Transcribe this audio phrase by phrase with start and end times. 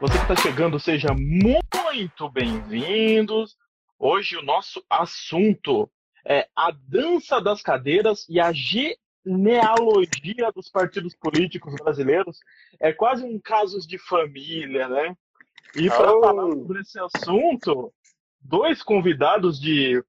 [0.00, 3.54] Você que está chegando, seja muito bem-vindos.
[3.98, 5.90] Hoje o nosso assunto
[6.24, 12.38] é a dança das cadeiras e a genealogia dos partidos políticos brasileiros.
[12.80, 15.14] É quase um caso de família, né?
[15.76, 16.20] E para Oh.
[16.20, 17.92] falar sobre esse assunto,
[18.40, 20.02] dois convidados de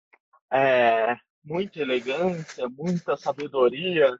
[0.52, 4.18] é, muita elegância, muita sabedoria,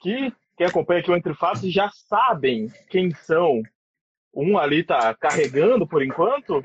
[0.00, 3.60] que quem acompanha aqui o Entre Fatos já sabem quem são.
[4.32, 6.62] Um ali tá carregando por enquanto.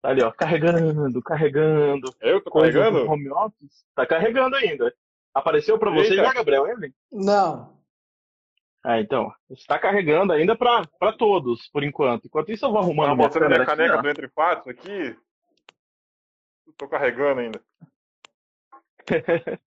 [0.00, 2.14] Tá ali, ó, carregando, carregando.
[2.20, 3.04] Eu tô Coisa carregando?
[3.04, 3.84] do home office.
[3.94, 4.94] Tá carregando ainda.
[5.32, 6.66] Apareceu pra você já, Gabriel?
[6.68, 6.94] Ele?
[7.10, 7.74] Não.
[8.84, 9.32] Ah, então.
[9.50, 12.26] Está carregando ainda pra, pra todos, por enquanto.
[12.26, 14.02] Enquanto isso, eu vou arrumando Tá mostrando minha aqui, caneca ó.
[14.02, 15.16] do Entre Fatos aqui.
[16.76, 17.60] Tô carregando ainda.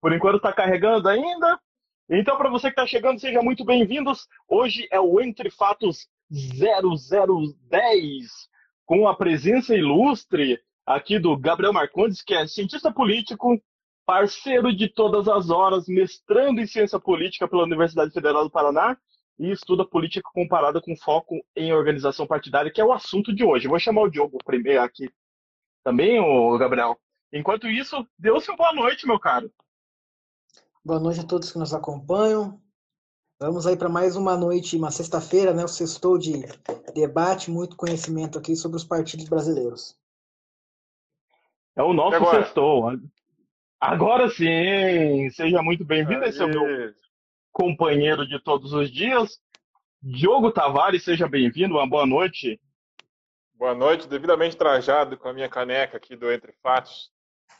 [0.00, 1.60] Por enquanto está carregando ainda.
[2.08, 4.28] Então, para você que está chegando, sejam muito bem-vindos.
[4.48, 8.26] Hoje é o Entre Fatos 0010,
[8.84, 13.60] com a presença ilustre aqui do Gabriel Marcondes, que é cientista político,
[14.04, 18.96] parceiro de todas as horas, mestrando em ciência política pela Universidade Federal do Paraná
[19.38, 23.68] e estuda política comparada com foco em organização partidária, que é o assunto de hoje.
[23.68, 25.10] Vou chamar o Diogo primeiro aqui
[25.84, 26.98] também, o Gabriel.
[27.32, 29.52] Enquanto isso, deu-se uma boa noite, meu caro.
[30.84, 32.60] Boa noite a todos que nos acompanham.
[33.38, 35.62] Vamos aí para mais uma noite, uma sexta-feira, né?
[35.62, 36.40] O sextou de
[36.94, 39.94] debate, muito conhecimento aqui sobre os partidos brasileiros.
[41.76, 42.42] É o nosso agora?
[42.42, 42.98] sextou.
[43.78, 46.24] Agora sim, seja muito bem-vindo.
[46.24, 46.94] Esse é o meu
[47.52, 49.38] companheiro de todos os dias.
[50.02, 52.58] Diogo Tavares, seja bem-vindo, uma boa noite.
[53.54, 57.10] Boa noite, devidamente trajado com a minha caneca aqui do Entre Fatos,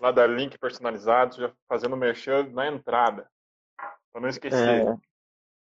[0.01, 3.29] lá da Link Personalizado, já fazendo merchan na entrada.
[4.11, 4.87] Pra não esquecer.
[4.87, 4.97] É,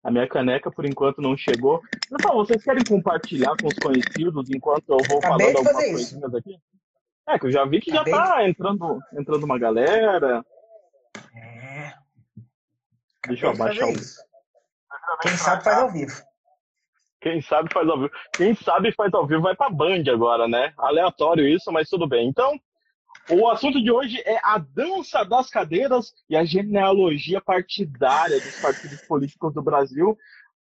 [0.06, 1.82] a minha caneca, por enquanto, não chegou.
[2.08, 5.92] Pessoal, vocês querem compartilhar com os conhecidos enquanto eu vou Acabei falando de algumas isso.
[5.92, 6.56] coisinhas aqui?
[7.28, 10.46] É, que eu já vi que Acabei já tá entrando, entrando uma galera.
[11.36, 11.92] É.
[13.26, 13.92] Deixa eu abaixar o...
[15.22, 16.22] Quem sabe faz ao vivo.
[17.20, 18.10] Quem sabe faz ao vivo.
[18.32, 20.72] Quem sabe faz ao vivo vai pra Band agora, né?
[20.78, 22.28] Aleatório isso, mas tudo bem.
[22.28, 22.56] Então,
[23.30, 29.00] o assunto de hoje é a dança das cadeiras e a genealogia partidária dos partidos
[29.02, 30.16] políticos do Brasil.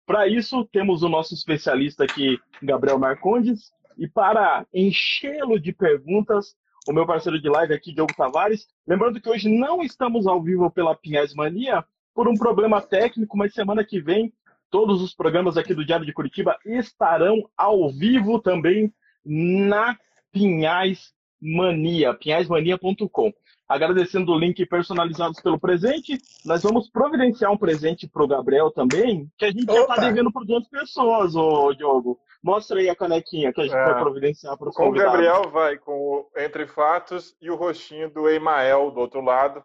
[0.06, 6.56] Para isso, temos o nosso especialista aqui, Gabriel Marcondes, e para enchê-lo de perguntas,
[6.88, 8.68] o meu parceiro de live aqui, Diogo Tavares.
[8.88, 11.84] Lembrando que hoje não estamos ao vivo pela Pinhais Mania
[12.14, 14.34] por um problema técnico, mas semana que vem
[14.72, 18.92] todos os programas aqui do Diário de Curitiba estarão ao vivo também
[19.24, 19.98] na
[20.31, 21.15] Pinhais
[21.45, 23.31] Mania, pinhaismania.com.
[23.67, 29.28] Agradecendo o link personalizados pelo presente, nós vamos providenciar um presente para o Gabriel também,
[29.38, 30.01] que a gente já está Opa!
[30.01, 32.19] devendo para duas pessoas, ô Diogo.
[32.44, 33.85] Mostra aí a canequinha que a gente É.
[33.85, 34.91] vai providenciar para os Com o.
[34.91, 39.63] Gabriel vai com o Entre Fatos e o rostinho do Emael do outro lado.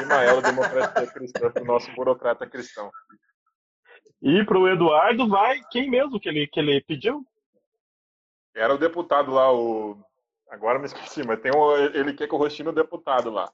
[0.00, 0.40] Emael,
[1.02, 2.90] democracia cristã, pro nosso burocrata cristão.
[4.22, 7.24] E para o Eduardo vai quem mesmo que ele, que ele pediu?
[8.54, 9.96] Era o deputado lá, o.
[10.52, 11.74] Agora me esqueci, mas tem um...
[11.76, 13.50] ele quer que o rostinho do deputado lá.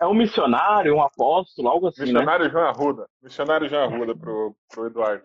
[0.00, 2.06] É um missionário, um apóstolo, algo assim, né?
[2.12, 3.08] Missionário João Arruda.
[3.22, 5.22] Missionário João Arruda pro, pro Eduardo.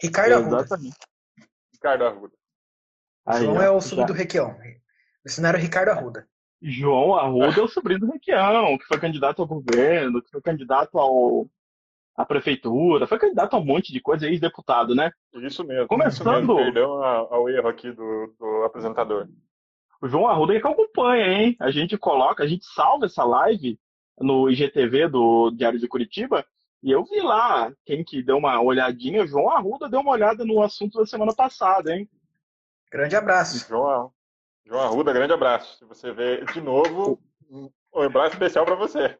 [0.00, 0.56] Ricardo Arruda.
[0.60, 0.96] Exatamente.
[1.72, 2.34] Ricardo Arruda.
[3.26, 4.56] Aí, João é o sobrinho do Requião.
[5.26, 6.28] O cenário Ricardo Arruda.
[6.62, 10.96] João Arruda é o sobrinho do Requião, que foi candidato ao governo, que foi candidato
[10.98, 11.46] ao,
[12.16, 15.10] à prefeitura, foi candidato a um monte de coisa, ex-deputado, né?
[15.34, 15.88] Isso mesmo.
[15.88, 16.56] Começando- Isso mesmo.
[16.56, 19.26] Perdão ao erro aqui do, do apresentador.
[20.04, 21.56] O João Arruda é que acompanha, hein?
[21.58, 23.80] A gente coloca, a gente salva essa live
[24.20, 26.44] no IGTV do Diário de Curitiba,
[26.82, 30.44] e eu vi lá, quem que deu uma olhadinha, o João Arruda deu uma olhada
[30.44, 32.06] no assunto da semana passada, hein?
[32.92, 33.66] Grande abraço.
[33.66, 34.12] João,
[34.66, 35.78] João Arruda, grande abraço.
[35.78, 37.18] Se você vê de novo,
[37.50, 37.70] um
[38.02, 39.18] abraço especial para você.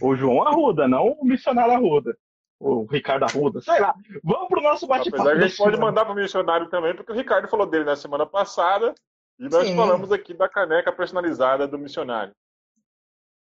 [0.00, 2.16] O João Arruda, não o missionário Arruda.
[2.60, 3.92] O Ricardo Arruda, sei lá.
[4.22, 5.20] Vamos pro nosso bate-papo.
[5.20, 7.82] Apesar que a gente pode mandar para o missionário também, porque o Ricardo falou dele
[7.82, 8.94] na semana passada
[9.40, 9.74] e nós Sim.
[9.74, 12.34] falamos aqui da caneca personalizada do missionário.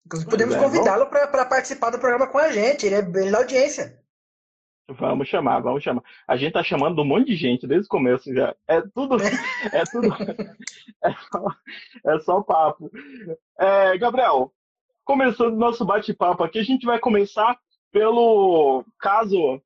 [0.06, 2.86] Inclusive, podemos é, convidá-lo para participar do programa com a gente.
[2.86, 4.00] Ele é, ele é da audiência.
[4.90, 6.02] Vamos chamar, vamos chamar.
[6.28, 8.56] A gente tá chamando um monte de gente desde o começo já.
[8.68, 9.18] É tudo.
[9.74, 10.08] É tudo.
[11.04, 11.46] é, só,
[12.06, 12.90] é só papo.
[13.60, 14.54] É, Gabriel,
[15.04, 17.60] começando nosso bate-papo aqui, a gente vai começar
[17.92, 19.62] pelo caso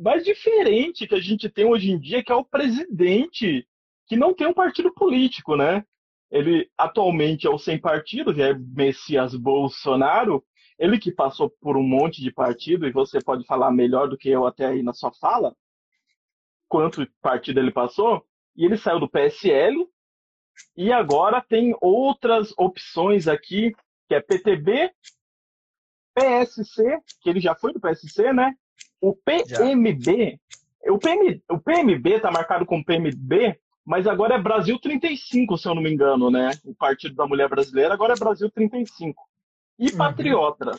[0.00, 3.66] mais diferente que a gente tem hoje em dia, que é o presidente,
[4.08, 5.84] que não tem um partido político, né?
[6.30, 10.44] Ele atualmente é o sem partido, já é Messias Bolsonaro,
[10.78, 14.28] ele que passou por um monte de partido, e você pode falar melhor do que
[14.28, 15.54] eu até aí na sua fala,
[16.68, 18.24] quanto partido ele passou,
[18.56, 19.86] e ele saiu do PSL,
[20.76, 23.74] e agora tem outras opções aqui,
[24.06, 24.92] que é PTB,
[26.14, 28.54] PSC, que ele já foi do PSC, né?
[29.00, 30.40] O PMB,
[30.88, 33.58] o, PM, o PMB está marcado como PMB,
[33.88, 36.50] mas agora é Brasil 35, se eu não me engano, né?
[36.62, 39.26] O Partido da Mulher Brasileira agora é Brasil 35
[39.78, 39.96] e uhum.
[39.96, 40.78] patriotas.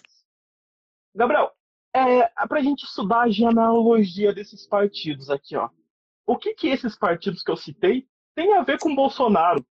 [1.16, 1.52] Gabriel,
[1.92, 5.72] é, para a gente estudar a genealogia desses partidos aqui, ó.
[6.24, 9.66] O que que esses partidos que eu citei têm a ver com Bolsonaro?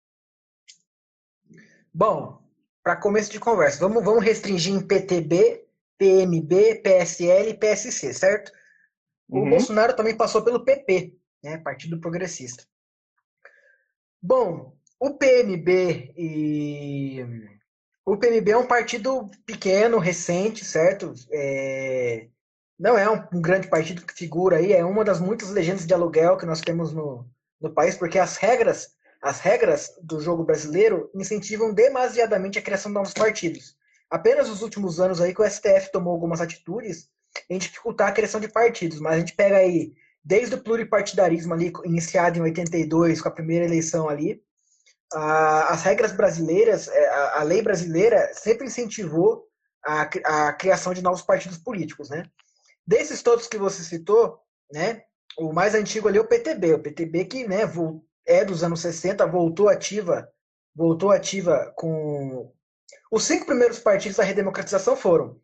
[1.93, 2.41] Bom,
[2.85, 5.67] para começo de conversa, vamos, vamos restringir em PTB,
[5.99, 8.53] PMB, PSL e PSC, certo?
[9.29, 9.51] O uhum.
[9.51, 12.65] Bolsonaro também passou pelo PP, né, Partido Progressista.
[14.27, 17.23] Bom, o PMB e
[18.07, 21.13] o PMB é um partido pequeno, recente, certo?
[21.31, 22.29] É...
[22.79, 26.39] Não é um, grande partido que figura aí, é uma das muitas legendas de aluguel
[26.39, 27.29] que nós temos no,
[27.61, 32.95] no país, porque as regras, as regras do jogo brasileiro incentivam demasiadamente a criação de
[32.95, 33.77] novos partidos.
[34.09, 37.11] Apenas nos últimos anos aí que o STF tomou algumas atitudes
[37.51, 39.93] em dificultar a criação de partidos, mas a gente pega aí
[40.25, 44.43] desde o pluripartidarismo ali iniciado em 82 com a primeira eleição ali,
[45.13, 49.47] as regras brasileiras, é, a, lei brasileira sempre incentivou
[49.85, 52.25] a, a criação de novos partidos políticos, né?
[52.87, 54.41] Desses todos que você citou,
[54.73, 55.03] né?
[55.39, 57.61] O mais antigo ali é o PTB, o PTB que, né,
[58.27, 60.29] é dos anos 60, voltou ativa,
[60.75, 62.53] voltou ativa com
[63.11, 65.41] os cinco primeiros partidos da redemocratização foram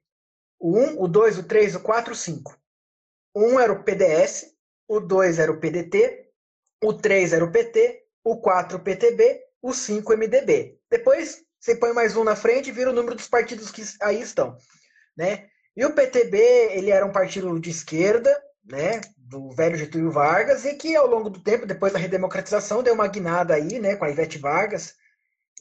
[0.58, 2.58] o 1, o 2, o 3, o 4, o 5.
[3.34, 4.54] O 1 era o PDS,
[4.90, 6.26] o 2 era o PDT,
[6.82, 10.80] o 3 era o PT, o 4 o PTB o 5 MDB.
[10.90, 14.20] Depois você põe mais um na frente e vira o número dos partidos que aí
[14.20, 14.56] estão,
[15.16, 15.46] né?
[15.76, 16.36] E o PTB,
[16.72, 21.30] ele era um partido de esquerda, né, do velho Getúlio Vargas, e que ao longo
[21.30, 24.96] do tempo, depois da redemocratização, deu uma guinada aí, né, com a Ivete Vargas.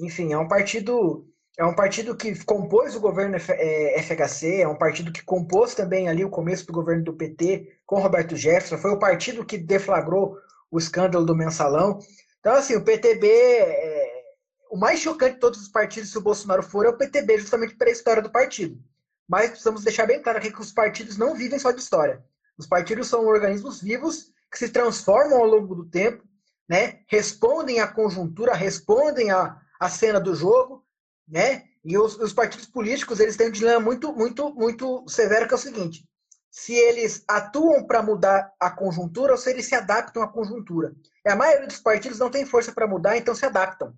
[0.02, 1.29] Enfim, é um partido
[1.59, 6.07] é um partido que compôs o governo FHC, é, é um partido que compôs também
[6.07, 10.38] ali o começo do governo do PT com Roberto Jefferson, foi o partido que deflagrou
[10.71, 12.00] o escândalo do mensalão.
[12.39, 14.23] Então, assim, o PTB, é...
[14.71, 17.75] o mais chocante de todos os partidos, se o Bolsonaro for, é o PTB, justamente
[17.75, 18.81] pela história do partido.
[19.27, 22.23] Mas precisamos deixar bem claro aqui que os partidos não vivem só de história.
[22.57, 26.23] Os partidos são organismos vivos que se transformam ao longo do tempo,
[26.69, 27.01] né?
[27.07, 30.85] respondem à conjuntura, respondem à, à cena do jogo,
[31.30, 31.64] né?
[31.84, 35.58] E os, os, partidos políticos eles têm um dilema muito, muito, muito severo que é
[35.58, 36.06] o seguinte:
[36.52, 40.94] se eles atuam para mudar a conjuntura ou se eles se adaptam à conjuntura.
[41.26, 43.94] E a maioria dos partidos não tem força para mudar, então se adaptam.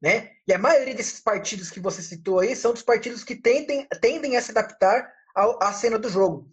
[0.00, 0.30] Né?
[0.46, 4.36] E a maioria desses partidos que você citou aí são dos partidos que tendem, tendem
[4.36, 6.48] a se adaptar ao, à cena do jogo.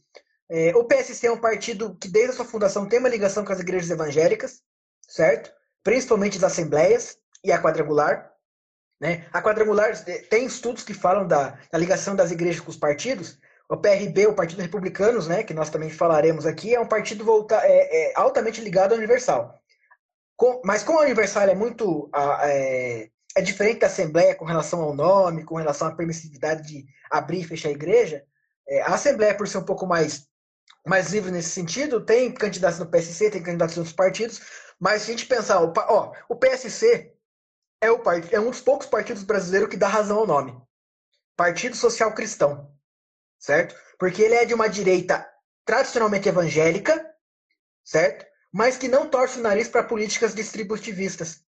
[0.49, 3.51] É, o PSC é um partido que, desde a sua fundação, tem uma ligação com
[3.51, 4.61] as igrejas evangélicas,
[5.07, 5.51] certo?
[5.83, 8.32] Principalmente as assembleias e a quadrangular.
[9.03, 9.25] Né?
[9.33, 13.75] A quadrangular tem estudos que falam da, da ligação das igrejas com os partidos, o
[13.75, 18.11] PRB, o Partido Republicanos, né, que nós também falaremos aqui, é um partido volta, é,
[18.11, 19.59] é altamente ligado ao Universal.
[20.37, 22.09] Com, mas como a Universal é muito
[22.45, 27.41] é, é, diferente da Assembleia com relação ao nome, com relação à permissividade de abrir
[27.41, 28.23] e fechar a igreja,
[28.69, 30.27] é, a Assembleia, por ser um pouco mais,
[30.87, 34.39] mais livre nesse sentido, tem candidatos no PSC, tem candidatos em outros partidos,
[34.79, 37.12] mas se a gente pensar, ó o PSC
[37.83, 40.55] é, o, é um dos poucos partidos brasileiros que dá razão ao nome.
[41.35, 42.73] Partido Social Cristão
[43.43, 43.75] certo?
[43.99, 45.29] Porque ele é de uma direita
[45.65, 47.05] tradicionalmente evangélica,
[47.83, 48.25] certo?
[48.51, 51.41] Mas que não torce o nariz para políticas distributivistas,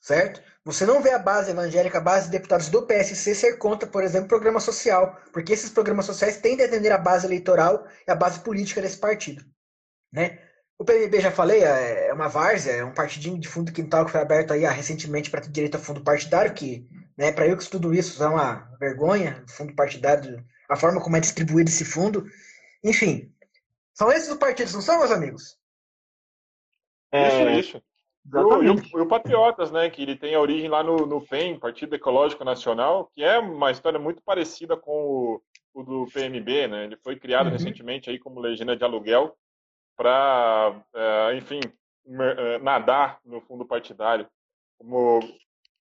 [0.00, 0.42] certo?
[0.64, 4.02] Você não vê a base evangélica, a base de deputados do PSC ser contra, por
[4.02, 8.14] exemplo, programa social, porque esses programas sociais tendem a atender a base eleitoral e a
[8.14, 9.44] base política desse partido,
[10.10, 10.38] né?
[10.78, 14.10] O PMB, já falei, é, é uma várzea, é um partidinho de fundo quintal que
[14.10, 17.62] foi aberto aí ah, recentemente para direito a fundo partidário, que, né, para eu que
[17.62, 22.26] estudo isso, é uma vergonha, fundo partidário a forma como é distribuído esse fundo.
[22.82, 23.32] Enfim,
[23.92, 25.56] são esses os partidos, não são, meus amigos?
[27.12, 27.82] É, isso, isso.
[28.26, 31.58] E o, o, o, Patriotas, né, que ele tem a origem lá no, no PEN,
[31.58, 35.42] Partido Ecológico Nacional, que é uma história muito parecida com o,
[35.74, 36.84] o do PMB, né?
[36.84, 37.52] Ele foi criado uhum.
[37.52, 39.36] recentemente aí como legenda de aluguel
[39.96, 41.60] para, é, enfim,
[42.06, 44.26] é, nadar no fundo partidário,
[44.78, 45.20] como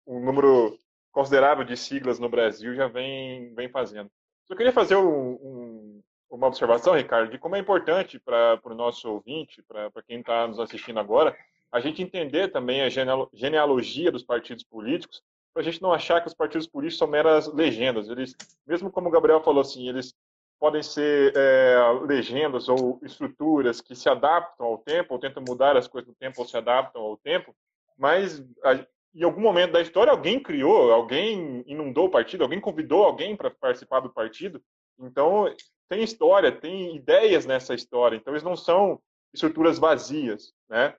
[0.07, 0.76] um número
[1.12, 4.11] considerável de siglas no Brasil já vem, vem fazendo.
[4.49, 9.09] Eu queria fazer um, um, uma observação, Ricardo, de como é importante para o nosso
[9.11, 11.37] ouvinte, para quem está nos assistindo agora,
[11.71, 12.88] a gente entender também a
[13.33, 17.52] genealogia dos partidos políticos, para a gente não achar que os partidos políticos são meras
[17.52, 18.09] legendas.
[18.09, 18.35] Eles,
[18.66, 20.14] mesmo como o Gabriel falou assim, eles
[20.61, 25.88] podem ser é, legendas ou estruturas que se adaptam ao tempo, ou tentam mudar as
[25.88, 27.57] coisas do tempo, ou se adaptam ao tempo,
[27.97, 28.75] mas a,
[29.14, 33.50] em algum momento da história alguém criou, alguém inundou o partido, alguém convidou alguém para
[33.50, 34.62] participar do partido.
[34.99, 35.52] Então,
[35.88, 38.17] tem história, tem ideias nessa história.
[38.17, 39.00] Então, eles não são
[39.33, 40.95] estruturas vazias, né?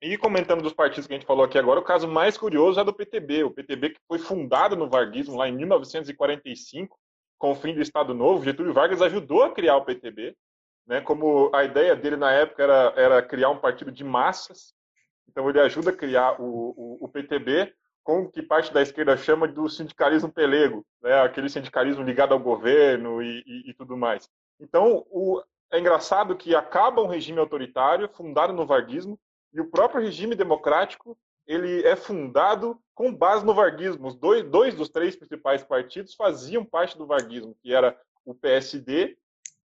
[0.00, 2.84] E comentando dos partidos que a gente falou aqui agora, o caso mais curioso é
[2.84, 3.44] do PTB.
[3.44, 6.98] O PTB que foi fundado no varguismo lá em 1945,
[7.42, 8.44] com o fim do Estado Novo.
[8.44, 10.36] Getúlio Vargas ajudou a criar o PTB,
[10.86, 11.00] né?
[11.00, 14.72] Como a ideia dele na época era, era criar um partido de massas.
[15.28, 16.44] Então ele ajuda a criar o,
[16.76, 21.20] o, o PTB, com o que parte da esquerda chama do sindicalismo pelego, né?
[21.20, 24.30] Aquele sindicalismo ligado ao governo e, e, e tudo mais.
[24.60, 29.18] Então o, é engraçado que acaba um regime autoritário fundado no varguismo
[29.52, 34.08] e o próprio regime democrático ele é fundado com base no varguismo.
[34.08, 39.16] Os dois, dois dos três principais partidos faziam parte do varguismo, que era o PSD,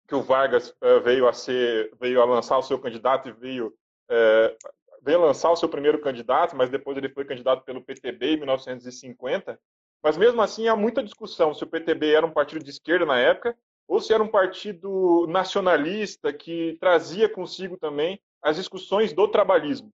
[0.07, 3.67] que o Vargas uh, veio a ser, veio a lançar o seu candidato e veio,
[3.67, 4.55] uh,
[5.01, 9.59] veio lançar o seu primeiro candidato, mas depois ele foi candidato pelo PTB em 1950.
[10.01, 13.17] Mas mesmo assim há muita discussão se o PTB era um partido de esquerda na
[13.17, 19.91] época ou se era um partido nacionalista que trazia consigo também as discussões do trabalhismo.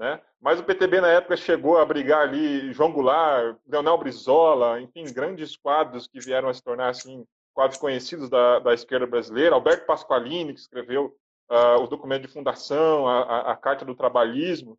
[0.00, 0.18] Né?
[0.40, 5.58] Mas o PTB na época chegou a brigar ali João Goulart, Leonel Brizola, enfim, grandes
[5.58, 9.54] quadros que vieram a se tornar assim quadros conhecidos da, da esquerda brasileira.
[9.54, 11.14] Alberto Pasqualini, que escreveu
[11.50, 14.78] uh, o documento de fundação, a, a, a, Carta do Trabalhismo.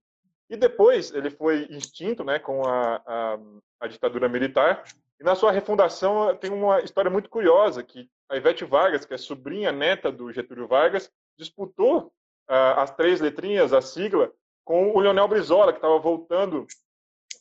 [0.49, 3.39] E depois ele foi extinto né, com a, a,
[3.81, 4.83] a ditadura militar.
[5.19, 9.19] E na sua refundação tem uma história muito curiosa, que a Ivete Vargas, que é
[9.19, 12.11] sobrinha neta do Getúlio Vargas, disputou
[12.47, 14.29] as três letrinhas, a sigla,
[14.63, 16.65] com o Leonel Brizola, que estava voltando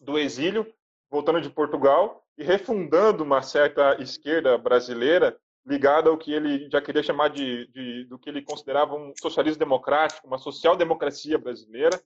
[0.01, 0.67] do exílio,
[1.11, 5.37] voltando de Portugal e refundando uma certa esquerda brasileira
[5.67, 9.59] ligada ao que ele já queria chamar de, de do que ele considerava um socialismo
[9.59, 12.01] democrático, uma social-democracia brasileira,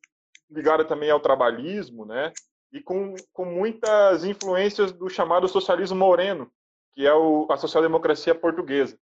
[0.50, 2.32] ligada também ao trabalhismo, né?
[2.72, 6.50] E com, com muitas influências do chamado socialismo moreno,
[6.94, 8.98] que é o, a social-democracia portuguesa.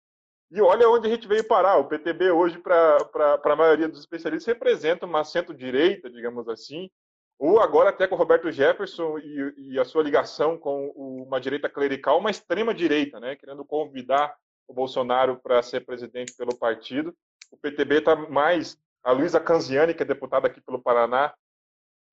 [0.49, 1.77] E olha onde a gente veio parar.
[1.77, 2.97] O PTB hoje, para
[3.43, 6.89] a maioria dos especialistas, representa uma centro-direita, digamos assim,
[7.37, 11.69] ou agora até com o Roberto Jefferson e, e a sua ligação com uma direita
[11.69, 14.35] clerical, uma extrema-direita, né, querendo convidar
[14.67, 17.15] o Bolsonaro para ser presidente pelo partido.
[17.51, 18.77] O PTB está mais...
[19.03, 21.33] A Luísa Canziani, que é deputada aqui pelo Paraná,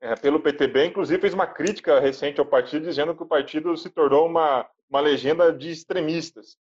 [0.00, 3.90] é, pelo PTB, inclusive fez uma crítica recente ao partido, dizendo que o partido se
[3.90, 6.56] tornou uma, uma legenda de extremistas.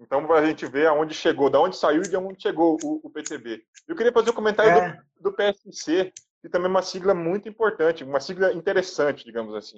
[0.00, 3.10] Então, a gente ver aonde chegou, da onde saiu e de onde chegou o, o
[3.10, 3.62] PTB.
[3.86, 5.02] Eu queria fazer um comentário é.
[5.16, 9.76] do, do, PSC, que também é uma sigla muito importante, uma sigla interessante, digamos assim.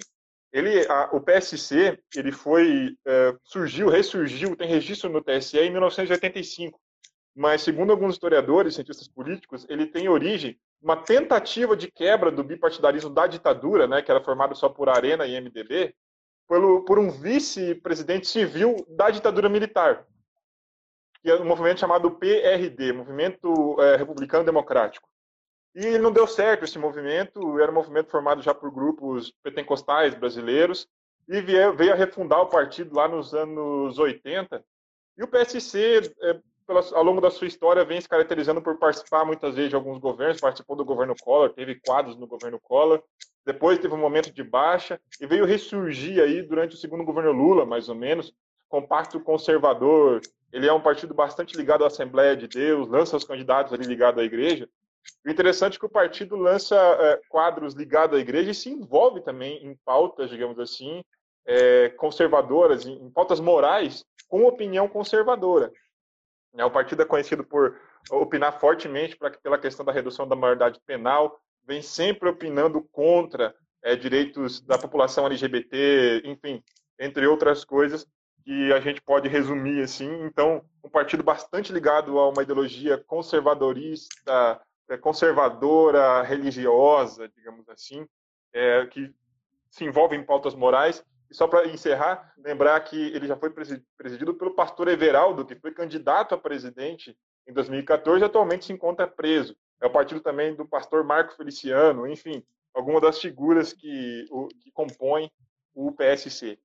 [0.53, 6.79] Ele, a, o PSC, ele foi, é, surgiu, ressurgiu, tem registro no TSE em 1985.
[7.35, 13.11] Mas, segundo alguns historiadores, cientistas políticos, ele tem origem uma tentativa de quebra do bipartidarismo
[13.11, 15.95] da ditadura, né, que era formado só por Arena e MDB,
[16.51, 20.05] pelo, por um vice-presidente civil da ditadura militar,
[21.23, 25.09] que é um movimento chamado PRD, Movimento é, Republicano Democrático.
[25.77, 30.89] E não deu certo esse movimento, era um movimento formado já por grupos pentecostais brasileiros,
[31.29, 34.65] e veio, veio a refundar o partido lá nos anos 80.
[35.19, 36.41] E o PSC, é,
[36.71, 40.41] ao longo da sua história, vem se caracterizando por participar muitas vezes de alguns governos,
[40.41, 43.03] participou do governo Collor, teve quadros no governo Collor,
[43.45, 47.65] depois teve um momento de baixa e veio ressurgir aí durante o segundo governo Lula,
[47.65, 48.33] mais ou menos,
[48.69, 50.21] com Pacto Conservador.
[50.53, 54.21] Ele é um partido bastante ligado à Assembleia de Deus, lança os candidatos ali ligados
[54.21, 54.69] à igreja.
[55.27, 59.23] O interessante é que o partido lança é, quadros ligados à igreja e se envolve
[59.23, 61.03] também em pautas, digamos assim,
[61.47, 65.73] é, conservadoras, em, em pautas morais, com opinião conservadora.
[66.57, 67.79] É, o partido é conhecido por
[68.11, 73.95] opinar fortemente pra, pela questão da redução da maioridade penal, vem sempre opinando contra é,
[73.95, 76.63] direitos da população LGBT, enfim,
[76.99, 78.07] entre outras coisas
[78.45, 80.11] que a gente pode resumir assim.
[80.25, 88.07] Então, um partido bastante ligado a uma ideologia conservadorista, é, conservadora, religiosa, digamos assim,
[88.53, 89.15] é, que
[89.71, 91.05] se envolve em pautas morais.
[91.31, 95.73] E só para encerrar, lembrar que ele já foi presidido pelo pastor Everaldo, que foi
[95.73, 99.57] candidato a presidente em 2014 e atualmente se encontra preso.
[99.81, 102.45] É o partido também do pastor Marco Feliciano, enfim,
[102.75, 105.31] algumas das figuras que, o, que compõem
[105.75, 106.59] o PSC.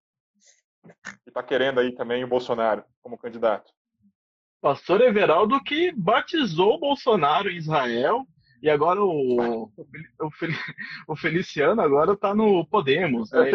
[0.85, 3.71] E está querendo aí também o Bolsonaro como candidato.
[4.61, 8.25] Pastor Everaldo que batizou o Bolsonaro em Israel
[8.61, 9.69] e agora o,
[11.07, 13.31] o, Feliciano agora está no Podemos.
[13.31, 13.51] Né?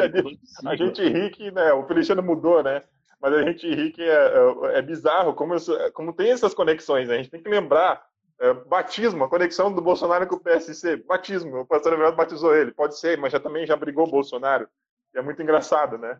[0.67, 2.83] a gente ri que né, o Feliciano mudou, né?
[3.21, 5.55] Mas a gente ri que é, é, é bizarro como,
[5.93, 7.09] como tem essas conexões.
[7.09, 7.15] Né?
[7.15, 8.03] A gente tem que lembrar
[8.41, 10.97] é, batismo, a conexão do Bolsonaro com o PSC.
[10.97, 12.73] Batismo, o pastor Everaldo batizou ele.
[12.73, 14.67] Pode ser, mas já também já brigou o Bolsonaro.
[15.15, 16.19] E é muito engraçado, né?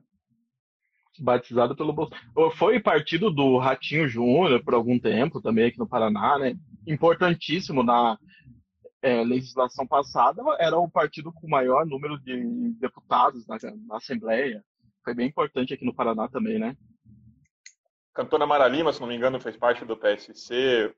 [1.19, 2.51] batizado pelo Bolsonaro.
[2.57, 6.55] Foi partido do Ratinho Júnior por algum tempo também aqui no Paraná, né?
[6.87, 8.19] Importantíssimo na
[9.03, 14.63] é, legislação passada, era o partido com o maior número de deputados na, na, Assembleia.
[15.03, 16.77] Foi bem importante aqui no Paraná também, né?
[18.15, 20.95] Cantora Mara Lima, se não me engano, fez parte do PSC.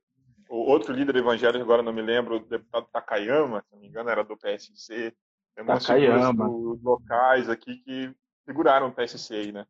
[0.48, 4.10] O outro líder evangélico, agora não me lembro, o deputado Takayama, se não me engano,
[4.10, 5.14] era do PSC.
[5.54, 6.48] Takayama.
[6.82, 9.64] locais aqui que figuraram o PSC aí, né?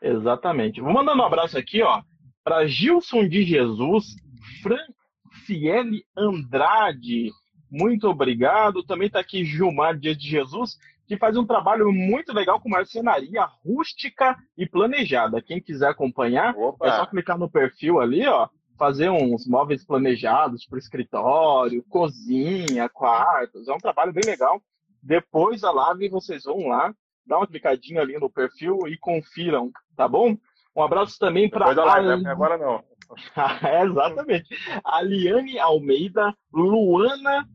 [0.00, 0.80] Exatamente.
[0.80, 2.02] Vou mandando um abraço aqui, ó,
[2.44, 4.16] para Gilson de Jesus,
[5.42, 7.30] Franciele Andrade.
[7.70, 8.82] Muito obrigado.
[8.82, 13.44] Também está aqui Gilmar Dias de Jesus, que faz um trabalho muito legal com marcenaria
[13.64, 15.42] rústica e planejada.
[15.42, 16.86] Quem quiser acompanhar, Opa.
[16.86, 23.68] é só clicar no perfil ali, ó, fazer uns móveis planejados para escritório, cozinha, quartos.
[23.68, 24.62] É um trabalho bem legal.
[25.02, 26.94] Depois da live, vocês vão lá
[27.26, 30.36] dá uma clicadinha ali no perfil e confiram, tá bom?
[30.74, 31.66] Um abraço também para.
[32.18, 32.30] Né?
[32.30, 32.82] agora não.
[33.84, 34.48] exatamente.
[34.84, 37.46] A Liane Almeida, Luana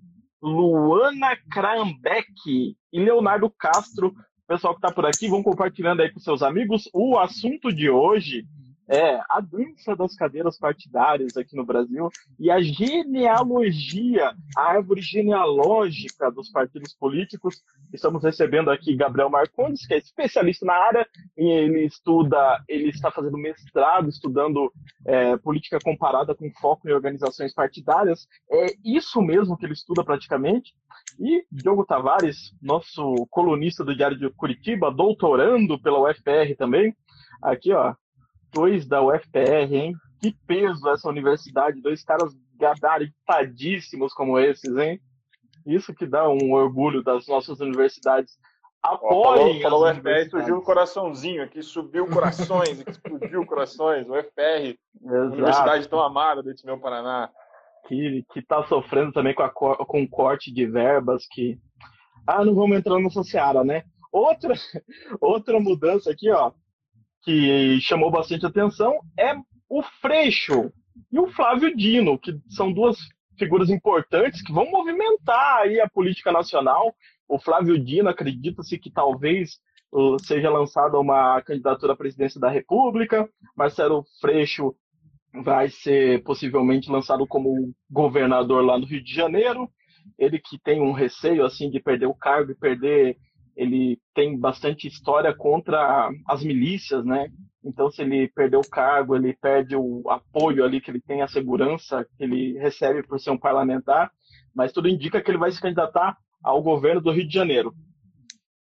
[0.42, 4.14] Luana Krambeck e Leonardo Castro.
[4.48, 6.90] Pessoal que está por aqui, vão compartilhando aí com seus amigos.
[6.94, 8.46] O assunto de hoje
[8.89, 16.31] é a dança das cadeiras partidárias aqui no Brasil e a genealogia, a árvore genealógica
[16.31, 17.62] dos partidos políticos.
[17.94, 21.07] Estamos recebendo aqui Gabriel Marcondes, que é especialista na área,
[21.38, 24.72] e ele estuda, ele está fazendo mestrado, estudando
[25.05, 28.27] é, política comparada com foco em organizações partidárias.
[28.50, 30.74] É isso mesmo que ele estuda praticamente.
[31.20, 36.96] E Diogo Tavares, nosso colunista do Diário de Curitiba, doutorando pela UFR também.
[37.42, 37.94] Aqui, ó,
[38.53, 39.96] dois da UFPR, hein?
[40.20, 45.00] Que peso essa universidade, dois caras gabaritadíssimos como esses, hein?
[45.66, 48.38] Isso que dá um orgulho das nossas universidades.
[48.81, 54.07] Apoiem falou, falou UFPR, surgiu um coraçãozinho aqui, subiu corações, explodiu corações.
[54.07, 57.29] O UFPR, universidade tão amada desse meu Paraná.
[57.88, 61.57] Que, que tá sofrendo também com, a, com o corte de verbas que...
[62.25, 63.83] Ah, não vamos entrar nessa seara, né?
[64.12, 64.53] Outra,
[65.22, 66.51] outra mudança aqui, ó
[67.24, 69.36] que chamou bastante atenção é
[69.70, 70.72] o Freixo
[71.12, 72.98] e o Flávio Dino, que são duas
[73.38, 76.96] figuras importantes que vão movimentar aí a política nacional.
[77.27, 79.60] O Flávio Dino acredita-se que talvez
[79.92, 83.30] uh, seja lançada uma candidatura à presidência da República.
[83.56, 84.75] Marcelo Freixo
[85.44, 89.70] vai ser possivelmente lançado como governador lá no Rio de Janeiro.
[90.18, 93.18] Ele que tem um receio assim de perder o cargo e perder
[93.57, 97.27] ele tem bastante história contra as milícias, né?
[97.65, 101.27] Então, se ele perder o cargo, ele perde o apoio ali que ele tem, a
[101.27, 104.11] segurança que ele recebe por ser um parlamentar,
[104.55, 107.74] mas tudo indica que ele vai se candidatar ao governo do Rio de Janeiro.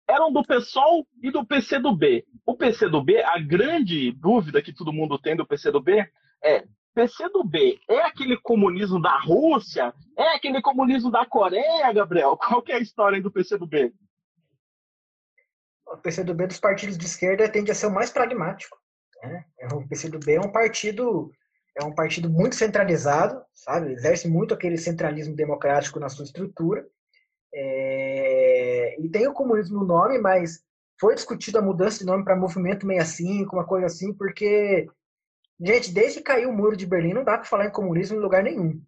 [0.10, 2.25] Eram do PSOL e do PCdoB.
[2.43, 6.04] O PCdoB, a grande dúvida que todo mundo tem do PCdoB
[6.43, 6.63] é
[6.95, 9.93] PCdoB é aquele comunismo da Rússia?
[10.17, 12.36] É aquele comunismo da Coreia, Gabriel?
[12.36, 13.93] Qual que é a história do PCdoB?
[15.93, 18.78] O PCdoB dos partidos de esquerda tende a ser o mais pragmático.
[19.21, 19.45] Né?
[19.60, 21.32] É, o PCdoB é um partido
[21.75, 23.93] é um partido muito centralizado, sabe?
[23.93, 26.86] Exerce muito aquele centralismo democrático na sua estrutura.
[27.54, 28.99] É...
[28.99, 30.62] E tem o comunismo no nome, mas
[30.99, 34.89] foi discutido a mudança de nome para Movimento 65, uma coisa assim, porque,
[35.60, 38.21] gente, desde que caiu o muro de Berlim, não dá para falar em comunismo em
[38.21, 38.82] lugar nenhum,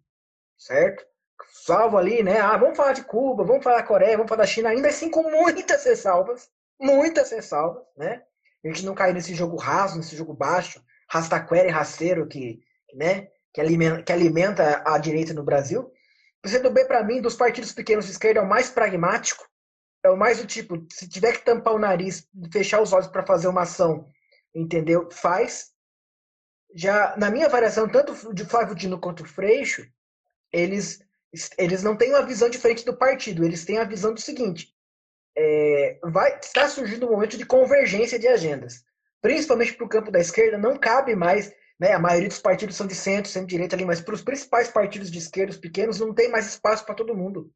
[0.58, 1.04] certo?
[1.50, 2.40] Salvo ali, né?
[2.40, 5.10] Ah, vamos falar de Cuba, vamos falar da Coreia, vamos falar da China, ainda assim
[5.10, 6.50] com muitas ressalvas,
[6.82, 8.22] muitas ressalvas, né?
[8.64, 12.60] A gente não cair nesse jogo raso, nesse jogo baixo, rastaquera e rasteiro que,
[12.94, 15.82] né, que, alimenta, que alimenta a direita no Brasil.
[15.82, 19.48] O PCdoB, para mim, dos partidos pequenos de esquerda, é o mais pragmático,
[20.04, 23.24] é o mais do tipo, se tiver que tampar o nariz, fechar os olhos para
[23.24, 24.08] fazer uma ação,
[24.54, 25.08] entendeu?
[25.10, 25.70] Faz.
[26.74, 29.86] Já na minha avaliação, tanto de Flávio Dino quanto Freixo,
[30.52, 31.00] eles
[31.56, 34.71] eles não têm uma visão diferente do partido, eles têm a visão do seguinte:
[35.36, 38.84] é, vai, está surgindo um momento de convergência de agendas.
[39.20, 41.54] Principalmente para o campo da esquerda, não cabe mais.
[41.80, 45.10] Né, a maioria dos partidos são de centro, centro-direita ali, mas para os principais partidos
[45.10, 47.52] de esquerda, os pequenos, não tem mais espaço para todo mundo.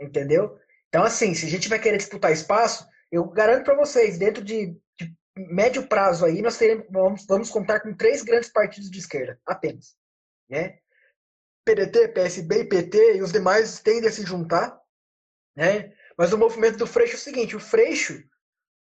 [0.00, 0.58] Entendeu?
[0.88, 4.76] Então, assim, se a gente vai querer disputar espaço, eu garanto para vocês, dentro de,
[4.98, 9.38] de, médio prazo aí, nós teremos, vamos, vamos contar com três grandes partidos de esquerda,
[9.46, 9.96] apenas.
[10.48, 10.78] Né?
[11.64, 14.78] PDT, PSB e PT e os demais tendem a se juntar,
[15.56, 15.92] né?
[16.16, 18.22] Mas o movimento do Freixo é o seguinte: o Freixo,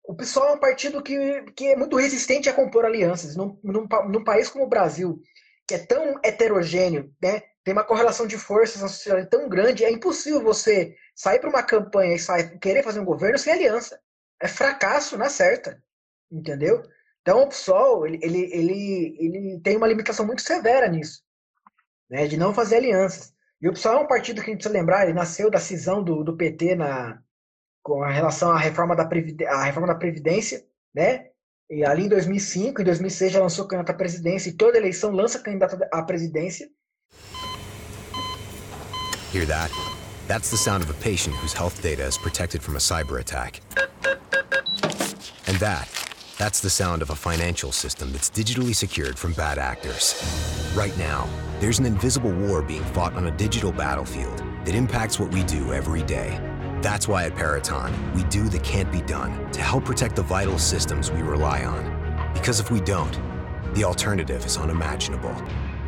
[0.03, 3.35] o PSOL é um partido que, que é muito resistente a compor alianças.
[3.35, 5.21] Num, num, num país como o Brasil,
[5.67, 7.41] que é tão heterogêneo, né?
[7.67, 11.61] tem uma correlação de forças na sociedade tão grande, é impossível você sair para uma
[11.61, 13.99] campanha e sair, querer fazer um governo sem aliança.
[14.41, 15.83] É fracasso na certa.
[16.31, 16.81] Entendeu?
[17.21, 21.21] Então o PSOL ele, ele, ele, ele tem uma limitação muito severa nisso,
[22.09, 22.25] né?
[22.25, 23.33] de não fazer alianças.
[23.61, 26.03] E o PSOL é um partido que a gente precisa lembrar, ele nasceu da cisão
[26.03, 27.19] do, do PT na,
[27.83, 29.09] com relação à reforma da,
[29.49, 31.27] a reforma da Previdência, né?
[31.69, 35.39] E ali em 2005, em 2006 já lançou candidato à presidência, e toda eleição lança
[35.39, 36.69] candidato à presidência.
[39.33, 39.71] Hear that?
[40.27, 43.61] That's the sound of a patient whose health data is protected from a cyber attack.
[45.47, 45.89] And that,
[46.37, 50.21] that's the sound of a financial system that's digitally secured from bad actors.
[50.75, 51.27] Right now,
[51.59, 55.73] there's an invisible war being fought on a digital battlefield that impacts what we do
[55.73, 56.39] every day.
[56.81, 60.59] That's why at Peraton, we do the can't be done to help protect the vital
[60.59, 62.31] systems we rely on.
[62.33, 63.19] Because if we don't,
[63.73, 65.35] the alternative is unimaginable.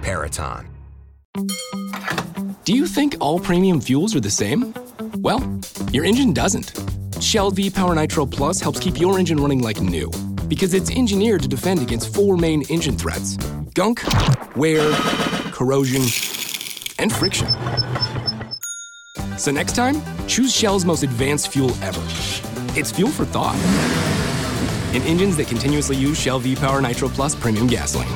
[0.01, 0.67] Peraton.
[2.63, 4.73] Do you think all premium fuels are the same?
[5.17, 5.59] Well,
[5.91, 6.73] your engine doesn't.
[7.21, 10.09] Shell V Power Nitro Plus helps keep your engine running like new
[10.49, 13.37] because it's engineered to defend against four main engine threats
[13.75, 14.01] gunk,
[14.57, 14.91] wear,
[15.51, 16.01] corrosion,
[16.97, 17.47] and friction.
[19.37, 22.01] So next time, choose Shell's most advanced fuel ever.
[22.77, 23.55] It's fuel for thought.
[24.93, 28.09] In engines that continuously use Shell V Power Nitro Plus premium gasoline.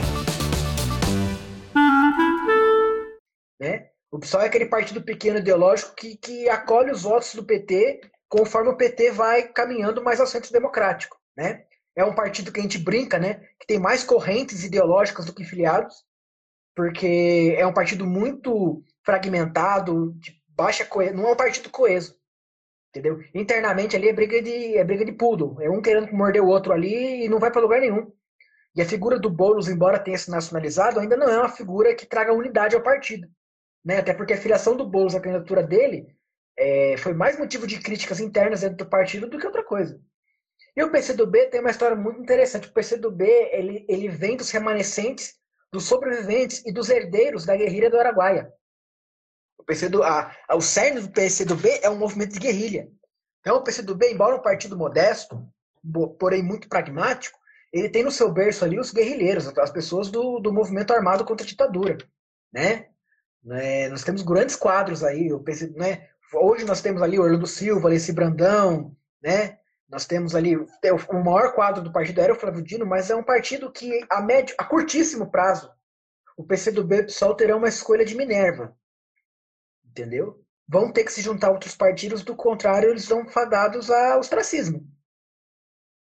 [3.61, 3.89] Né?
[4.11, 8.69] O PSOL é aquele partido pequeno ideológico que, que acolhe os votos do PT conforme
[8.71, 11.17] o PT vai caminhando mais ao centro democrático.
[11.37, 11.63] Né?
[11.95, 13.35] É um partido que a gente brinca, né?
[13.59, 16.03] que tem mais correntes ideológicas do que filiados,
[16.75, 22.17] porque é um partido muito fragmentado, de baixa coesão, não é um partido coeso.
[22.89, 23.19] Entendeu?
[23.33, 26.73] Internamente ali é briga de é briga de poodle, é um querendo morder o outro
[26.73, 28.11] ali e não vai para lugar nenhum.
[28.75, 32.07] E a figura do Boulos, embora tenha se nacionalizado, ainda não é uma figura que
[32.07, 33.27] traga unidade ao partido.
[33.85, 33.99] Né?
[33.99, 36.07] Até porque a filiação do Boulos, a candidatura dele,
[36.57, 40.01] é, foi mais motivo de críticas internas dentro do partido do que outra coisa.
[40.75, 42.67] E o PCdoB tem uma história muito interessante.
[42.67, 45.35] O PCdoB ele, ele vem dos remanescentes,
[45.71, 48.51] dos sobreviventes e dos herdeiros da guerrilha do Araguaia.
[49.57, 52.89] O, PCdo, a, a, o cerne do PCdoB é um movimento de guerrilha.
[53.39, 55.47] Então, o PCdoB, embora um partido modesto,
[56.19, 57.37] porém muito pragmático,
[57.71, 61.45] ele tem no seu berço ali os guerrilheiros, as pessoas do, do movimento armado contra
[61.45, 61.97] a ditadura.
[62.51, 62.87] Né?
[63.51, 65.33] É, nós temos grandes quadros aí.
[65.33, 65.43] O
[65.75, 66.07] né?
[66.33, 69.59] Hoje nós temos ali Orlando Silva, Alessi Brandão, né?
[69.93, 73.21] Nós temos ali o maior quadro do partido era o Flávio Dino, mas é um
[73.21, 75.71] partido que a médio, a curtíssimo prazo,
[76.35, 78.75] o PCdoB e o PSOL terão uma escolha de Minerva.
[79.85, 80.43] Entendeu?
[80.67, 84.83] Vão ter que se juntar a outros partidos, do contrário, eles vão fadados ao ostracismo.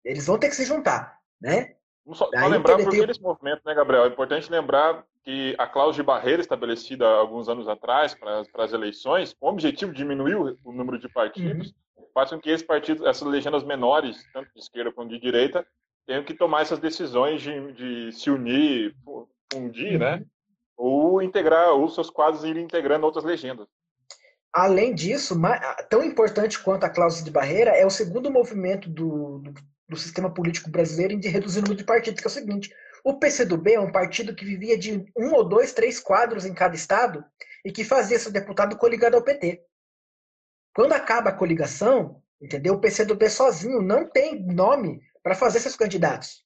[0.05, 1.75] Eles vão ter que se juntar, né?
[2.05, 4.05] Vamos só, só lembrar por que esse movimento, né, Gabriel?
[4.05, 8.75] É importante lembrar que a cláusula de barreira estabelecida alguns anos atrás para, para as
[8.75, 11.88] eleições, com o objetivo de diminuir o, o número de partidos, uhum.
[12.13, 15.67] Faz com que esses partidos, essas legendas menores, tanto de esquerda quanto de direita,
[16.07, 18.95] tenham que tomar essas decisões de, de se unir,
[19.53, 20.15] fundir, né?
[20.15, 20.19] uhum.
[20.21, 20.27] né?
[20.77, 23.67] Ou integrar, ou seus quadros irem integrando outras legendas.
[24.53, 25.35] Além disso,
[25.91, 29.55] tão importante quanto a cláusula de barreira é o segundo movimento do, do,
[29.89, 32.73] do sistema político brasileiro em de reduzir o número de partidos, que é o seguinte:
[33.05, 36.75] o PCdoB é um partido que vivia de um ou dois, três quadros em cada
[36.75, 37.25] estado
[37.65, 39.63] e que fazia seu deputado coligado ao PT.
[40.79, 42.75] Quando acaba a coligação, entendeu?
[42.75, 46.45] O PCdoB sozinho não tem nome para fazer seus candidatos.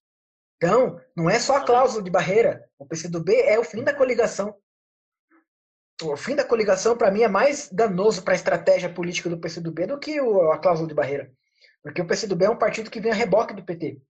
[0.57, 2.65] Então, não é só a cláusula de barreira.
[2.79, 4.57] O PCdoB é o fim da coligação
[6.03, 9.87] o fim da coligação, para mim, é mais danoso para a estratégia política do PCdoB
[9.87, 11.31] do que a cláusula de barreira.
[11.83, 14.01] Porque o PCdoB é um partido que vem a reboque do PT,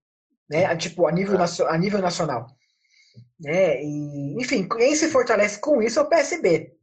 [0.49, 0.73] né?
[0.77, 2.47] tipo, a nível, a nível nacional.
[3.37, 3.83] Né?
[3.83, 6.73] E, enfim, quem se fortalece com isso é o PSB.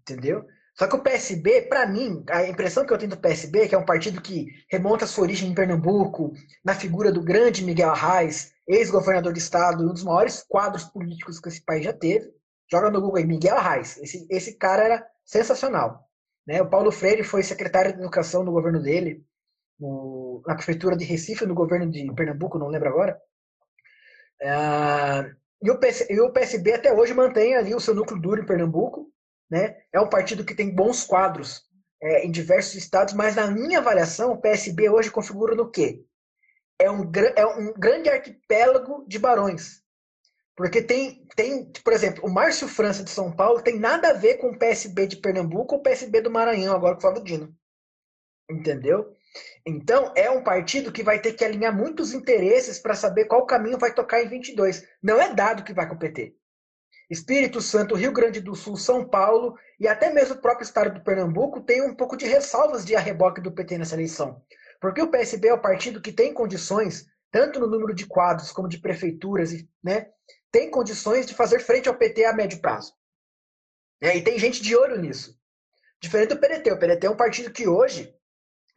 [0.00, 0.46] Entendeu?
[0.80, 3.78] Só que o PSB, para mim, a impressão que eu tenho do PSB, que é
[3.78, 6.32] um partido que remonta a sua origem em Pernambuco,
[6.64, 11.50] na figura do grande Miguel Arraes, ex-governador do estado, um dos maiores quadros políticos que
[11.50, 12.32] esse país já teve,
[12.72, 13.98] Joga no Google aí, Miguel Arraes.
[13.98, 16.08] Esse, esse cara era sensacional.
[16.46, 16.62] Né?
[16.62, 19.22] O Paulo Freire foi secretário de Educação no governo dele,
[19.78, 23.20] no, na prefeitura de Recife, no governo de Pernambuco, não lembro agora.
[24.40, 25.30] É,
[25.62, 28.46] e, o PS, e o PSB até hoje mantém ali o seu núcleo duro em
[28.46, 29.12] Pernambuco.
[29.50, 29.76] Né?
[29.92, 31.62] É um partido que tem bons quadros
[32.02, 36.04] é, em diversos estados, mas na minha avaliação, o PSB hoje configura no quê?
[36.78, 39.82] É um, é um grande arquipélago de barões.
[40.56, 44.36] Porque tem, tem, por exemplo, o Márcio França de São Paulo tem nada a ver
[44.36, 47.54] com o PSB de Pernambuco ou o PSB do Maranhão, agora com o Flávio Dino.
[48.50, 49.14] Entendeu?
[49.66, 53.78] Então, é um partido que vai ter que alinhar muitos interesses para saber qual caminho
[53.78, 54.84] vai tocar em 22.
[55.02, 56.34] Não é dado que vai com o PT.
[57.10, 61.02] Espírito Santo, Rio Grande do Sul, São Paulo e até mesmo o próprio estado do
[61.02, 64.40] Pernambuco tem um pouco de ressalvas de arreboque do PT nessa eleição.
[64.80, 68.68] Porque o PSB é o partido que tem condições, tanto no número de quadros como
[68.68, 69.50] de prefeituras,
[69.82, 70.08] né,
[70.52, 72.94] tem condições de fazer frente ao PT a médio prazo.
[74.00, 75.36] É, e tem gente de olho nisso.
[76.00, 76.70] Diferente do PDT.
[76.70, 78.14] O PDT é um partido que hoje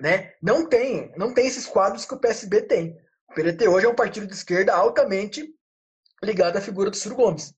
[0.01, 2.97] né, não tem não tem esses quadros que o PSB tem.
[3.29, 5.55] O PDT hoje é um partido de esquerda altamente
[6.23, 7.53] ligado à figura do Ciro Gomes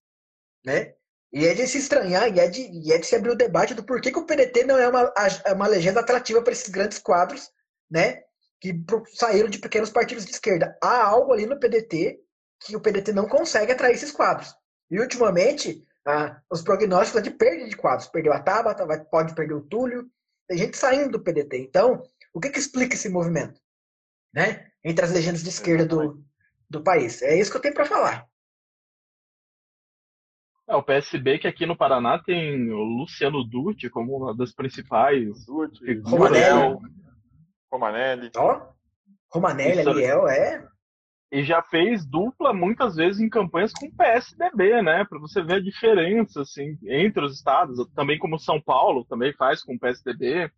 [0.66, 0.94] né?
[1.32, 3.74] E é de se estranhar e é de, e é de se abrir o debate
[3.74, 6.98] do porquê que o PDT não é uma, é uma legenda atrativa para esses grandes
[6.98, 7.52] quadros,
[7.92, 8.22] né?
[8.60, 8.74] Que
[9.14, 10.78] saíram de pequenos partidos de esquerda.
[10.82, 12.20] Há algo ali no PDT
[12.62, 14.56] que o PDT não consegue atrair esses quadros.
[14.90, 18.08] E ultimamente, ah, os prognósticos é de perda de quadros.
[18.08, 20.10] Perdeu a Tabata, vai, pode perder o Túlio.
[20.48, 21.58] Tem gente saindo do PDT.
[21.58, 22.02] Então,
[22.34, 23.60] o que, que explica esse movimento?
[24.34, 24.68] Né?
[24.84, 26.24] Entre as legendas de esquerda do,
[26.70, 27.22] do país.
[27.22, 28.26] É isso que eu tenho para falar.
[30.68, 35.46] É, o PSB que aqui no Paraná tem o Luciano Dutti como uma das principais.
[35.46, 36.78] Dutti, Romanelli.
[37.72, 38.32] Romanelli.
[38.36, 38.62] Ó,
[39.32, 40.68] Romanelli, Aliel, é.
[41.32, 45.04] E já fez dupla muitas vezes em campanhas com o PSDB, né?
[45.06, 49.62] Para você ver a diferença assim, entre os estados, também como São Paulo também faz
[49.62, 50.50] com o PSDB.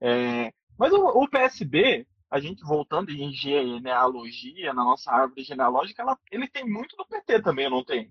[0.00, 0.52] É...
[0.78, 6.48] Mas o, o, PSB, a gente voltando em genealogia, na nossa árvore genealógica, ela, ele
[6.48, 8.10] tem muito do PT também, não tem?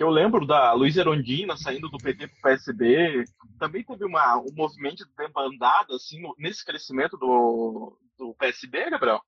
[0.00, 3.22] Que eu lembro da Luiz Erondina saindo do PT para o PSB,
[3.58, 9.20] também teve uma, um movimento de debandada assim, nesse crescimento do, do PSB, Gabriel?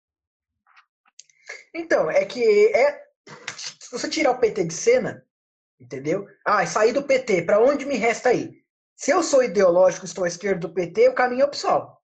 [1.75, 2.43] Então, é que
[2.75, 3.05] é,
[3.55, 5.23] se você tirar o PT de cena,
[5.79, 6.27] entendeu?
[6.43, 8.65] Ah, sair do PT, para onde me resta aí?
[8.97, 12.02] Se eu sou ideológico, estou à esquerda do PT, o caminho é o PSOL.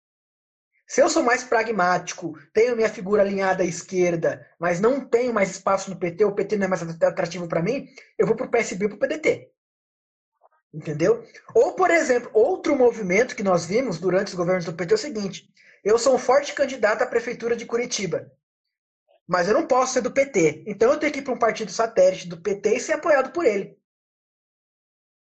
[0.86, 5.50] Se eu sou mais pragmático, tenho minha figura alinhada à esquerda, mas não tenho mais
[5.50, 8.50] espaço no PT, o PT não é mais atrativo para mim, eu vou para o
[8.50, 9.50] PSB ou para o PDT.
[10.74, 11.24] Entendeu?
[11.54, 14.98] Ou, por exemplo, outro movimento que nós vimos durante os governos do PT é o
[14.98, 15.52] seguinte:
[15.84, 18.30] eu sou um forte candidato à prefeitura de Curitiba,
[19.26, 20.64] mas eu não posso ser do PT.
[20.66, 23.44] Então eu tenho que ir para um partido satélite do PT e ser apoiado por
[23.44, 23.78] ele.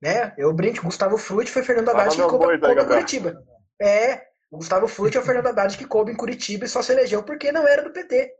[0.02, 0.34] Né?
[0.38, 3.42] Eu brinco, Gustavo Frutti foi Fernando Haddad que coube Curitiba.
[3.80, 6.92] É, o Gustavo Frutti é o Fernando Haddad que coube em Curitiba e só se
[6.92, 8.34] elegeu porque não era do PT.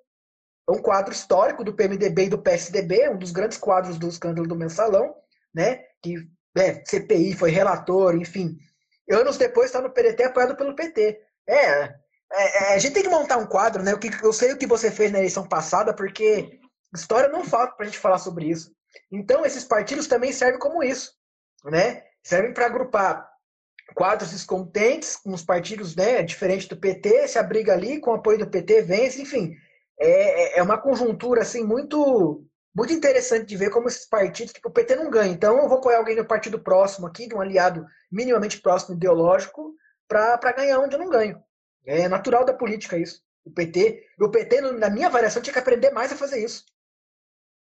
[0.69, 4.47] É um quadro histórico do PMDB e do PSDB, um dos grandes quadros do escândalo
[4.47, 5.15] do mensalão,
[5.55, 5.85] né?
[6.03, 6.17] Que
[6.57, 8.59] é, CPI foi relator, enfim.
[9.11, 11.21] Anos depois está no PDT apoiado pelo PT.
[11.47, 11.93] É, é,
[12.33, 13.93] é, a gente tem que montar um quadro, né?
[14.23, 16.61] Eu sei o que você fez na eleição passada, porque
[16.95, 18.73] história não falta para a gente falar sobre isso.
[19.11, 21.13] Então, esses partidos também servem como isso,
[21.65, 22.05] né?
[22.23, 23.30] Servem para agrupar
[23.95, 28.39] quadros descontentes com os partidos né, diferente do PT, se abriga ali, com o apoio
[28.39, 29.55] do PT, vence, enfim.
[29.99, 34.61] É, é, é uma conjuntura assim muito muito interessante de ver como esses partidos, que
[34.65, 35.33] o PT não ganha.
[35.33, 39.75] Então eu vou apoiar alguém do partido próximo aqui, de um aliado minimamente próximo ideológico,
[40.09, 41.43] para ganhar onde eu não ganho.
[41.85, 43.23] É natural da política isso.
[43.45, 46.65] O PT, o PT, na minha avaliação, tinha que aprender mais a fazer isso.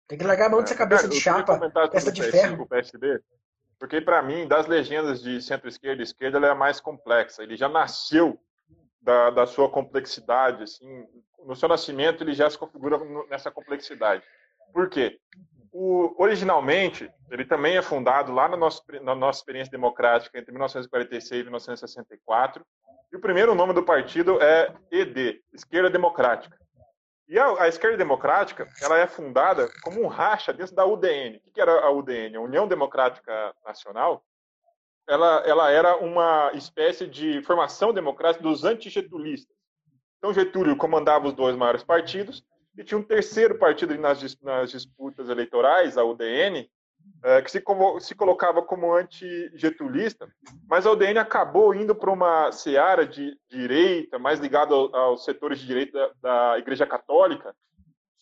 [0.08, 1.60] Tem que largar a mão dessa cabeça de chapa,
[1.94, 2.64] essa de ferro.
[2.64, 3.20] O PSB,
[3.80, 7.44] porque, para mim, das legendas de centro-esquerda e esquerda, ela é a mais complexa.
[7.44, 8.40] Ele já nasceu
[9.02, 10.64] da, da sua complexidade.
[10.64, 11.06] Assim,
[11.46, 14.24] no seu nascimento, ele já se configura nessa complexidade.
[14.74, 15.20] Por quê?
[15.72, 21.42] O, originalmente, ele também é fundado lá na nossa, na nossa experiência democrática entre 1946
[21.42, 22.66] e 1964.
[23.12, 26.58] E o primeiro nome do partido é ED, Esquerda Democrática.
[27.28, 31.42] E a, a, esquerda democrática, ela é fundada como um racha dentro da UDN.
[31.46, 32.38] O que era a UDN?
[32.38, 34.24] A União Democrática Nacional.
[35.06, 39.56] Ela, ela era uma espécie de formação democrática dos antigetulistas.
[40.18, 42.44] Então, Getúlio comandava os dois maiores partidos
[42.78, 46.70] e tinha um terceiro partido nas, nas disputas eleitorais, a UDN,
[47.28, 47.62] é, que se,
[48.00, 50.30] se, colocava como anti-getulista,
[50.66, 55.60] mas a UDN acabou indo para uma seara de direita, mais ligada ao, aos setores
[55.60, 57.54] de direita da, Igreja Católica,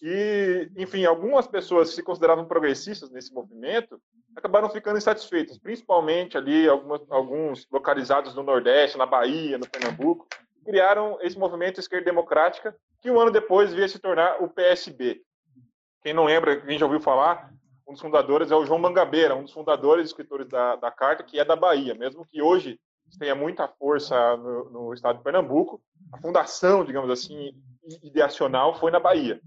[0.02, 4.02] e, enfim, algumas pessoas que se consideravam progressistas nesse movimento
[4.36, 10.26] acabaram ficando insatisfeitos, principalmente ali algumas, alguns localizados no Nordeste, na Bahia, no Pernambuco,
[10.66, 15.22] criaram esse movimento esquerda democrática, que um ano depois veio se tornar o PSB.
[16.02, 17.54] Quem não lembra, quem já ouviu falar,
[17.88, 21.24] um dos fundadores é o João Mangabeira, um dos fundadores e escritores da, da Carta,
[21.24, 22.80] que é da Bahia, mesmo que hoje
[23.20, 27.52] tenha muita força no, no estado de Pernambuco, a fundação, digamos assim,
[28.04, 29.40] ideacional foi na Bahia.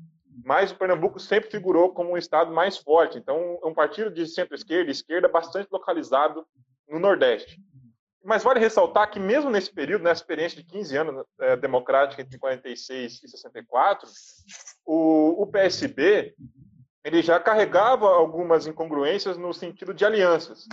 [0.45, 3.19] Mas o Pernambuco sempre figurou como um estado mais forte.
[3.19, 6.47] Então, é um partido de centro-esquerda e esquerda bastante localizado
[6.89, 7.61] no Nordeste.
[8.25, 12.39] Mas vale ressaltar que, mesmo nesse período, nessa experiência de 15 anos é, democrática entre
[12.39, 14.09] 46 e 64,
[14.85, 16.35] o, o PSB
[17.09, 20.69] ele já carregava algumas incongruências no sentido de alianças.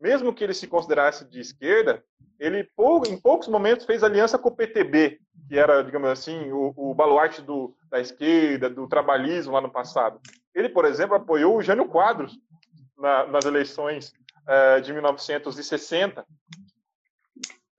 [0.00, 2.02] Mesmo que ele se considerasse de esquerda,
[2.38, 2.68] ele
[3.08, 5.18] em poucos momentos fez aliança com o PTB,
[5.48, 10.20] que era, digamos assim, o, o baluarte do, da esquerda, do trabalhismo lá no passado.
[10.54, 12.38] Ele, por exemplo, apoiou o Jânio Quadros
[12.96, 14.12] na, nas eleições
[14.46, 16.24] eh, de 1960,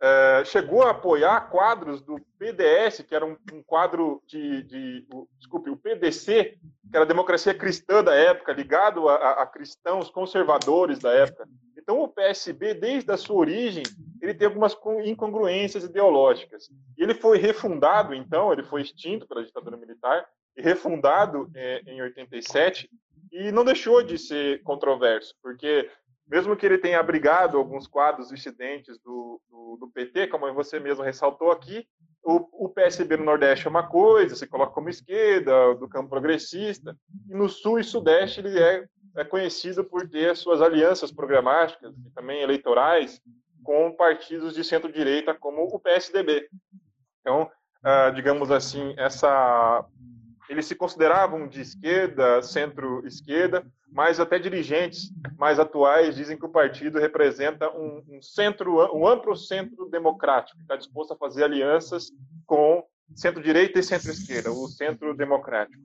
[0.06, 5.26] é, chegou a apoiar quadros do PDS, que era um, um quadro de, de o,
[5.39, 6.58] desculpe, o PDC,
[6.92, 11.48] que era a democracia cristã da época, ligado a, a, a, cristãos conservadores da época.
[11.78, 13.84] Então, o PSB, desde a sua origem,
[14.22, 16.70] ele tem algumas incongruências ideológicas.
[16.98, 22.89] Ele foi refundado, então, ele foi extinto pela ditadura militar e refundado é, em 87
[23.32, 25.89] e não deixou de ser controverso, porque
[26.28, 31.04] mesmo que ele tenha abrigado alguns quadros dissidentes do, do, do PT, como você mesmo
[31.04, 31.88] ressaltou aqui,
[32.24, 36.98] o, o, PSB no Nordeste é uma coisa, se coloca como esquerda, do campo progressista,
[37.30, 38.86] e no Sul e Sudeste ele é,
[39.18, 43.22] é conhecido por ter suas alianças programáticas e também eleitorais
[43.62, 46.48] com partidos de centro-direita como o PSDB.
[47.20, 47.50] Então,
[47.84, 49.86] ah, digamos assim, essa
[50.50, 57.00] eles se consideravam de esquerda, centro-esquerda, mas até dirigentes mais atuais dizem que o partido
[57.00, 62.12] representa um, um centro, um amplo centro democrático, que está disposto a fazer alianças
[62.46, 62.84] com
[63.16, 65.82] centro-direita e centro-esquerda, o centro democrático.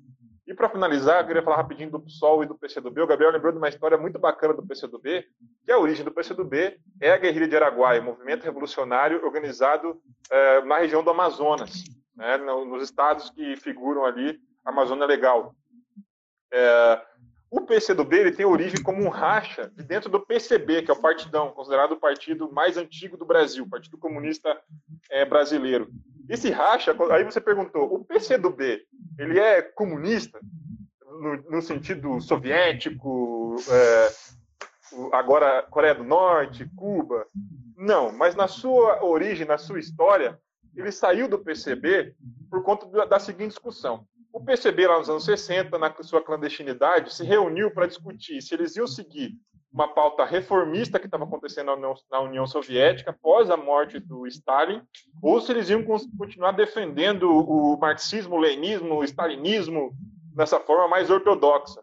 [0.47, 3.03] E para finalizar, eu queria falar rapidinho do PSOL e do PCdoB.
[3.03, 5.23] O Gabriel lembrou de uma história muito bacana do PCdoB,
[5.63, 10.63] que a origem do PCdoB é a guerrilha de Araguaia, um movimento revolucionário organizado eh,
[10.63, 11.85] na região do Amazonas,
[12.17, 15.55] né, nos estados que figuram ali Amazônia Legal.
[16.53, 17.03] É,
[17.51, 21.01] o PCdoB ele tem origem como um racha de dentro do PCB, que é o
[21.01, 24.61] partidão, considerado o partido mais antigo do Brasil, o Partido Comunista
[25.11, 25.89] é, Brasileiro.
[26.29, 28.83] Esse racha, aí você perguntou, o PCdoB,
[29.19, 30.39] ele é comunista
[31.03, 34.09] no, no sentido soviético, é,
[35.13, 37.27] agora Coreia do Norte, Cuba?
[37.77, 40.39] Não, mas na sua origem, na sua história,
[40.77, 42.15] ele saiu do PCB
[42.51, 44.07] por conta da seguinte discussão.
[44.39, 48.77] O PCB, lá nos anos 60, na sua clandestinidade, se reuniu para discutir se eles
[48.77, 49.33] iam seguir
[49.73, 51.73] uma pauta reformista que estava acontecendo
[52.09, 54.81] na União, Soviética após a morte do Stalin,
[55.21, 59.91] ou se eles iam continuar defendendo o marxismo, o leninismo, o stalinismo
[60.37, 61.83] dessa forma mais ortodoxa.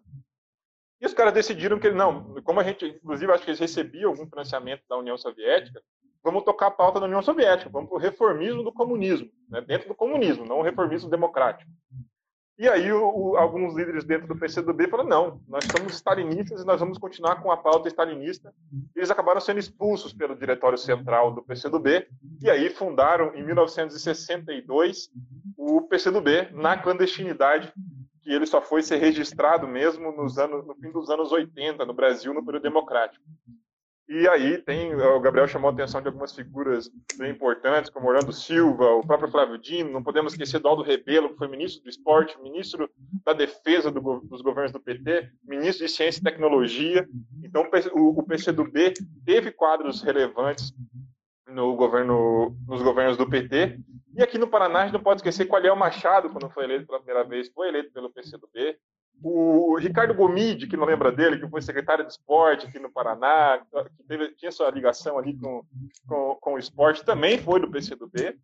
[1.01, 4.29] E os caras decidiram que não, como a gente, inclusive, acho que eles recebiam algum
[4.29, 5.81] financiamento da União Soviética,
[6.23, 9.89] vamos tocar a pauta da União Soviética, vamos para o reformismo do comunismo, né, dentro
[9.89, 11.69] do comunismo, não o reformismo democrático.
[12.57, 16.65] E aí o, o, alguns líderes dentro do PCdoB falaram, não, nós somos stalinistas e
[16.65, 18.53] nós vamos continuar com a pauta stalinista.
[18.95, 22.07] Eles acabaram sendo expulsos pelo diretório central do PCdoB
[22.41, 25.09] e aí fundaram, em 1962,
[25.57, 27.73] o PCdoB na clandestinidade,
[28.21, 31.93] que ele só foi ser registrado mesmo nos anos, no fim dos anos 80, no
[31.93, 33.23] Brasil, no período democrático.
[34.07, 38.31] E aí tem, o Gabriel chamou a atenção de algumas figuras bem importantes, como Orlando
[38.31, 41.89] Silva, o próprio Flávio Dino, não podemos esquecer do Aldo Rebelo, que foi ministro do
[41.89, 42.87] esporte, ministro
[43.25, 47.07] da defesa do, dos governos do PT, ministro de ciência e tecnologia.
[47.43, 48.93] Então o, o PCdoB
[49.25, 50.71] teve quadros relevantes
[51.47, 53.79] no governo, nos governos do PT.
[54.15, 56.65] E aqui no Paraná a gente não pode esquecer que o Aliel Machado, quando foi
[56.65, 58.77] eleito pela primeira vez, foi eleito pelo PCdoB.
[59.23, 63.59] O Ricardo Gomide, que não lembra dele, que foi secretário de esporte aqui no Paraná,
[63.97, 65.63] que teve, tinha sua ligação ali com,
[66.07, 68.37] com, com o esporte, também foi do PCdoB.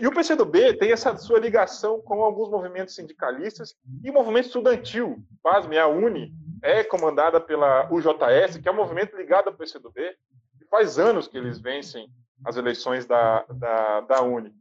[0.00, 5.18] E o PCdoB tem essa sua ligação com alguns movimentos sindicalistas e o movimento estudantil.
[5.42, 10.64] Pasme, a UNE é comandada pela UJS, que é um movimento ligado ao PCdoB, e
[10.70, 12.08] faz anos que eles vencem
[12.44, 14.52] as eleições da, da, da UNE.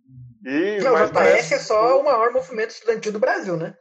[0.43, 1.53] E, a UJS parece...
[1.53, 3.75] é só o maior movimento estudantil do Brasil, né?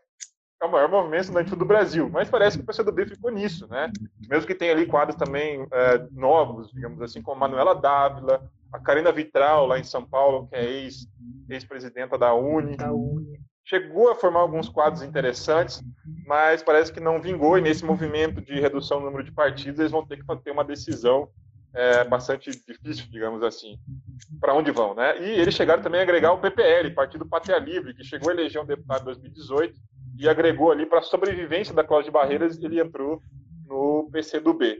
[0.60, 3.90] É o maior movimento estudantil do Brasil, mas parece que o PCdoB ficou nisso, né?
[4.28, 8.78] Mesmo que tenha ali quadros também é, novos, digamos assim, como a Manuela Dávila, a
[8.78, 11.08] Karina Vitral, lá em São Paulo, que é ex,
[11.48, 12.76] ex-presidenta da Uni.
[12.76, 13.40] Da Uni.
[13.64, 15.82] chegou a formar alguns quadros interessantes,
[16.26, 19.92] mas parece que não vingou, e nesse movimento de redução do número de partidos, eles
[19.92, 21.28] vão ter que ter uma decisão
[21.72, 23.78] é, bastante difícil, digamos assim,
[24.38, 25.18] para onde vão, né?
[25.22, 28.60] E eles chegaram também a agregar o PPL, Partido Pátria Livre, que chegou a eleger
[28.60, 29.80] um deputado em 2018
[30.20, 33.22] e agregou ali para a sobrevivência da Cláudia Barreiras, ele entrou
[33.66, 34.78] no PCdoB.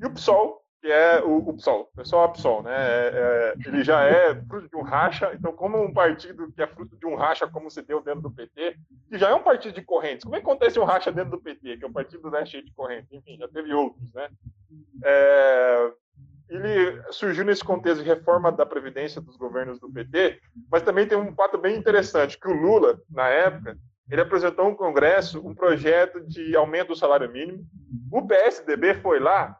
[0.00, 2.76] E o PSOL, que é o, o PSOL, o pessoal é PSOL, né?
[2.76, 6.66] É, é, ele já é fruto de um racha, então como um partido que é
[6.68, 8.76] fruto de um racha, como se deu dentro do PT,
[9.08, 11.40] que já é um partido de correntes, como é que acontece um racha dentro do
[11.40, 14.28] PT, que é um partido né, cheio de correntes, enfim, já teve outros, né?
[15.04, 15.92] É,
[16.48, 21.18] ele surgiu nesse contexto de reforma da Previdência dos governos do PT, mas também tem
[21.18, 23.76] um fato bem interessante, que o Lula, na época,
[24.10, 27.64] ele apresentou um Congresso um projeto de aumento do salário mínimo.
[28.10, 29.58] O PSDB foi lá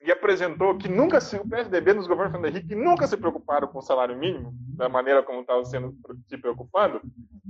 [0.00, 3.78] e apresentou que nunca se, o PSDB nos governos Fernando Henrique nunca se preocuparam com
[3.78, 5.94] o salário mínimo, da maneira como estava sendo
[6.28, 7.00] se preocupando,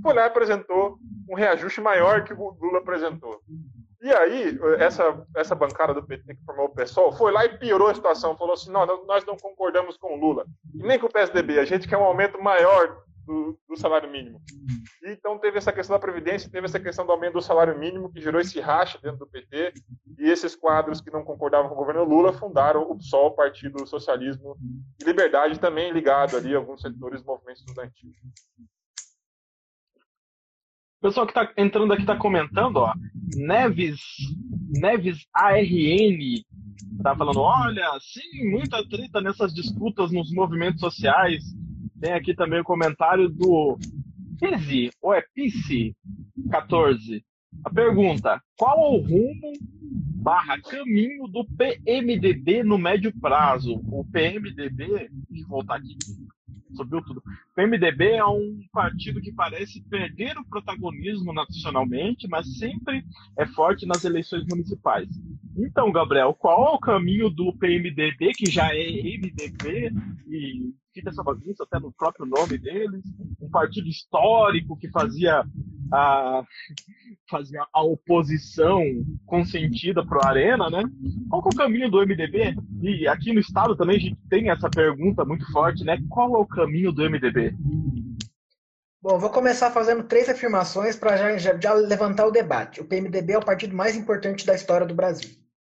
[0.01, 0.97] foi lá e apresentou
[1.29, 3.41] um reajuste maior que o Lula apresentou.
[4.01, 7.87] E aí, essa, essa bancada do PT que formou o PSOL foi lá e piorou
[7.87, 8.37] a situação.
[8.37, 10.45] Falou assim: não, nós não concordamos com o Lula,
[10.75, 11.59] e nem com o PSDB.
[11.59, 14.41] A gente quer um aumento maior do, do, salário mínimo.
[15.03, 18.21] Então teve essa questão da Previdência, teve essa questão do aumento do salário mínimo, que
[18.21, 19.73] gerou esse racha dentro do PT.
[20.17, 24.55] E esses quadros que não concordavam com o governo Lula fundaram o PSOL, Partido Socialismo
[25.01, 28.11] e Liberdade, também ligado ali a alguns setores do movimento estudantil.
[30.99, 32.93] O pessoal que está entrando aqui está comentando, ó.
[33.35, 33.99] Neves,
[34.69, 36.43] Neves ARN
[37.03, 41.43] tá falando, olha, sim, muita treta nessas disputas nos movimentos sociais.
[41.99, 43.77] Tem aqui também o comentário do
[44.39, 45.95] Pizzi, ou é Pisse
[46.51, 47.23] 14.
[47.63, 49.53] A pergunta, qual o rumo
[50.21, 53.81] barra caminho do PMDB no médio prazo?
[53.85, 55.95] O PMDB, deixa eu voltar aqui,
[56.75, 57.19] subiu tudo.
[57.19, 63.03] O PMDB é um partido que parece perder o protagonismo nacionalmente, mas sempre
[63.37, 65.07] é forte nas eleições municipais.
[65.57, 69.91] Então, Gabriel, qual é o caminho do PMDB, que já é MDB,
[70.27, 73.03] e fica essa bagunça até no próprio nome deles,
[73.41, 75.43] um partido histórico que fazia
[75.91, 76.43] a,
[77.29, 78.81] fazia a oposição
[79.25, 80.83] consentida para o Arena, né?
[81.29, 82.55] Qual é o caminho do MDB?
[82.81, 85.97] E aqui no estado também a gente tem essa pergunta muito forte, né?
[86.09, 87.53] Qual é o caminho do MDB?
[89.01, 92.81] Bom, vou começar fazendo três afirmações para já, já, já, levantar o debate.
[92.81, 95.29] O PMDB é o partido mais importante da história do Brasil.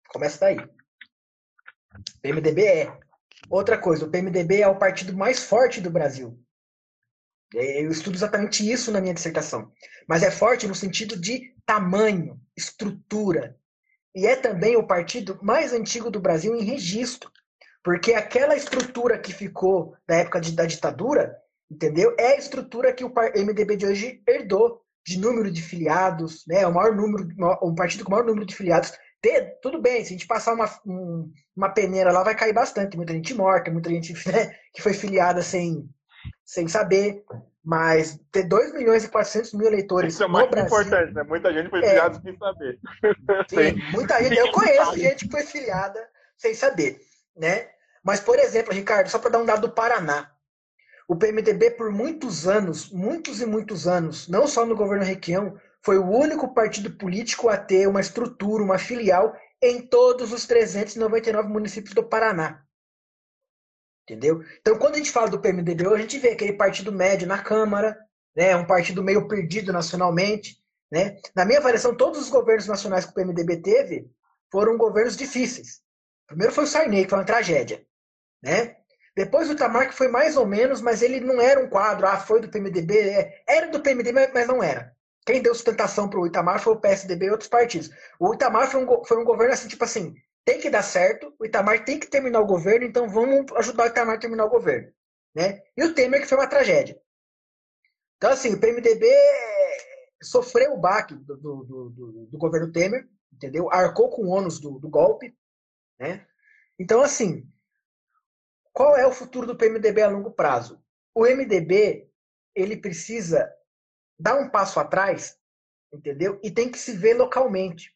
[0.08, 0.56] Começa daí.
[2.22, 3.00] PMDB é
[3.48, 6.38] Outra coisa, o PMDB é o partido mais forte do Brasil.
[7.54, 9.72] É, eu estudo exatamente isso na minha dissertação.
[10.06, 13.56] Mas é forte no sentido de tamanho, estrutura.
[14.14, 17.30] E é também o partido mais antigo do Brasil em registro.
[17.82, 21.36] Porque aquela estrutura que ficou da época de, da ditadura,
[21.70, 22.14] entendeu?
[22.18, 26.66] É a estrutura que o MDB de hoje herdou de número de filiados, né?
[26.66, 27.26] O maior número,
[27.62, 30.54] um partido com o maior número de filiados ter, tudo bem, se a gente passar
[30.54, 32.96] uma, um, uma peneira lá, vai cair bastante.
[32.96, 35.88] Muita gente morta, muita gente né, que foi filiada sem,
[36.44, 37.22] sem saber.
[37.62, 40.14] Mas ter 2 milhões e 400 mil eleitores.
[40.14, 41.22] Isso é mais Brasil, importante, né?
[41.24, 42.78] Muita gente foi filiada é, sem saber.
[43.48, 44.38] Sim, muita gente.
[44.38, 46.08] Eu conheço gente que foi filiada
[46.38, 47.00] sem saber.
[47.36, 47.68] Né?
[48.02, 50.30] Mas, por exemplo, Ricardo, só para dar um dado do Paraná.
[51.06, 55.98] O PMDB, por muitos anos, muitos e muitos anos, não só no governo Requião, foi
[55.98, 61.94] o único partido político a ter uma estrutura, uma filial em todos os 399 municípios
[61.94, 62.62] do Paraná.
[64.04, 64.42] Entendeu?
[64.60, 67.96] Então, quando a gente fala do PMDB, a gente vê aquele partido médio na Câmara,
[68.34, 70.60] né, um partido meio perdido nacionalmente.
[70.90, 71.18] Né?
[71.34, 74.10] Na minha avaliação, todos os governos nacionais que o PMDB teve
[74.50, 75.80] foram governos difíceis.
[76.26, 77.86] Primeiro foi o Sarney, que foi uma tragédia.
[78.42, 78.76] Né?
[79.16, 82.18] Depois o Itamar, que foi mais ou menos, mas ele não era um quadro, ah,
[82.18, 82.98] foi do PMDB.
[82.98, 84.94] É, era do PMDB, mas não era.
[85.26, 87.90] Quem deu sustentação para o Itamar foi o PSDB e outros partidos.
[88.18, 90.14] O Itamar foi um, foi um governo assim, tipo assim,
[90.44, 93.86] tem que dar certo, o Itamar tem que terminar o governo, então vamos ajudar o
[93.88, 94.92] Itamar a terminar o governo.
[95.34, 95.62] Né?
[95.76, 97.00] E o Temer, que foi uma tragédia.
[98.16, 99.06] Então, assim, o PMDB
[100.22, 103.70] sofreu o baque do, do, do, do governo Temer, entendeu?
[103.70, 105.34] Arcou com o ônus do, golpe.
[105.98, 106.26] Né?
[106.78, 107.48] Então, assim,
[108.72, 110.82] qual é o futuro do PMDB a longo prazo?
[111.14, 112.10] O MDB
[112.54, 113.50] ele precisa
[114.20, 115.36] dá um passo atrás,
[115.92, 116.38] entendeu?
[116.42, 117.92] E tem que se ver localmente.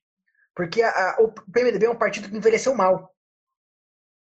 [0.54, 3.14] Porque a, a, o PMDB é um partido que envelheceu mal.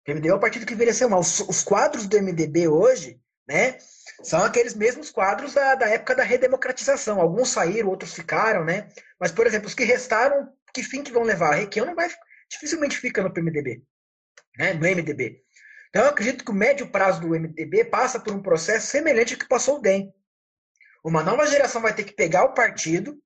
[0.01, 1.19] O PMDB é um partido que envelheceu mal.
[1.19, 3.77] Os, os quadros do MDB hoje, né,
[4.23, 7.19] são aqueles mesmos quadros da, da época da redemocratização.
[7.19, 8.89] Alguns saíram, outros ficaram, né?
[9.19, 11.53] Mas, por exemplo, os que restaram, que fim que vão levar?
[11.53, 12.09] A Requião não vai,
[12.49, 13.81] dificilmente fica no PMDB,
[14.57, 15.41] né, no MDB.
[15.89, 19.39] Então, eu acredito que o médio prazo do MDB passa por um processo semelhante ao
[19.39, 20.13] que passou o DEM.
[21.07, 23.17] Uma nova geração vai ter que pegar o partido,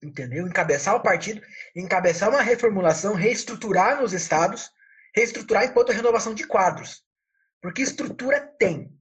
[0.00, 0.46] entendeu?
[0.46, 1.42] Encabeçar o partido,
[1.74, 4.70] encabeçar uma reformulação, reestruturar nos estados,
[5.12, 7.02] reestruturar enquanto a renovação de quadros.
[7.60, 8.96] Porque estrutura tem.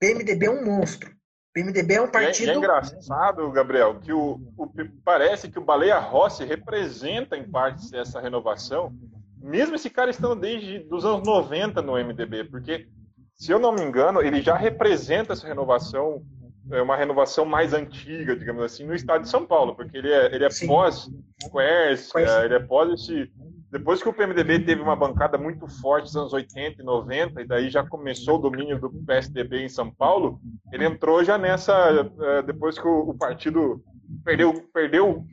[0.00, 1.14] PMDB é um monstro.
[1.52, 2.46] PMDB é um partido.
[2.46, 4.72] E é, é engraçado, Gabriel, que o, o,
[5.04, 8.90] parece que o Baleia Rossi representa em parte essa renovação,
[9.36, 12.88] mesmo esse cara estando desde os anos 90 no MDB, porque,
[13.34, 16.24] se eu não me engano, ele já representa essa renovação,
[16.70, 20.34] é uma renovação mais antiga, digamos assim, no estado de São Paulo, porque ele é,
[20.34, 23.30] ele é pós-Squares, ele é pós esse
[23.74, 27.44] depois que o PMDB teve uma bancada muito forte nos anos 80 e 90, e
[27.44, 30.40] daí já começou o domínio do PSDB em São Paulo,
[30.72, 31.72] ele entrou já nessa.
[32.20, 33.82] Eh, depois que o partido
[34.24, 35.26] perdeu, perdeu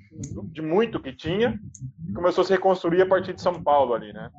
[0.46, 1.60] de muito que tinha,
[2.16, 4.32] começou a se reconstruir a partir de São Paulo ali, né?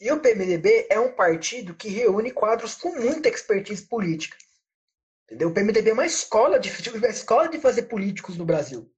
[0.00, 4.36] E o PMDB é um partido que reúne quadros com muita expertise política.
[5.30, 5.48] Entendeu?
[5.48, 8.90] O PMDB é uma escola de, uma escola de fazer políticos no Brasil.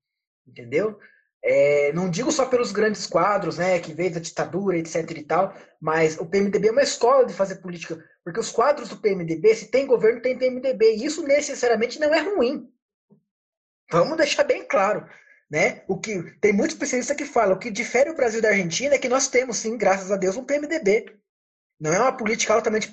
[0.46, 0.98] Entendeu?
[1.44, 5.54] É, não digo só pelos grandes quadros, né, que veio da ditadura, etc e tal,
[5.80, 9.66] mas o PMDB é uma escola de fazer política, porque os quadros do PMDB, se
[9.66, 12.72] tem governo, tem PMDB, e isso necessariamente não é ruim.
[13.90, 15.04] Vamos deixar bem claro,
[15.50, 15.82] né?
[15.88, 18.98] O que tem muitos especialistas que falam, o que difere o Brasil da Argentina é
[18.98, 21.06] que nós temos, sim, graças a Deus, um PMDB.
[21.80, 22.90] Não é uma política altamente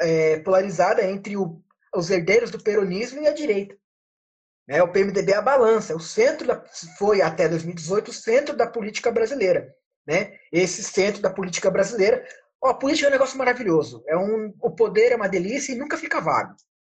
[0.00, 1.62] é, polarizada entre o,
[1.96, 3.76] os herdeiros do peronismo e a direita.
[4.66, 4.82] Né?
[4.82, 6.64] O PMDB é a balança, é o centro da,
[6.98, 9.74] foi até 2018 o centro da política brasileira.
[10.06, 10.38] Né?
[10.52, 12.26] Esse centro da política brasileira.
[12.60, 14.02] Ó, a política é um negócio maravilhoso.
[14.06, 16.54] É um, o poder é uma delícia e nunca fica vago.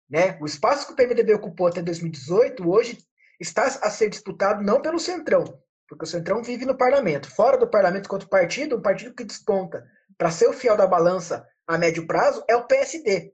[0.09, 0.39] Né?
[0.41, 2.99] O espaço que o PMDB ocupou até 2018 hoje
[3.39, 5.45] está a ser disputado não pelo Centrão,
[5.89, 7.31] porque o Centrão vive no parlamento.
[7.31, 9.87] Fora do parlamento, enquanto partido, um partido que desponta
[10.17, 13.33] para ser o fiel da balança a médio prazo é o PSD.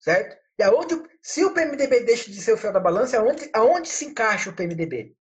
[0.00, 0.36] Certo?
[0.58, 4.06] E aonde, se o PMDB deixa de ser o fiel da balança, aonde, aonde se
[4.06, 5.14] encaixa o PMDB?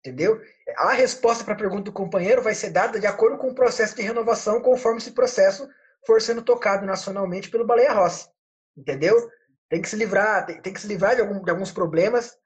[0.00, 0.40] Entendeu?
[0.76, 3.94] A resposta para a pergunta do companheiro vai ser dada de acordo com o processo
[3.94, 5.68] de renovação, conforme esse processo
[6.06, 8.28] for sendo tocado nacionalmente pelo Baleia Rossi.
[8.76, 9.28] Entendeu?
[9.68, 12.36] Tem que se livrar, tem, tem que se livrar de, algum, de, alguns problemas,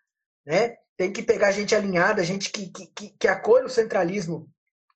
[0.45, 0.77] né?
[0.97, 4.51] Tem que pegar gente alinhada, gente que, que, que acolha o centralismo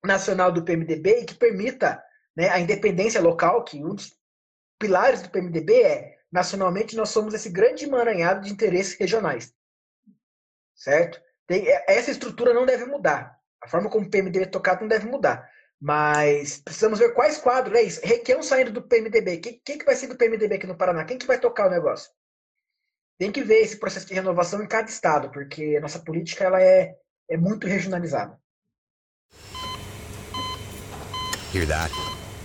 [0.05, 2.03] nacional do PMDB e que permita
[2.37, 4.15] né, a independência local, que um dos
[4.79, 9.55] pilares do PMDB é nacionalmente nós somos esse grande emaranhado de interesses regionais.
[10.75, 11.19] Certo?
[11.47, 13.41] Tem, é, essa estrutura não deve mudar.
[13.63, 15.51] A forma como o PMDB é tocado não deve mudar.
[15.81, 17.79] Mas precisamos ver quais quadros.
[17.79, 18.01] É isso.
[18.05, 19.39] Requião saindo do PMDB.
[19.39, 21.05] Quem, que vai ser do PMDB aqui no Paraná?
[21.07, 22.11] Quem que vai tocar o negócio?
[23.19, 26.61] Tem que ver esse processo de renovação em cada estado, porque a nossa política ela
[26.61, 26.95] é,
[27.31, 28.39] é muito regionalizada.
[31.55, 32.16] Hear that?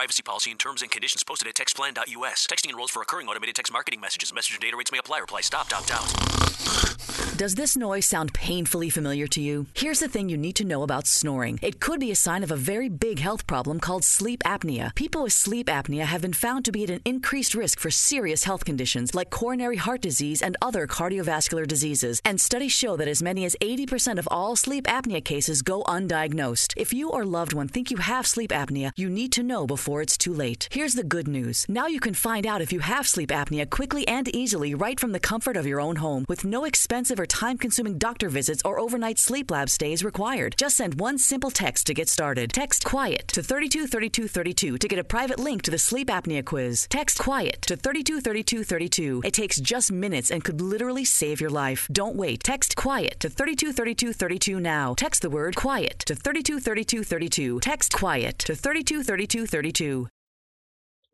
[0.00, 2.46] privacy policy and terms and conditions posted at textplan.us.
[2.46, 4.32] Texting enrolls for recurring automated text marketing messages.
[4.32, 5.18] Message and data rates may apply.
[5.18, 7.29] Reply stop, opt out.
[7.40, 9.64] Does this noise sound painfully familiar to you?
[9.72, 11.58] Here's the thing you need to know about snoring.
[11.62, 14.94] It could be a sign of a very big health problem called sleep apnea.
[14.94, 18.44] People with sleep apnea have been found to be at an increased risk for serious
[18.44, 22.20] health conditions like coronary heart disease and other cardiovascular diseases.
[22.26, 26.74] And studies show that as many as 80% of all sleep apnea cases go undiagnosed.
[26.76, 30.02] If you or loved one think you have sleep apnea, you need to know before
[30.02, 30.68] it's too late.
[30.70, 31.64] Here's the good news.
[31.70, 35.12] Now you can find out if you have sleep apnea quickly and easily right from
[35.12, 38.78] the comfort of your own home with no expensive or time consuming doctor visits or
[38.78, 40.54] overnight sleep lab stays required.
[40.58, 42.52] Just send one simple text to get started.
[42.52, 46.86] Text QUIET to 323232 to get a private link to the sleep apnea quiz.
[46.90, 49.22] Text QUIET to 323232.
[49.24, 51.88] It takes just minutes and could literally save your life.
[51.92, 52.42] Don't wait.
[52.42, 54.94] Text QUIET to 323232 now.
[54.94, 57.60] Text the word QUIET to 323232.
[57.60, 60.08] Text QUIET to 323232.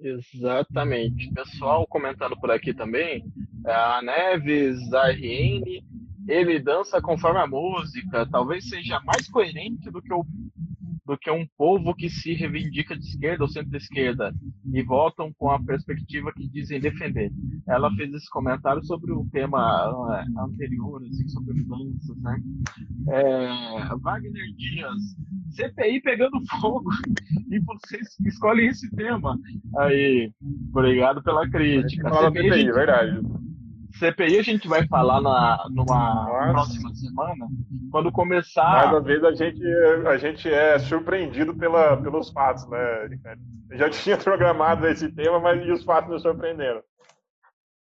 [0.00, 1.32] Exatamente.
[1.32, 3.24] Pessoal comentando por aqui também,
[3.64, 5.82] a Neves, a RN,
[6.28, 10.24] ele dança conforme a música, talvez seja mais coerente do que o
[11.06, 14.34] do que um povo que se reivindica de esquerda ou centro-esquerda
[14.74, 17.30] e votam com a perspectiva que dizem defender.
[17.68, 22.40] Ela fez esse comentário sobre o tema uh, anterior, assim, sobre mudanças, né?
[23.08, 25.16] É, Wagner Dias,
[25.50, 26.90] CPI pegando fogo
[27.50, 29.38] e vocês escolhem esse tema.
[29.78, 30.32] Aí,
[30.70, 32.10] obrigado pela crítica.
[32.10, 33.20] Fala CPI, CPI, verdade.
[33.98, 36.52] CPI a gente vai falar na, numa Nossa.
[36.52, 37.46] próxima semana,
[37.90, 38.86] quando começar.
[38.86, 39.66] Mas às vezes a gente,
[40.06, 43.08] a gente é surpreendido pela, pelos fatos, né?
[43.70, 46.82] Eu já tinha programado esse tema, mas os fatos nos surpreenderam.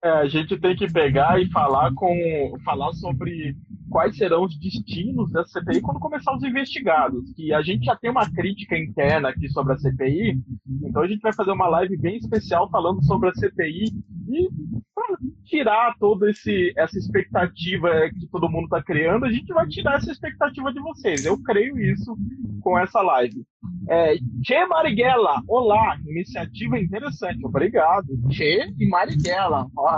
[0.06, 3.56] É, a gente tem que pegar e falar com falar sobre
[3.89, 7.34] quais serão os destinos da CPI quando começar os investigados.
[7.34, 10.39] Que a gente já tem uma crítica interna aqui sobre a CPI,
[10.84, 13.86] então a gente vai fazer uma live bem especial falando sobre a CPI
[14.30, 14.49] e
[14.93, 19.95] para tirar toda esse, essa expectativa que todo mundo está criando, a gente vai tirar
[19.95, 21.26] essa expectativa de vocês.
[21.26, 22.16] Eu creio isso
[22.62, 23.43] com essa live.
[23.88, 28.08] É, Che Marighella, olá, iniciativa interessante, obrigado.
[28.32, 29.95] Che e Marighella, ó,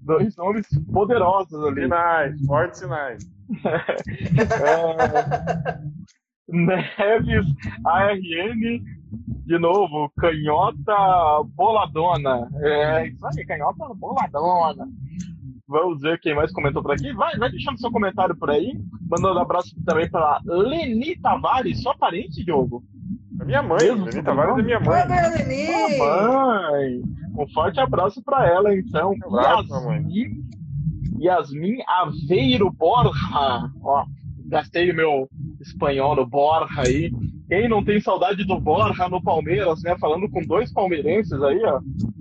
[0.00, 1.82] dois nomes poderosos ali.
[1.82, 3.24] Sinais, fortes sinais.
[4.60, 5.78] É,
[6.48, 7.46] Neves,
[7.84, 8.82] ARN,
[9.46, 12.48] de novo, canhota boladona.
[12.62, 14.86] É, isso aí, canhota boladona.
[15.68, 17.12] Vamos ver quem mais comentou por aqui.
[17.12, 18.72] Vai, vai deixando seu comentário por aí.
[19.10, 22.82] Mandando um abraço também para Leni Tavares, sua parente, Diogo.
[23.40, 25.02] A minha mãe, Mesmo Leni Tavares é minha mãe.
[25.06, 25.98] Leni!
[25.98, 27.00] Mamãe!
[27.36, 29.12] Um forte abraço para ela, então.
[29.12, 29.68] Um abraço.
[29.72, 30.44] Yasmin,
[31.20, 33.10] Yasmin Aveiro Borja.
[33.82, 34.04] Ó,
[34.48, 35.28] gastei o meu
[35.60, 37.10] espanhol no Borja aí.
[37.48, 39.96] Quem não tem saudade do Borja no Palmeiras, né?
[39.98, 41.80] Falando com dois palmeirenses aí, ó.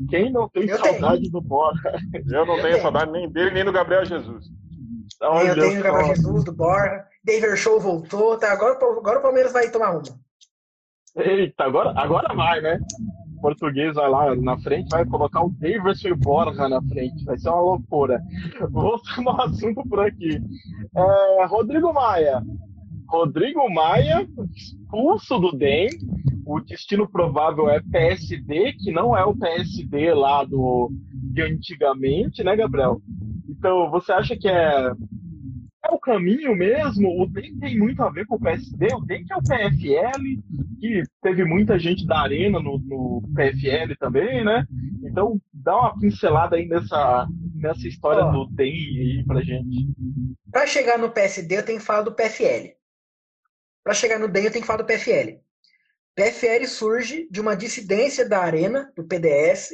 [0.09, 1.93] Quem não tem Eu saudade do Borja?
[2.13, 2.81] Eu não Eu tenho tenho.
[2.81, 4.45] saudade nem dele, nem do Gabriel Jesus.
[5.21, 5.83] Olha eu tenho o.
[5.83, 7.03] Gabriel Jesus, do Borja.
[7.25, 8.37] David Show voltou.
[8.37, 10.26] Tá, agora, agora o Palmeiras vai tomar rumo.
[11.17, 12.79] Eita, agora, agora vai, né?
[13.37, 17.25] O português vai lá na frente, vai colocar o Davidson Borja na frente.
[17.25, 18.21] Vai ser uma loucura.
[18.69, 20.39] Voltando ao assunto por aqui.
[20.95, 22.41] É, Rodrigo Maia.
[23.07, 25.89] Rodrigo Maia, expulso do DEM.
[26.45, 32.55] O destino provável é PSD, que não é o PSD lá do, de antigamente, né,
[32.55, 33.01] Gabriel?
[33.49, 34.91] Então, você acha que é
[35.91, 37.21] o caminho mesmo.
[37.21, 38.87] O DEM tem muito a ver com o PSD.
[38.93, 40.21] O DEM que é o PFL,
[40.79, 44.65] que teve muita gente da Arena no, no PFL também, né?
[45.03, 48.31] Então, dá uma pincelada aí nessa, nessa história Ó.
[48.31, 49.87] do DEM aí pra gente.
[50.51, 52.75] Para chegar no PSD, eu tenho que falar do PFL.
[53.83, 55.39] Para chegar no DEM, eu tenho que falar do PFL.
[56.15, 59.71] PFL surge de uma dissidência da Arena, do PDS,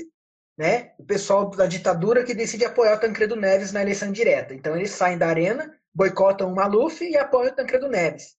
[0.57, 0.91] né?
[0.99, 4.53] O pessoal da ditadura que decide apoiar o Tancredo Neves na eleição direta.
[4.53, 8.35] Então, eles saem da Arena, boicotam o Maluf e apoiam o Tancredo Neves.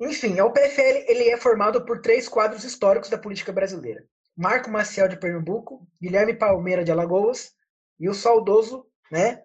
[0.00, 4.04] Enfim, o PFL ele é formado por três quadros históricos da política brasileira.
[4.36, 7.52] Marco Maciel de Pernambuco, Guilherme Palmeira de Alagoas
[7.98, 9.44] e o saudoso, né,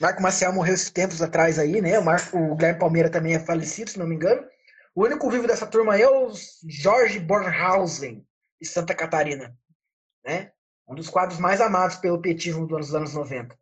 [0.00, 1.98] Marco Maciel morreu esses tempos atrás aí, né?
[1.98, 4.44] O, Marco, o Guilherme Palmeira também é falecido, se não me engano.
[4.94, 6.32] O único vivo dessa turma é o
[6.68, 8.26] Jorge Bornhausen,
[8.60, 9.56] de Santa Catarina,
[10.24, 10.50] né?
[10.88, 13.56] Um dos quadros mais amados pelo petismo dos anos 90.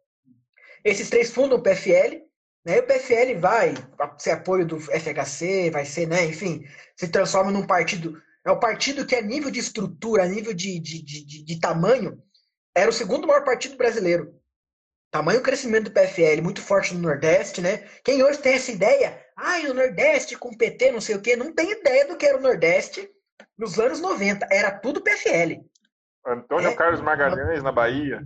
[0.84, 2.22] Esses três fundam o PFL,
[2.64, 2.76] né?
[2.76, 3.74] E o PFL vai
[4.18, 6.24] ser apoio do FHC, vai ser, né?
[6.26, 6.64] Enfim,
[6.96, 8.20] se transforma num partido.
[8.44, 12.22] É o partido que, a nível de estrutura, a nível de, de, de, de, tamanho,
[12.74, 14.34] era o segundo maior partido brasileiro.
[15.10, 17.88] Tamanho crescimento do PFL, muito forte no Nordeste, né?
[18.04, 21.52] Quem hoje tem essa ideia, ai, o Nordeste com PT, não sei o quê, não
[21.52, 23.10] tem ideia do que era o Nordeste
[23.58, 24.46] nos anos 90.
[24.50, 25.60] Era tudo PFL.
[26.24, 26.74] Antônio É.
[26.74, 28.22] Carlos Magalhães, na Bahia.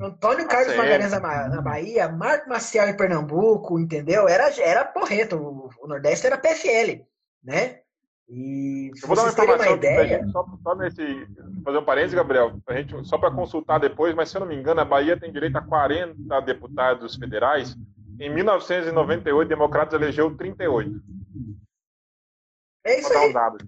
[0.00, 0.76] Antônio Carlos ACM.
[0.78, 4.28] Magalhães na Ba- na Bahia, Marco Maciel em Pernambuco, entendeu?
[4.28, 5.36] Era, era porreto.
[5.36, 7.02] O, o Nordeste era PFL,
[7.42, 7.80] né?
[8.30, 10.18] E Eu vou dar uma uma informação pra ideia.
[10.18, 11.26] gente, só, só nesse.
[11.64, 14.80] Fazer um parênteses, Gabriel, gente, só para consultar depois, mas se eu não me engano,
[14.80, 17.74] a Bahia tem direito a 40 deputados federais.
[18.20, 21.00] Em 1998, Democratas elegeu 38.
[22.84, 23.30] É isso aí.
[23.30, 23.58] um dado.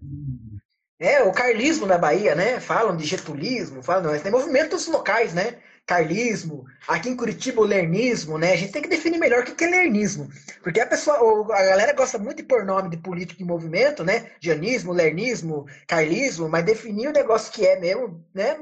[0.98, 2.60] É, o carlismo na Bahia, né?
[2.60, 5.58] Falam de getulismo, falam, mas tem movimentos locais, né?
[5.90, 8.52] Carlismo, aqui em Curitiba o lernismo, né?
[8.52, 10.30] A gente tem que definir melhor o que é lernismo.
[10.62, 11.16] Porque a pessoa,
[11.52, 14.30] a galera gosta muito de pôr nome de político em movimento, né?
[14.40, 18.56] Janismo, lernismo, carlismo, mas definir o negócio que é mesmo, né?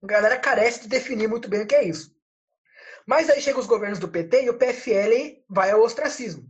[0.00, 2.14] A galera carece de definir muito bem o que é isso.
[3.04, 6.48] Mas aí chegam os governos do PT e o PFL vai ao ostracismo.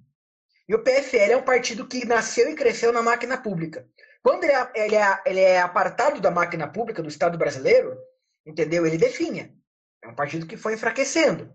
[0.68, 3.88] E o PFL é um partido que nasceu e cresceu na máquina pública.
[4.22, 7.96] Quando ele é, ele é- ele é apartado da máquina pública do Estado brasileiro,
[8.44, 8.84] entendeu?
[8.84, 9.61] Ele definha.
[10.02, 11.52] É um partido que foi enfraquecendo.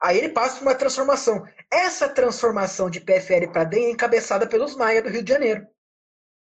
[0.00, 1.44] Aí ele passa por uma transformação.
[1.70, 5.66] Essa transformação de PFL para DEM é encabeçada pelos Maia do Rio de Janeiro.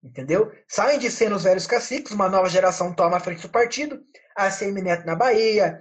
[0.03, 0.51] Entendeu?
[0.67, 4.03] Saem de cena os velhos caciques, uma nova geração toma a frente do partido,
[4.38, 5.79] a ACM Neto na Bahia,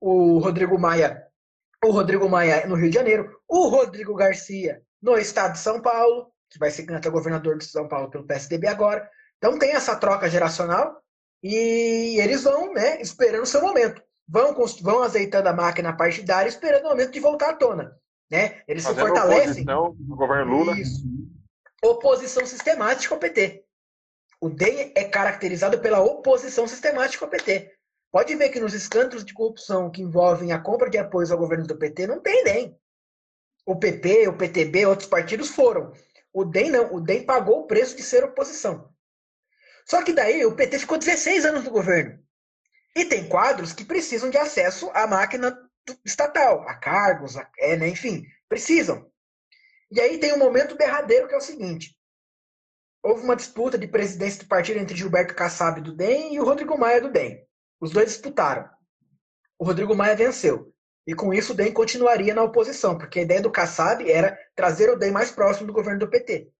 [0.00, 1.26] o Rodrigo Maia,
[1.84, 6.32] o Rodrigo Maia no Rio de Janeiro, o Rodrigo Garcia no estado de São Paulo,
[6.48, 9.08] que vai ser candidato a governador de São Paulo pelo PSDB agora.
[9.36, 11.02] Então tem essa troca geracional
[11.42, 14.02] e eles vão, né, esperando o seu momento.
[14.28, 17.98] Vão, vão azeitando a máquina partidária, esperando o momento de voltar à tona.
[18.30, 18.62] Né?
[18.66, 19.62] Eles Fazendo se fortalecem.
[19.62, 20.78] Oposição no governo Lula.
[20.78, 21.04] Isso.
[21.82, 23.64] Oposição sistemática ao PT.
[24.40, 27.72] O DEM é caracterizado pela oposição sistemática ao PT.
[28.12, 31.66] Pode ver que nos escândalos de corrupção que envolvem a compra de apoios ao governo
[31.66, 32.78] do PT, não tem DEM.
[33.64, 35.92] O PP, o PTB, outros partidos foram.
[36.32, 36.94] O DEM não.
[36.94, 38.90] O DEM pagou o preço de ser oposição.
[39.84, 42.18] Só que daí o PT ficou 16 anos no governo.
[42.96, 45.54] E tem quadros que precisam de acesso à máquina
[46.02, 49.06] estatal, a cargos, a, é, né, enfim, precisam.
[49.90, 51.94] E aí tem um momento derradeiro que é o seguinte:
[53.02, 56.78] houve uma disputa de presidência do partido entre Gilberto Kassab do DEM e o Rodrigo
[56.78, 57.38] Maia do DEM.
[57.78, 58.66] Os dois disputaram.
[59.58, 60.72] O Rodrigo Maia venceu.
[61.06, 64.88] E com isso o DEM continuaria na oposição, porque a ideia do Kassab era trazer
[64.88, 66.50] o DEM mais próximo do governo do PT.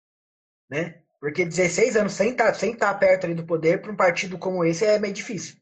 [0.68, 1.00] Né?
[1.18, 4.38] Porque 16 anos sem estar, tá, sem estar tá perto do poder para um partido
[4.38, 5.56] como esse é meio difícil.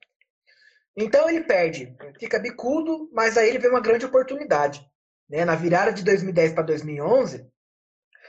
[0.96, 4.86] Então ele perde, fica bicudo, mas aí ele vê uma grande oportunidade.
[5.28, 5.44] Né?
[5.44, 7.46] Na virada de 2010 para 2011,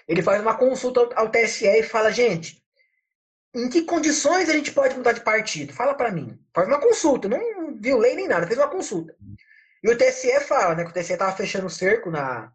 [0.08, 2.64] ele faz uma consulta ao TSE e fala: gente,
[3.54, 5.74] em que condições a gente pode mudar de partido?
[5.74, 6.40] Fala para mim.
[6.54, 9.16] Faz uma consulta, não viu lei nem nada, fez uma consulta.
[9.84, 12.52] E o TSE fala né, que o TSE estava fechando o cerco na,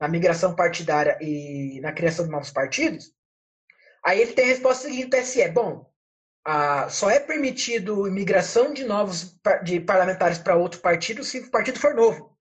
[0.00, 3.14] na migração partidária e na criação de novos partidos.
[4.04, 5.88] Aí ele tem a resposta seguinte do TSE: bom,
[6.44, 11.78] ah, só é permitido imigração de novos de parlamentares para outro partido se o partido
[11.78, 12.36] for novo.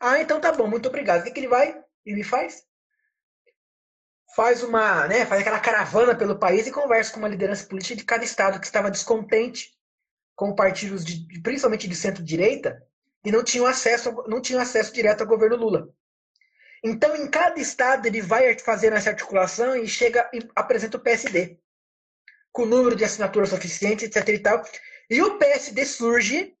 [0.00, 1.20] Ah, então tá bom, muito obrigado.
[1.20, 2.62] O que, que ele vai e me faz?
[4.34, 8.04] Faz uma, né, faz aquela caravana pelo país e conversa com uma liderança política de
[8.04, 9.76] cada estado que estava descontente
[10.34, 12.82] com partidos de, principalmente de centro-direita
[13.24, 15.88] e não tinham acesso, não tinham acesso direto ao governo Lula.
[16.84, 21.58] Então, em cada estado ele vai fazendo essa articulação e chega e apresenta o PSD
[22.52, 24.62] com número de assinaturas suficiente, etc e tal.
[25.10, 26.54] E o PSD surge,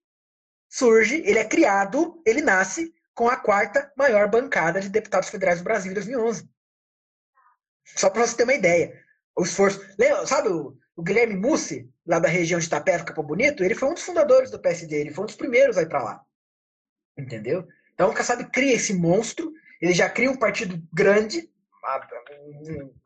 [0.68, 5.64] surge, ele é criado, ele nasce com a quarta maior bancada de deputados federais do
[5.64, 6.48] Brasil em 2011.
[7.96, 9.02] Só para você ter uma ideia.
[9.36, 9.80] O esforço.
[9.98, 13.64] Lembra, sabe o, o Guilherme Mussi, lá da região de Itapeva, Capão Bonito?
[13.64, 16.02] Ele foi um dos fundadores do PSD, ele foi um dos primeiros a ir para
[16.02, 16.24] lá.
[17.16, 17.66] Entendeu?
[17.94, 21.50] Então o Kassab cria esse monstro, ele já cria um partido grande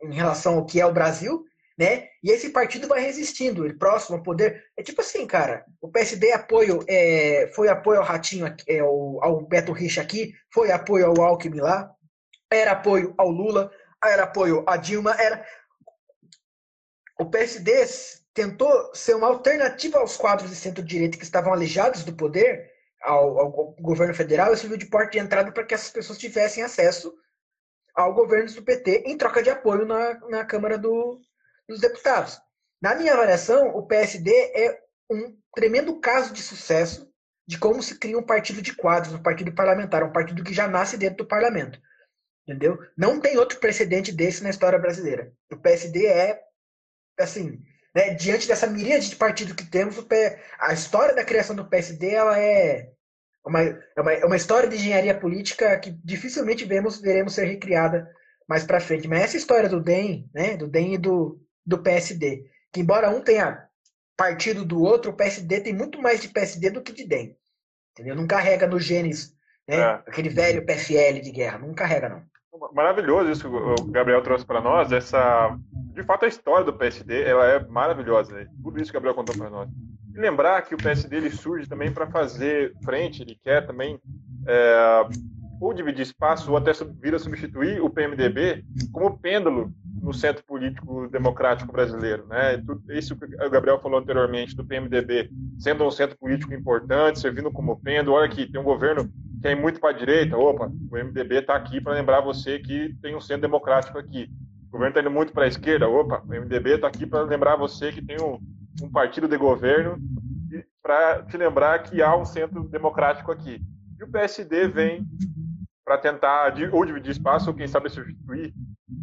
[0.02, 1.44] em relação ao que é o Brasil,
[1.78, 2.08] né?
[2.22, 4.64] E esse partido vai resistindo, ele próximo ao poder.
[4.76, 9.40] É tipo assim, cara, o PSD apoio, é, foi apoio ao Ratinho, é, ao, ao
[9.46, 11.90] Beto Richa aqui, foi apoio ao Alckmin lá,
[12.50, 13.70] era apoio ao Lula,
[14.04, 15.44] era apoio a Dilma, era.
[17.18, 17.86] O PSD
[18.34, 22.70] tentou ser uma alternativa aos quadros de centro-direita que estavam alejados do poder,
[23.02, 23.50] ao, ao
[23.80, 27.14] governo federal, e serviu de porta de entrada para que essas pessoas tivessem acesso
[27.94, 31.20] ao governo do PT em troca de apoio na, na Câmara do,
[31.68, 32.40] dos deputados.
[32.80, 37.10] Na minha avaliação, o PSD é um tremendo caso de sucesso
[37.46, 40.66] de como se cria um partido de quadros, um partido parlamentar, um partido que já
[40.68, 41.80] nasce dentro do parlamento.
[42.46, 42.78] Entendeu?
[42.96, 45.32] Não tem outro precedente desse na história brasileira.
[45.52, 46.40] O PSD é,
[47.18, 47.62] assim,
[47.94, 49.96] né, diante dessa miríade de partido que temos,
[50.58, 52.90] a história da criação do PSD ela é
[53.44, 58.10] uma, é uma, é uma história de engenharia política que dificilmente vemos, veremos ser recriada
[58.48, 59.06] mais para frente.
[59.06, 62.44] Mas essa história do DEM, né, do DEM e do, do PSD.
[62.72, 63.68] Que embora um tenha
[64.16, 67.36] partido do outro, o PSD tem muito mais de PSD do que de DEM.
[67.92, 68.14] Entendeu?
[68.14, 69.34] Não carrega nos genes,
[69.68, 69.76] né?
[69.76, 69.84] É.
[70.06, 71.58] Aquele velho PFL de guerra.
[71.58, 72.22] Não carrega, não.
[72.72, 74.92] Maravilhoso isso que o Gabriel trouxe para nós.
[74.92, 75.58] Essa,
[75.94, 78.34] de fato, a história do PSD ela é maravilhosa.
[78.34, 78.46] Né?
[78.62, 79.68] Tudo isso que o Gabriel contou para nós.
[80.14, 83.98] E lembrar que o PSD ele surge também para fazer frente, ele quer também
[84.46, 85.04] é,
[85.62, 91.08] ou dividir espaço ou até vir a substituir o PMDB como pêndulo no centro político
[91.08, 92.26] democrático brasileiro.
[92.26, 92.60] Né?
[92.90, 97.80] Isso que o Gabriel falou anteriormente do PMDB sendo um centro político importante, servindo como
[97.80, 98.16] pêndulo.
[98.16, 99.08] Olha aqui, tem um governo
[99.40, 100.36] que é muito para a direita.
[100.36, 104.28] Opa, o MDB está aqui para lembrar você que tem um centro democrático aqui.
[104.68, 105.88] O governo está indo muito para a esquerda.
[105.88, 108.40] Opa, o MDB está aqui para lembrar você que tem um,
[108.82, 109.96] um partido de governo
[110.82, 113.62] para te lembrar que há um centro democrático aqui.
[114.00, 115.06] E o PSD vem
[115.92, 118.54] para tentar ou dividir espaço ou quem sabe substituir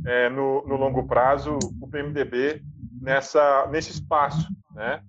[0.05, 2.63] é, no, no, longo prazo o PMDB
[2.99, 5.01] nessa nesse espaço, né?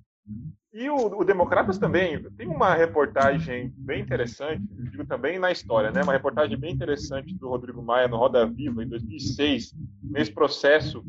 [0.72, 5.91] E o, o, Democratas também tem uma reportagem bem interessante, eu digo também na história,
[5.91, 6.03] né?
[6.03, 11.03] Uma reportagem bem interessante do Rodrigo Maia no Roda Viva em 2006, nesse processo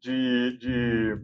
[0.00, 1.16] de, de,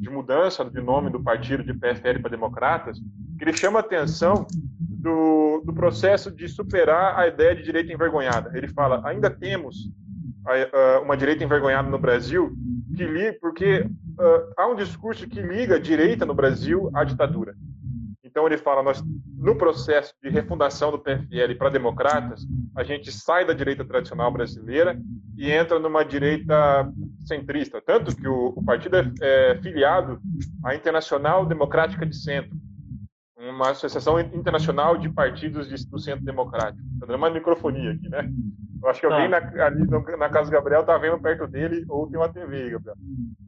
[0.00, 2.98] de mudança de nome do partido de PFL para Democratas,
[3.38, 4.46] que ele chama atenção
[5.00, 8.56] do, do processo de superar a ideia de direita envergonhada.
[8.56, 9.90] Ele fala: ainda temos
[11.02, 12.52] uma direita envergonhada no Brasil,
[12.96, 13.86] que li, porque
[14.56, 17.54] há um discurso que liga a direita no Brasil à ditadura.
[18.30, 19.02] Então ele fala: nós,
[19.36, 22.46] no processo de refundação do PFL para democratas,
[22.76, 25.00] a gente sai da direita tradicional brasileira
[25.36, 26.88] e entra numa direita
[27.26, 27.82] centrista.
[27.84, 30.20] Tanto que o, o partido é, é filiado
[30.64, 32.56] à Internacional Democrática de Centro,
[33.50, 36.82] uma associação internacional de partidos de, do centro democrático.
[36.94, 38.30] Está dando uma microfonia aqui, né?
[38.82, 39.14] Eu acho que tá.
[39.14, 42.32] alguém na, ali no, na casa do Gabriel tá vendo perto dele ou tem uma
[42.32, 42.96] TV, Gabriel.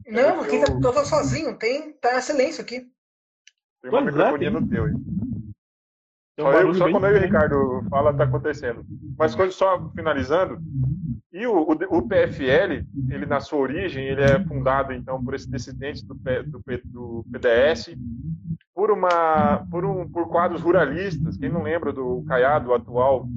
[0.07, 0.81] Não, aqui eu...
[0.81, 2.81] tá, tô sozinho, tem, tá silêncio aqui.
[3.81, 4.93] Tem uma pois microfonia é, no teu aí.
[6.39, 8.83] Só, eu, só quando eu e o Ricardo fala tá acontecendo.
[9.17, 10.59] Mas só finalizando,
[11.31, 15.49] e o, o, o, PFL, ele na sua origem, ele é fundado então por esse
[15.49, 17.95] dissidente do, do, do PDS,
[18.73, 21.37] por uma por um por quadros ruralistas.
[21.37, 23.27] Quem não lembra do Caiado, atual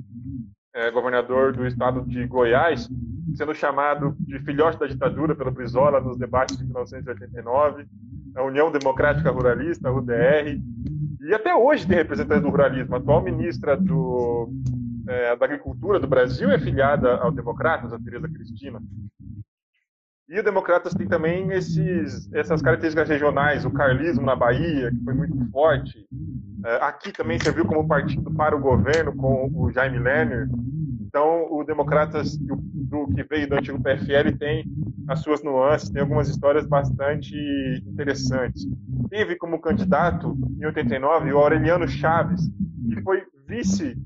[0.74, 2.88] é, governador do estado de Goiás,
[3.34, 7.86] sendo chamado de filhote da ditadura pela Brizola nos debates de 1989,
[8.34, 10.61] a União Democrática Ruralista, a UDR,
[11.27, 12.95] e até hoje tem representantes do ruralismo.
[12.95, 14.49] A atual ministra do,
[15.09, 18.81] é, da Agricultura do Brasil é filiada ao Democratas, a Tereza Cristina.
[20.29, 25.14] E o Democratas tem também esses, essas características regionais, o carlismo na Bahia, que foi
[25.14, 26.07] muito forte.
[26.64, 30.49] É, aqui também serviu como partido para o governo com o Jaime Lerner.
[31.16, 34.66] Então, o Democratas, do, do que veio do antigo PFL, tem
[35.08, 37.34] as suas nuances, tem algumas histórias bastante
[37.86, 38.68] interessantes.
[39.08, 42.42] Teve como candidato, em 89, o Aureliano Chaves,
[42.86, 43.96] que foi vice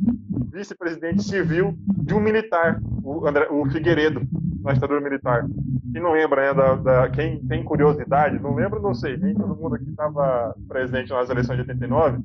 [0.52, 4.22] vice-presidente civil de um militar, o, André, o Figueiredo,
[4.62, 5.44] na ditadura militar.
[5.92, 9.56] Quem não lembra, né, da, da, quem tem curiosidade, não lembro, não sei, nem todo
[9.56, 12.20] mundo aqui estava presente nas eleições de 89,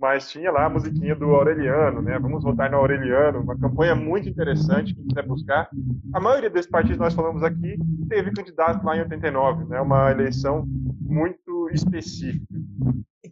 [0.00, 4.28] mas tinha lá a musiquinha do Aureliano, né, vamos votar no Aureliano, uma campanha muito
[4.28, 5.68] interessante, quem quiser buscar.
[6.12, 7.78] A maioria desses partidos que nós falamos aqui
[8.08, 10.64] teve candidato lá em 89, né, uma eleição
[11.00, 12.46] muito específica.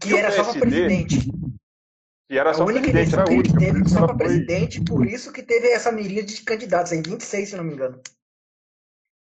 [0.00, 1.32] Que e era PSD, só para presidente.
[2.28, 3.52] Que era a só única presidente, era a única.
[3.52, 7.48] Que teve só para presidente, por isso que teve essa miríade de candidatos, em 26,
[7.48, 8.00] se não me engano.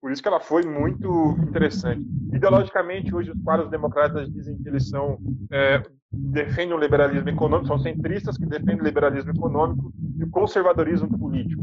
[0.01, 2.03] Por isso que ela foi muito interessante.
[2.33, 5.19] Ideologicamente, hoje os quadros democratas dizem que eles são
[5.51, 5.83] é,
[6.13, 11.63] defendem o liberalismo econômico, são centristas que defendem o liberalismo econômico e o conservadorismo político.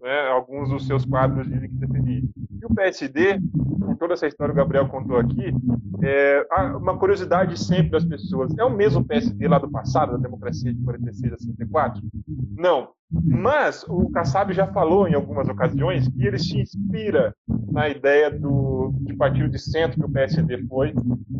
[0.00, 0.28] Né?
[0.28, 2.30] Alguns dos seus quadros dizem que defendem.
[2.60, 3.40] E o PSD,
[3.80, 5.54] com toda essa história que o Gabriel contou aqui,
[6.02, 8.56] é uma curiosidade sempre das pessoas.
[8.58, 12.02] É o mesmo PSD lá do passado, da democracia de 46 a 64?
[12.56, 12.90] Não.
[13.12, 17.34] Mas o Kassab já falou em algumas ocasiões que ele se inspira
[17.70, 20.94] na ideia do, de partido de centro que o PSD foi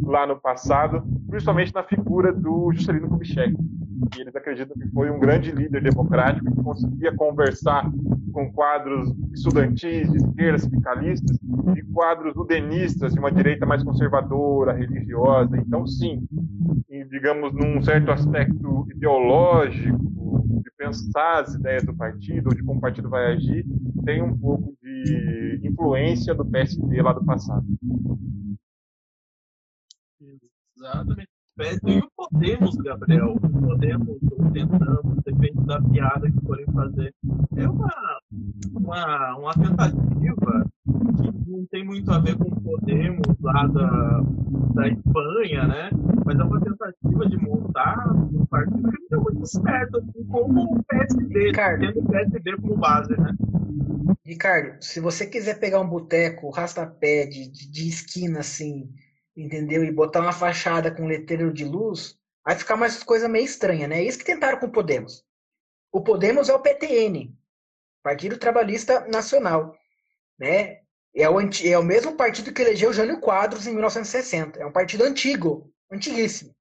[0.05, 3.55] lá no passado, principalmente na figura do Juscelino Kubitschek.
[4.17, 7.91] E eles acreditam que foi um grande líder democrático que conseguia conversar
[8.33, 11.39] com quadros estudantis, de esquerda, sindicalistas,
[11.77, 15.57] e quadros udenistas, de uma direita mais conservadora, religiosa.
[15.57, 16.27] Então, sim,
[17.11, 20.03] digamos, num certo aspecto ideológico,
[20.83, 23.65] pensar as ideias do partido, ou de como o partido vai agir,
[24.05, 27.65] tem um pouco de influência do PSD lá do passado.
[30.77, 31.32] Exatamente.
[31.59, 34.19] E o Podemos, Gabriel, o Podemos,
[34.55, 37.15] tentando, depende da piada que forem fazer,
[37.57, 38.19] é uma,
[38.75, 40.67] uma, uma tentativa
[41.21, 44.21] que não tem muito a ver com o Podemos lá da,
[44.75, 45.91] da Espanha, né?
[46.25, 50.79] Mas é uma tentativa de montar um partido que não deu muito certo, assim, como
[50.79, 53.37] o PSD, Ricardo, tendo o PSD como base, né?
[54.25, 58.89] Ricardo, se você quiser pegar um boteco, rastapé de, de esquina assim,
[59.37, 59.85] entendeu?
[59.85, 63.99] E botar uma fachada com letreiro de luz, vai ficar mais coisa meio estranha, né?
[63.99, 65.25] É isso que tentaram com o Podemos.
[65.91, 67.35] O Podemos é o PTN,
[68.03, 69.77] Partido Trabalhista Nacional,
[70.39, 70.81] né?
[71.15, 74.59] É o, é o mesmo partido que elegeu Jânio Quadros em 1960.
[74.59, 76.55] É um partido antigo, antiguíssimo.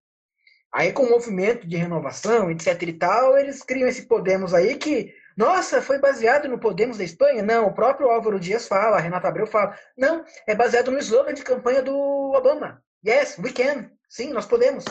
[0.74, 5.14] Aí, com o movimento de renovação, etc e tal, eles criam esse Podemos aí que
[5.38, 7.42] nossa, foi baseado no Podemos da Espanha?
[7.42, 9.76] Não, o próprio Álvaro Dias fala, a Renata Abreu fala.
[9.98, 11.96] Não, é baseado no slogan de campanha do
[12.36, 12.82] Obama.
[13.06, 13.90] Yes, we can.
[14.10, 14.86] Sim, nós podemos.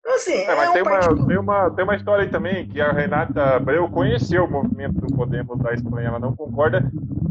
[0.00, 1.14] Então, assim, é, mas é tem, um partido...
[1.14, 5.00] uma, tem, uma, tem uma história aí também que a Renata Abreu conheceu o movimento
[5.00, 6.08] do Podemos da Espanha.
[6.08, 6.82] Ela não concorda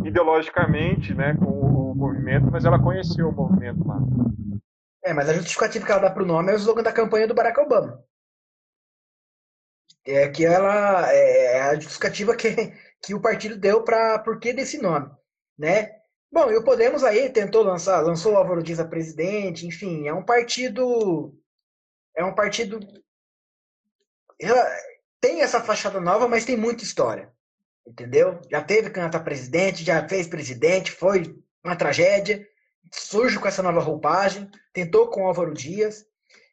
[0.04, 3.99] ideologicamente né, com o movimento, mas ela conheceu o movimento lá.
[5.06, 7.28] É, mas a justificativa que ela dá para o nome é o slogan da campanha
[7.28, 8.04] do Barack Obama
[10.06, 12.49] é que ela é, é a justificativa que,
[13.01, 15.10] que o partido deu para por que desse nome,
[15.58, 15.91] né?
[16.32, 20.14] Bom, e o Podemos aí tentou lançar, lançou o Álvaro Dias a presidente, enfim, é
[20.14, 21.34] um partido
[22.16, 22.80] é um partido
[25.22, 27.32] tem essa fachada nova, mas tem muita história,
[27.88, 28.41] entendeu?
[28.51, 31.34] Já teve candidato a presidente, já fez presidente, foi
[31.64, 32.45] uma tragédia,
[32.91, 36.06] surge com essa nova roupagem, tentou com o Álvaro Dias,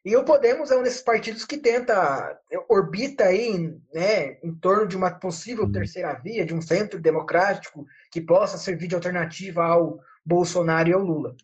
[0.03, 3.55] E o Podemos é um desses partidos que tenta, orbita aí,
[3.93, 8.87] né, em torno de uma possível terceira via, de um centro democrático que possa servir
[8.87, 11.35] de alternativa ao Bolsonaro e ao Lula.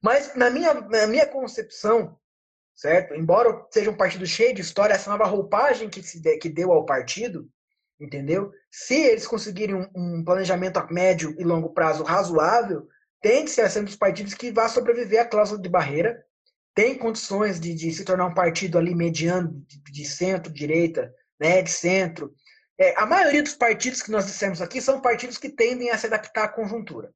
[0.00, 2.16] Mas na minha, na minha concepção,
[2.76, 3.14] certo?
[3.14, 6.72] Embora seja um partido cheio de história, essa nova roupagem que se de, que deu
[6.72, 7.48] ao partido,
[7.98, 8.52] entendeu?
[8.70, 12.86] Se eles conseguirem um, um, planejamento a médio e longo prazo razoável,
[13.20, 16.24] tem que ser sendo dos partidos que vá sobreviver à cláusula de barreira,
[16.74, 21.70] tem condições de, de se tornar um partido ali mediano, de, de centro-direita, né, de
[21.70, 22.34] centro.
[22.78, 26.06] É, a maioria dos partidos que nós dissemos aqui são partidos que tendem a se
[26.06, 27.12] adaptar à conjuntura,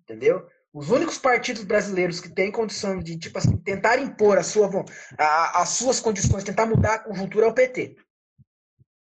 [0.00, 0.46] entendeu?
[0.72, 4.68] Os únicos partidos brasileiros que têm condição de, tipo assim, tentar impor a sua,
[5.18, 7.96] a, as suas condições, tentar mudar a conjuntura é o PT.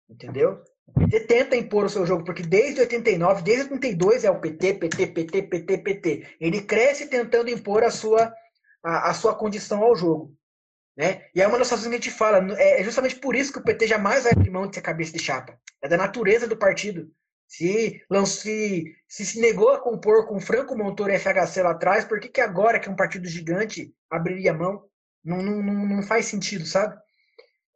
[0.09, 0.63] Entendeu?
[0.87, 4.75] O PT tenta impor o seu jogo, porque desde 89, desde 82 é o PT,
[4.75, 6.35] PT, PT, PT, PT.
[6.39, 8.33] Ele cresce tentando impor a sua,
[8.83, 10.35] a, a sua condição ao jogo.
[10.95, 11.25] Né?
[11.35, 13.59] E é uma das coisas que a gente fala, é, é justamente por isso que
[13.59, 15.59] o PT jamais vai abrir mão de ser cabeça de chapa.
[15.81, 17.11] É da natureza do partido.
[17.47, 22.27] Se, se, se, negou a compor com Franco Montoro e FHC lá atrás, por que,
[22.27, 24.83] que agora, que é um partido gigante, abriria mão?
[25.23, 26.97] Não, não, não, não faz sentido, sabe?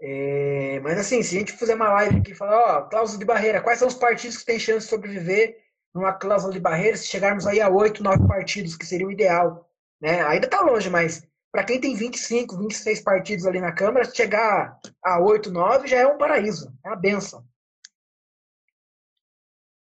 [0.01, 3.25] É, mas assim, se a gente fizer uma live aqui e falar, ó, cláusula de
[3.25, 5.55] barreira, quais são os partidos que têm chance de sobreviver
[5.93, 9.70] numa cláusula de barreira se chegarmos aí a oito, nove partidos, que seria o ideal?
[10.01, 10.21] Né?
[10.23, 15.19] Ainda está longe, mas para quem tem 25, 26 partidos ali na Câmara, chegar a
[15.19, 17.45] 8, 9 já é um paraíso, é uma benção.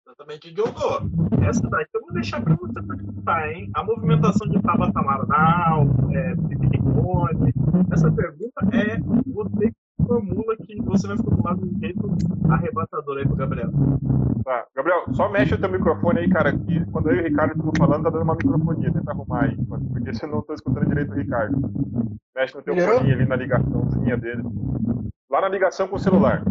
[0.07, 0.79] Exatamente, Diogo.
[1.47, 3.71] Essa daqui eu vou deixar para você perguntar, hein?
[3.75, 6.35] A movimentação de Tabata Amaral, é,
[6.71, 7.53] Rigoni,
[7.93, 9.73] essa pergunta é você
[10.07, 12.17] formula que você vai formular de um jeito
[12.51, 13.71] arrebatador aí pro Gabriel.
[14.45, 14.67] Tá.
[14.75, 17.79] Gabriel, só mexe o teu microfone aí, cara, que quando eu e o Ricardo estamos
[17.79, 18.93] falando, tá dando uma microfonia.
[18.93, 21.57] Tenta arrumar aí, porque você não estou escutando direito o Ricardo.
[22.35, 24.43] Mexe no teu fone ali na ligaçãozinha dele.
[25.31, 26.43] Lá na ligação com o celular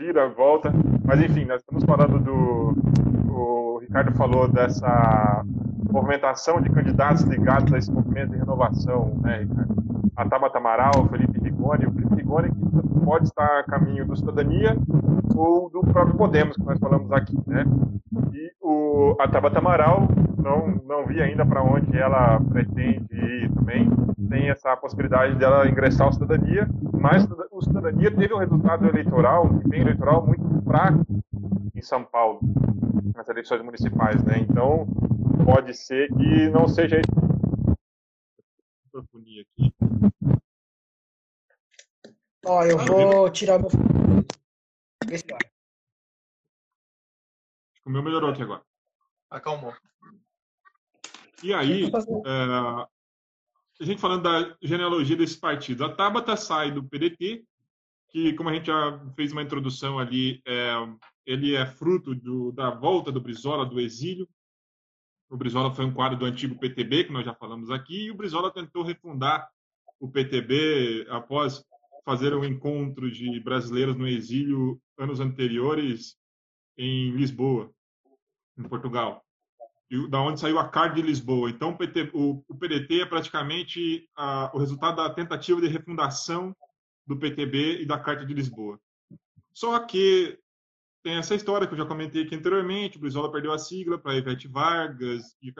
[0.00, 0.72] tira, volta.
[1.04, 2.74] Mas enfim, nós estamos falando do.
[3.30, 5.44] O Ricardo falou dessa
[5.90, 9.89] movimentação de candidatos ligados a esse movimento de renovação, né, Ricardo?
[10.16, 14.16] A Tabata Amaral, o Felipe Rigoni, o Felipe Rigoni que pode estar a caminho do
[14.16, 14.76] Cidadania
[15.34, 17.64] ou do próprio Podemos, que nós falamos aqui, né?
[18.32, 23.88] E o, a Tabata Amaral, não, não vi ainda para onde ela pretende ir também,
[24.28, 29.56] tem essa possibilidade dela ingressar ao Cidadania, mas o Cidadania teve um resultado eleitoral, um
[29.56, 31.04] desempenho eleitoral muito fraco
[31.74, 32.40] em São Paulo,
[33.14, 34.38] nas eleições municipais, né?
[34.38, 34.86] Então,
[35.44, 37.00] pode ser que não seja
[38.84, 39.69] microfonia aqui.
[42.44, 43.68] Ó, eu vou tirar meu.
[45.12, 45.34] Acho que
[47.86, 48.62] o meu melhorou aqui agora.
[49.30, 49.74] Acalmou.
[51.42, 51.90] E aí, é,
[53.80, 57.44] a gente falando da genealogia desse partido, a Tabata sai do PDT,
[58.08, 60.74] que, como a gente já fez uma introdução ali, é,
[61.24, 64.28] ele é fruto do, da volta do Brizola do exílio.
[65.30, 68.16] O Brizola foi um quadro do antigo PTB, que nós já falamos aqui, e o
[68.16, 69.48] Brizola tentou refundar
[70.00, 71.64] o PTB após
[72.04, 76.16] fazer um encontro de brasileiros no exílio anos anteriores
[76.76, 77.70] em Lisboa,
[78.58, 79.24] em Portugal
[80.08, 81.50] da onde saiu a Carta de Lisboa.
[81.50, 86.54] Então, o, PT, o, o PDT é praticamente a, o resultado da tentativa de refundação
[87.06, 88.78] do PTB e da Carta de Lisboa.
[89.52, 90.38] Só que
[91.02, 94.14] tem essa história que eu já comentei aqui anteriormente, o Brizola perdeu a sigla para
[94.14, 95.52] Ivete Vargas e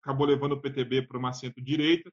[0.00, 2.10] acabou levando o PTB para uma centro-direita.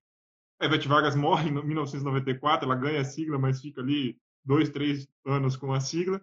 [0.61, 5.07] A Ivete Vargas morre em 1994, ela ganha a sigla, mas fica ali dois, três
[5.25, 6.21] anos com a sigla.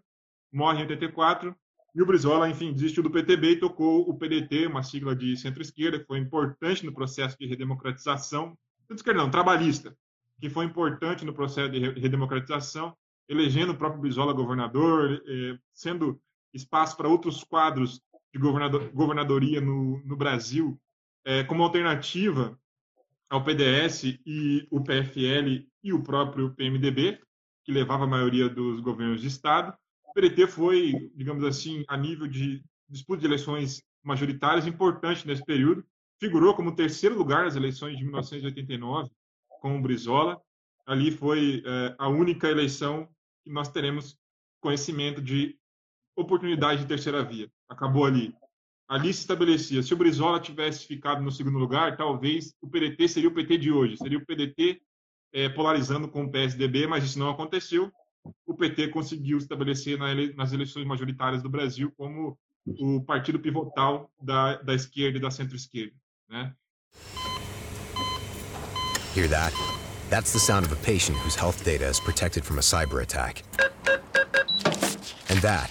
[0.53, 1.57] Morre em 84
[1.93, 5.99] e o Brizola, enfim, desistiu do PTB e tocou o PDT, uma sigla de centro-esquerda,
[5.99, 9.97] que foi importante no processo de redemocratização, centro-esquerda não, trabalhista,
[10.41, 12.97] que foi importante no processo de redemocratização,
[13.29, 16.21] elegendo o próprio Brizola governador, eh, sendo
[16.55, 18.01] espaço para outros quadros
[18.33, 20.81] de governador, governadoria no, no Brasil,
[21.25, 22.57] eh, como alternativa
[23.29, 27.21] ao PDS e o PFL e o próprio PMDB,
[27.65, 29.77] que levava a maioria dos governos de Estado.
[30.15, 35.85] PDT foi, digamos assim, a nível de disputa de eleições majoritárias importante nesse período.
[36.19, 39.11] Figurou como terceiro lugar nas eleições de 1989
[39.61, 40.41] com o Brizola.
[40.87, 43.09] Ali foi é, a única eleição
[43.45, 44.19] que nós teremos
[44.61, 45.57] conhecimento de
[46.17, 47.49] oportunidade de terceira via.
[47.69, 48.35] Acabou ali.
[48.89, 53.29] Ali se estabelecia, se o Brizola tivesse ficado no segundo lugar, talvez o PDT seria
[53.29, 54.81] o PT de hoje, seria o PDT
[55.35, 57.93] é, polarizando com o PSDB, mas isso não aconteceu
[58.47, 59.99] o PT conseguiu estabelecer
[60.35, 65.95] nas eleições majoritárias do Brasil como o partido pivotal da, da esquerda e da centro-esquerda.
[66.29, 66.53] Né?
[69.15, 69.55] Hear that?
[70.11, 73.43] That's the sound of a patient whose health data is protected from a cyber attack.
[75.31, 75.71] And that,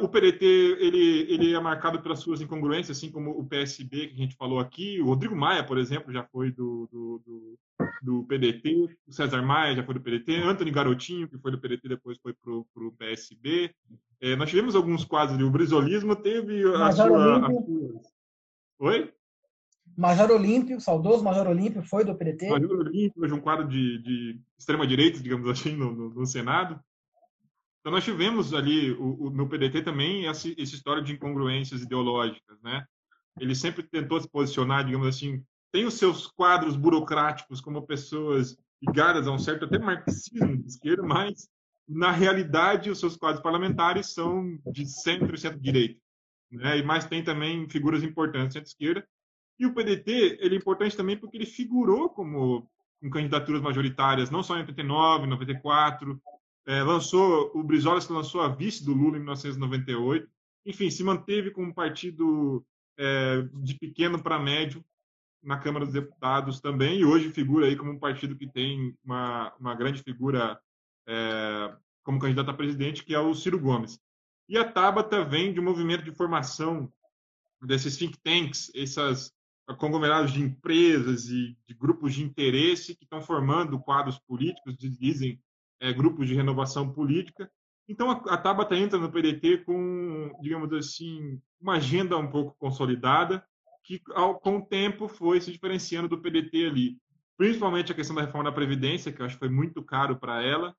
[0.00, 4.16] o PDT ele, ele é marcado pelas suas incongruências, assim como o PSB que a
[4.16, 5.00] gente falou aqui.
[5.00, 7.58] O Rodrigo Maia, por exemplo, já foi do, do, do,
[8.02, 8.96] do PDT.
[9.08, 10.36] O César Maia já foi do PDT.
[10.36, 13.74] Antônio Garotinho, que foi do PDT, depois foi para o PSB.
[14.20, 15.40] É, nós tivemos alguns quadros.
[15.42, 17.48] O brisolismo teve a Major sua...
[17.48, 18.00] Olímpio.
[18.78, 19.12] Oi?
[19.96, 22.48] Major Olímpio, saudoso Major Olímpio, foi do PDT.
[22.50, 26.80] Major Olímpio, hoje um quadro de, de extrema-direita, digamos assim, no, no- no Senado.
[27.82, 32.60] Então, nós tivemos ali, o, o- no PDT também, essa, essa história de incongruências ideológicas,
[32.62, 32.84] né?
[33.40, 39.26] Ele sempre tentou se posicionar, digamos assim, tem os seus quadros burocráticos como pessoas ligadas
[39.26, 41.48] a um certo até marxismo de esquerda, mas,
[41.88, 46.00] na realidade, os seus quadros parlamentares são de centro e centro-direita.
[46.52, 46.78] Né?
[46.78, 49.04] E mais tem também figuras importantes centro-esquerda.
[49.58, 52.68] E o PDT, ele é importante também porque ele figurou como
[53.02, 56.20] em candidaturas majoritárias, não só em 89, 94,
[56.66, 60.28] é, lançou o Brizola se lançou a vice do Lula em 1998.
[60.64, 62.64] Enfim, se manteve como um partido
[62.96, 64.84] é, de pequeno para médio
[65.42, 69.52] na Câmara dos Deputados também e hoje figura aí como um partido que tem uma,
[69.58, 70.60] uma grande figura
[71.06, 73.98] é, como candidato a presidente, que é o Ciro Gomes.
[74.48, 76.92] E a Tabata vem de um movimento de formação
[77.60, 79.32] desses think tanks, essas
[79.78, 85.40] conglomerados de empresas e de grupos de interesse que estão formando quadros políticos, dizem
[85.82, 87.50] é, grupos de renovação política.
[87.88, 93.44] Então, a, a Tabata entra no PDT com, digamos assim, uma agenda um pouco consolidada,
[93.82, 96.98] que, ao, com o tempo, foi se diferenciando do PDT ali.
[97.36, 100.40] Principalmente a questão da reforma da Previdência, que eu acho que foi muito caro para
[100.40, 100.74] ela.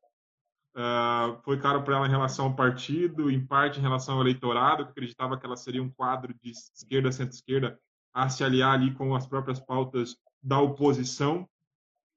[0.73, 4.85] Uh, foi caro para ela em relação ao partido, em parte em relação ao eleitorado,
[4.85, 7.77] que acreditava que ela seria um quadro de esquerda, centro-esquerda,
[8.13, 11.47] a se aliar ali com as próprias pautas da oposição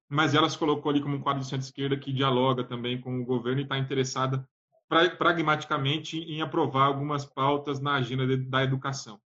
[0.09, 3.25] mas ela se colocou ali como um quadro de centro-esquerda que dialoga também com o
[3.25, 4.49] governo e está interessada
[4.89, 9.21] pra, pragmaticamente em aprovar algumas pautas na agenda de, da educação.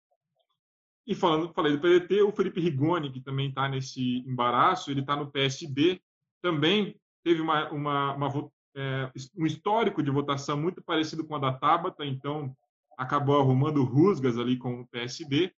[1.07, 5.15] E falando, falei do PDT, o Felipe Rigoni, que também está nesse embaraço, ele está
[5.15, 6.01] no PSB,
[6.43, 11.53] também teve uma, uma, uma é, um histórico de votação muito parecido com a da
[11.53, 12.55] Tabata, então
[12.99, 15.53] acabou arrumando rusgas ali com o PSB,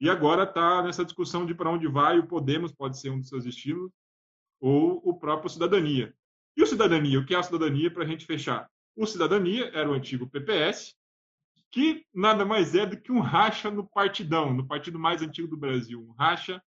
[0.00, 3.28] e agora está nessa discussão de para onde vai, o Podemos pode ser um dos
[3.28, 3.90] seus estilos,
[4.62, 6.14] ou o próprio Cidadania.
[6.56, 8.70] E o Cidadania, o que é a Cidadania para a gente fechar?
[8.94, 10.94] O Cidadania era o antigo PPS,
[11.68, 15.56] que nada mais é do que um racha no partidão, no partido mais antigo do
[15.56, 16.62] Brasil, um racha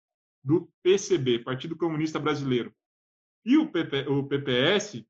[0.41, 2.73] do PCB, Partido Comunista Brasileiro.
[3.43, 5.03] E o, PP, o PPS,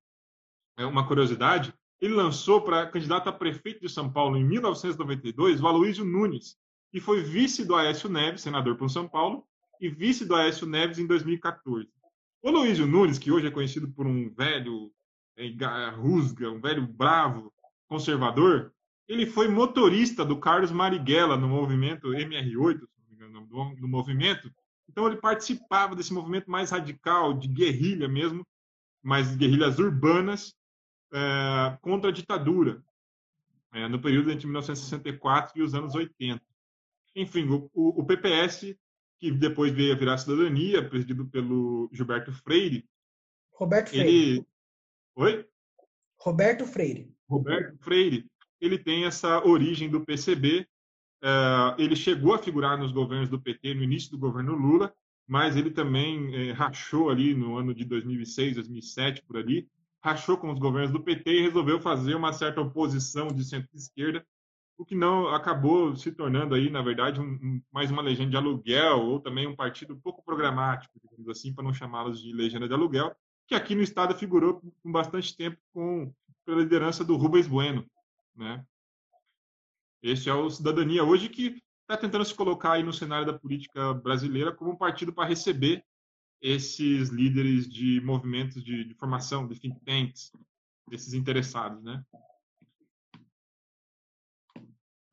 [0.77, 5.67] é uma curiosidade, ele lançou para candidato a prefeito de São Paulo em 1992 o
[5.67, 6.57] Aloysio Nunes,
[6.91, 9.45] que foi vice do Aécio Neves, senador por São Paulo,
[9.79, 11.87] e vice do Aécio Neves em 2014.
[12.43, 14.91] O Luísio Nunes, que hoje é conhecido por um velho
[15.37, 17.53] é, rusga, um velho bravo,
[17.87, 18.73] conservador,
[19.07, 22.81] ele foi motorista do Carlos Marighella no movimento MR8,
[23.11, 24.51] engano, do, movimento.
[24.89, 28.45] Então ele participava desse movimento mais radical, de guerrilha mesmo,
[29.03, 30.55] mais guerrilhas urbanas
[31.13, 32.83] é, contra a ditadura,
[33.73, 36.41] é, no período entre 1964 e os anos 80.
[37.15, 38.75] Enfim, o, o PPS
[39.21, 42.83] que depois veio a virar cidadania, presidido pelo Gilberto Freire.
[43.53, 44.09] Roberto Freire.
[44.09, 44.45] Ele...
[45.15, 45.45] Oi?
[46.19, 47.13] Roberto Freire.
[47.29, 48.25] Roberto Freire.
[48.59, 50.67] Ele tem essa origem do PCB.
[51.23, 54.91] Uh, ele chegou a figurar nos governos do PT no início do governo Lula,
[55.27, 59.69] mas ele também eh, rachou ali no ano de 2006, 2007, por ali,
[60.03, 64.25] rachou com os governos do PT e resolveu fazer uma certa oposição de centro-esquerda
[64.77, 68.37] o que não acabou se tornando aí, na verdade, um, um, mais uma legenda de
[68.37, 72.73] aluguel ou também um partido pouco programático, digamos assim, para não chamá-los de legenda de
[72.73, 73.15] aluguel,
[73.47, 76.11] que aqui no estado figurou com bastante tempo com
[76.45, 77.85] pela liderança do Rubens Bueno,
[78.35, 78.65] né?
[80.01, 83.93] Esse é o Cidadania hoje que está tentando se colocar aí no cenário da política
[83.93, 85.85] brasileira como um partido para receber
[86.41, 90.31] esses líderes de movimentos de, de formação, de think tanks,
[90.89, 92.03] desses interessados, né?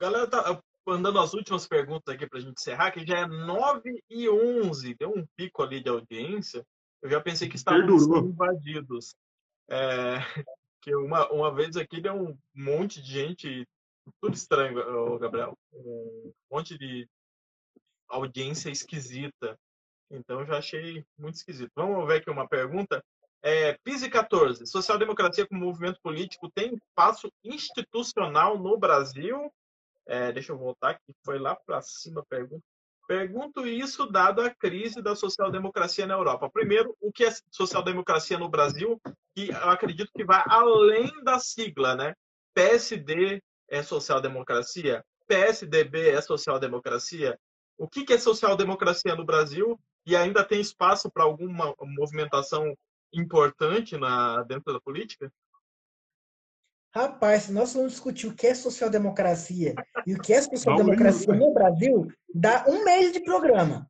[0.00, 4.02] Galera, tá mandando as últimas perguntas aqui para a gente encerrar, que já é 9
[4.08, 6.64] e 11, deu um pico ali de audiência.
[7.02, 9.14] Eu já pensei que estávamos invadidos.
[9.68, 10.16] É,
[10.80, 13.68] que uma, uma vez aqui deu um monte de gente
[14.20, 15.56] tudo estranho, Gabriel.
[15.72, 17.06] Um monte de
[18.08, 19.58] audiência esquisita.
[20.10, 21.70] Então já achei muito esquisito.
[21.76, 23.04] Vamos ver aqui uma pergunta.
[23.42, 24.66] É, PISE 14.
[24.66, 29.52] Social-democracia como movimento político tem espaço institucional no Brasil?
[30.08, 32.64] É, deixa eu voltar aqui, foi lá para cima a pergunta.
[33.06, 36.50] Pergunto isso dado a crise da social-democracia na Europa.
[36.50, 39.00] Primeiro, o que é social-democracia no Brasil?
[39.34, 42.14] Que eu acredito que vai além da sigla, né?
[42.54, 45.04] PSD é social-democracia?
[45.26, 47.38] PSDB é social-democracia?
[47.78, 49.78] O que é social-democracia no Brasil?
[50.06, 52.74] E ainda tem espaço para alguma movimentação
[53.12, 55.30] importante na, dentro da política?
[56.94, 59.74] Rapaz, se nós vamos discutir o que é social-democracia
[60.06, 63.88] e o que é social-democracia no Brasil, dá um mês de programa,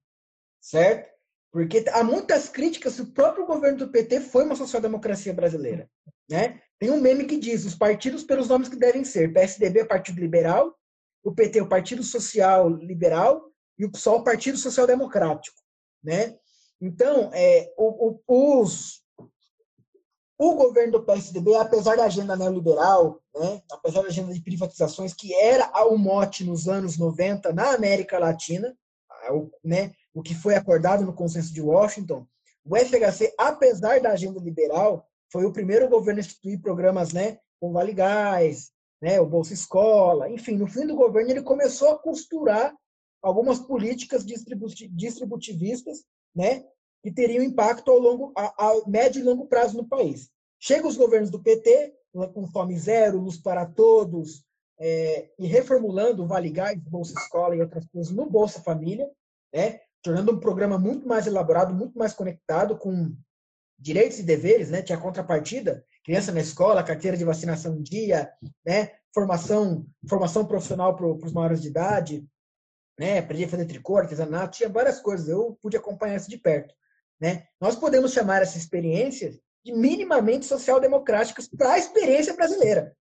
[0.61, 1.09] certo?
[1.53, 5.89] Porque há muitas críticas se o próprio governo do PT foi uma social-democracia brasileira,
[6.29, 6.61] né?
[6.79, 9.33] Tem um meme que diz os partidos pelos nomes que devem ser.
[9.33, 10.77] PSDB é o Partido Liberal,
[11.25, 15.61] o PT é o Partido Social Liberal e o PSOL é o Partido Social Democrático,
[16.03, 16.37] né?
[16.81, 19.03] Então, é, o, o, os,
[20.39, 25.35] o governo do PSDB, apesar da agenda neoliberal, né, apesar da agenda de privatizações, que
[25.35, 28.73] era o mote nos anos 90 na América Latina,
[29.31, 32.25] o, né, o que foi acordado no consenso de Washington,
[32.65, 37.73] o FHC, apesar da agenda liberal, foi o primeiro governo a instituir programas né, com
[37.73, 38.71] Vale Gás,
[39.03, 42.73] né, o Bolsa Escola, enfim, no fim do governo ele começou a costurar
[43.21, 46.05] algumas políticas distributivistas
[46.35, 46.65] né,
[47.03, 50.31] que teriam impacto ao longo, a, a médio e longo prazo no país.
[50.61, 51.95] Chegam os governos do PT,
[52.35, 54.45] com Fome Zero, Luz para Todos,
[54.81, 59.09] é, e reformulando o Vale Gás, Bolsa Escola e outras coisas no Bolsa Família,
[59.53, 63.15] né, tornando um programa muito mais elaborado, muito mais conectado com
[63.79, 68.31] direitos e deveres, né, tinha contrapartida, criança na escola, carteira de vacinação em dia,
[68.65, 72.27] né, formação, formação profissional para os maiores de idade,
[72.99, 76.75] né, aprendi a fazer tricô, artesanato, tinha várias coisas, eu pude acompanhar isso de perto.
[77.21, 77.47] Né?
[77.61, 82.97] Nós podemos chamar essas experiências de minimamente social-democráticas para a experiência brasileira,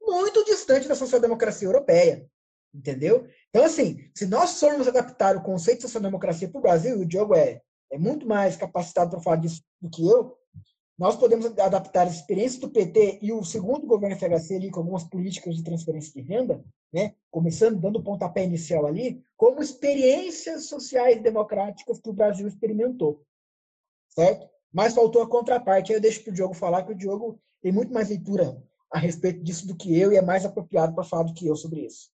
[0.00, 2.26] muito distante da social-democracia europeia.
[2.74, 3.26] Entendeu?
[3.48, 7.06] Então, assim, se nós formos adaptar o conceito de social-democracia para o Brasil, e o
[7.06, 7.60] Diogo é,
[7.90, 10.36] é muito mais capacitado para falar disso do que eu,
[10.96, 15.02] nós podemos adaptar a experiência do PT e o segundo governo FHC ali, com algumas
[15.02, 21.20] políticas de transferência de renda, né, começando, dando o pontapé inicial ali, como experiências sociais
[21.22, 23.22] democráticas que o Brasil experimentou
[24.10, 24.48] certo?
[24.72, 25.92] Mas faltou a contraparte.
[25.92, 28.56] Aí eu deixo para o Diogo falar, que o Diogo tem muito mais leitura
[28.92, 31.56] a respeito disso do que eu e é mais apropriado para falar do que eu
[31.56, 32.10] sobre isso.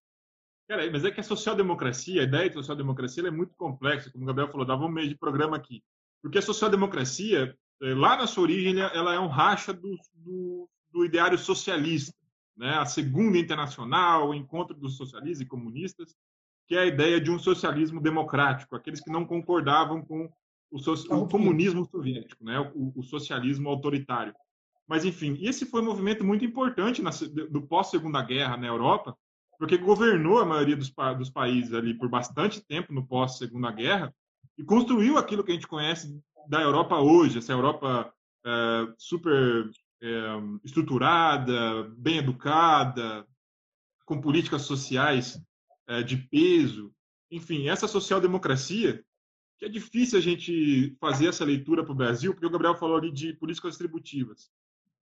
[0.67, 4.27] Cara, mas é que a social-democracia, a ideia de social-democracia é muito complexa, como o
[4.27, 5.81] Gabriel falou, dava um meio de programa aqui.
[6.21, 11.05] Porque a social-democracia, eh, lá na sua origem, ela é um racha do, do, do
[11.05, 12.13] ideário socialista.
[12.55, 12.69] Né?
[12.71, 16.13] A Segunda Internacional, o Encontro dos Socialistas e Comunistas,
[16.67, 20.29] que é a ideia de um socialismo democrático, aqueles que não concordavam com
[20.71, 22.59] o, so o comunismo soviético, né?
[22.75, 24.33] O, o, socialismo autoritário.
[24.87, 27.11] Mas, enfim, esse foi um movimento muito importante na,
[27.49, 29.17] do pós-segunda guerra na Europa,
[29.57, 34.13] porque governou a maioria dos, dos países ali por bastante tempo no pós-segunda guerra
[34.57, 38.13] e construiu aquilo que a gente conhece da Europa hoje, essa Europa
[38.45, 39.69] é, super
[40.01, 40.07] é,
[40.63, 43.25] estruturada, bem educada,
[44.05, 45.39] com políticas sociais
[45.87, 46.93] é, de peso.
[47.29, 49.03] Enfim, essa social-democracia
[49.57, 52.97] que é difícil a gente fazer essa leitura para o Brasil, porque o Gabriel falou
[52.97, 54.51] ali de políticas distributivas.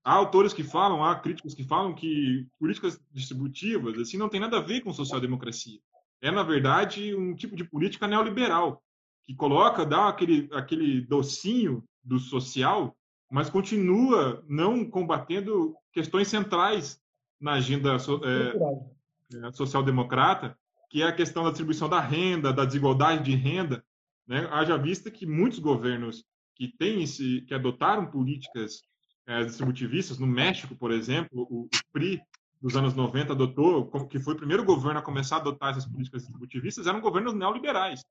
[0.04, 4.58] Há autores que falam, há críticos que falam que políticas distributivas assim não tem nada
[4.58, 5.80] a ver com social-democracia.
[6.22, 8.82] É, na verdade, um tipo de política neoliberal,
[9.24, 12.96] que coloca, dá aquele, aquele docinho do social,
[13.32, 17.02] mas continua não combatendo questões centrais
[17.42, 20.58] na agenda é, é, social-democrata,
[20.90, 23.84] que é a questão da distribuição da renda, da desigualdade de renda,
[24.28, 24.48] né?
[24.52, 26.24] Haja vista que muitos governos
[26.56, 28.82] que têm esse, que adotaram políticas
[29.28, 32.22] é, distributivistas, no México, por exemplo, o, o PRI
[32.62, 36.24] dos anos 90 adotou, que foi o primeiro governo a começar a adotar essas políticas
[36.24, 38.04] distributivistas, eram governos neoliberais,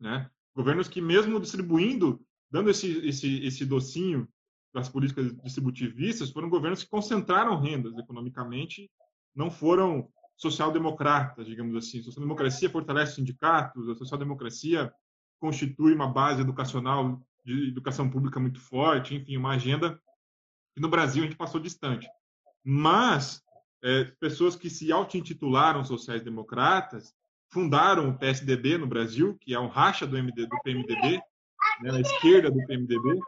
[0.00, 0.28] né?
[0.54, 2.20] Governos que mesmo distribuindo,
[2.50, 4.28] dando esse esse esse docinho
[4.72, 8.90] das políticas distributivistas, foram governos que concentraram rendas economicamente,
[9.34, 12.00] não foram social-democratas, digamos assim.
[12.00, 14.92] A social-democracia fortalece sindicatos, a social-democracia
[15.40, 20.00] constitui uma base educacional de educação pública muito forte, enfim, uma agenda
[20.74, 22.08] que no Brasil a gente passou distante.
[22.64, 23.42] Mas
[23.82, 27.14] é, pessoas que se auto-intitularam sociais-democratas
[27.52, 31.20] fundaram o PSDB no Brasil, que é um racha do, MD, do PMDB,
[31.82, 33.20] né, a esquerda do PMDB.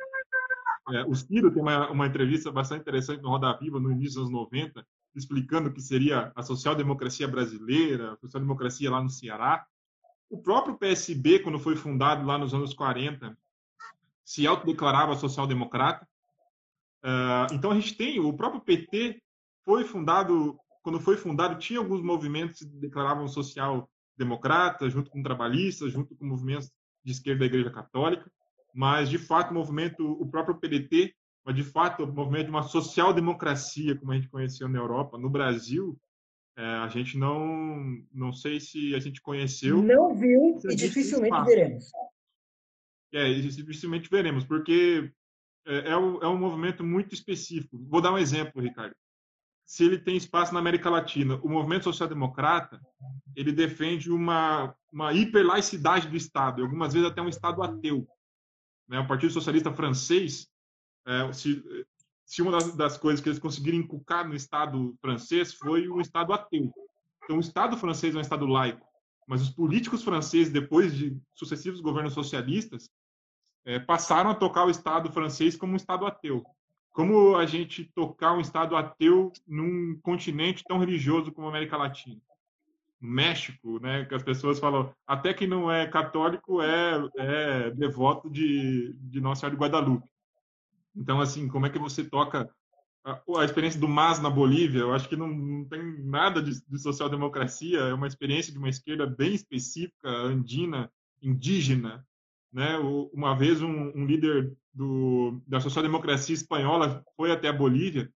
[0.93, 4.29] É, o Ciro tem uma, uma entrevista bastante interessante no Roda Viva, no início dos
[4.29, 9.67] anos 90, explicando o que seria a social-democracia brasileira, a social-democracia lá no Ceará.
[10.29, 13.37] O próprio PSB, quando foi fundado lá nos anos 40,
[14.25, 16.07] se autodeclarava social-democrata.
[17.05, 19.23] Uh, então a gente tem o próprio PT
[19.65, 25.93] foi fundado quando foi fundado tinha alguns movimentos que se declaravam social-democratas junto com trabalhistas,
[25.93, 26.71] junto com movimentos
[27.05, 28.31] de esquerda da Igreja Católica,
[28.73, 31.13] mas de fato o movimento o próprio PDT,
[31.45, 35.29] mas de fato o movimento de uma social-democracia como a gente conheceu na Europa, no
[35.29, 35.99] Brasil
[36.57, 39.83] é, a gente não não sei se a gente conheceu.
[39.83, 41.91] Não viu e dificilmente veremos.
[43.13, 45.13] É, dificilmente veremos, porque
[45.67, 47.79] é, é, um, é um movimento muito específico.
[47.89, 48.95] Vou dar um exemplo, Ricardo.
[49.67, 52.81] Se ele tem espaço na América Latina, o movimento social-democrata
[53.35, 58.09] ele defende uma, uma hiperlaicidade do Estado, e algumas vezes até um Estado ateu.
[58.89, 59.01] Né?
[59.01, 60.49] O Partido Socialista francês,
[61.07, 61.63] é, se,
[62.27, 66.33] se uma das, das, coisas que eles conseguiram inculcar no Estado francês foi um Estado
[66.33, 66.73] ateu.
[67.25, 68.85] Então, o Estado francês é um Estado laico,
[69.27, 72.91] mas os políticos franceses, depois de sucessivos governos socialistas,
[73.65, 76.45] é, passaram a tocar o Estado francês como um Estado ateu.
[76.93, 82.21] Como a gente tocar um Estado ateu num continente tão religioso como a América Latina?
[83.01, 88.95] México, né, que as pessoas falam, até que não é católico é, é devoto de,
[88.95, 90.09] de Nossa Senhora de Guadalupe.
[90.97, 92.51] Então, assim, como é que você toca
[93.05, 94.81] a, a experiência do MAS na Bolívia?
[94.81, 98.69] Eu acho que não, não tem nada de, de social-democracia, é uma experiência de uma
[98.69, 100.91] esquerda bem específica, andina,
[101.23, 102.05] indígena,
[102.53, 102.79] né?
[103.13, 108.11] Uma vez um, um líder do, da social-democracia espanhola foi até a Bolívia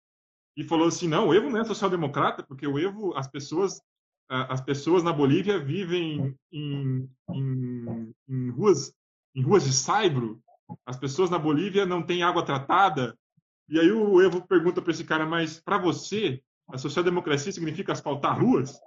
[0.56, 3.80] e falou assim: não, o Evo não é social-democrata, porque o Evo, as pessoas,
[4.28, 8.94] as pessoas na Bolívia vivem em, em, em ruas,
[9.34, 10.42] em ruas de saibro,
[10.84, 13.16] as pessoas na Bolívia não têm água tratada.
[13.68, 18.38] E aí o Evo pergunta para esse cara: mas para você, a social-democracia significa asfaltar
[18.40, 18.78] ruas?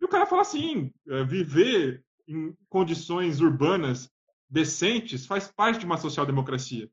[0.00, 4.10] E o cara fala assim: é, viver em condições urbanas
[4.48, 6.88] decentes faz parte de uma social-democracia.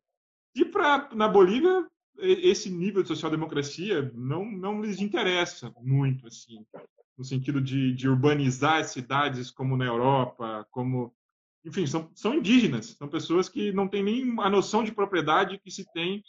[0.56, 1.88] E para na Bolívia
[2.20, 6.64] esse nível de social-democracia não não lhes interessa muito assim,
[7.18, 11.14] no sentido de, de urbanizar as cidades como na Europa, como
[11.66, 15.72] enfim, são, são indígenas, são pessoas que não têm nem a noção de propriedade que
[15.72, 16.22] se tem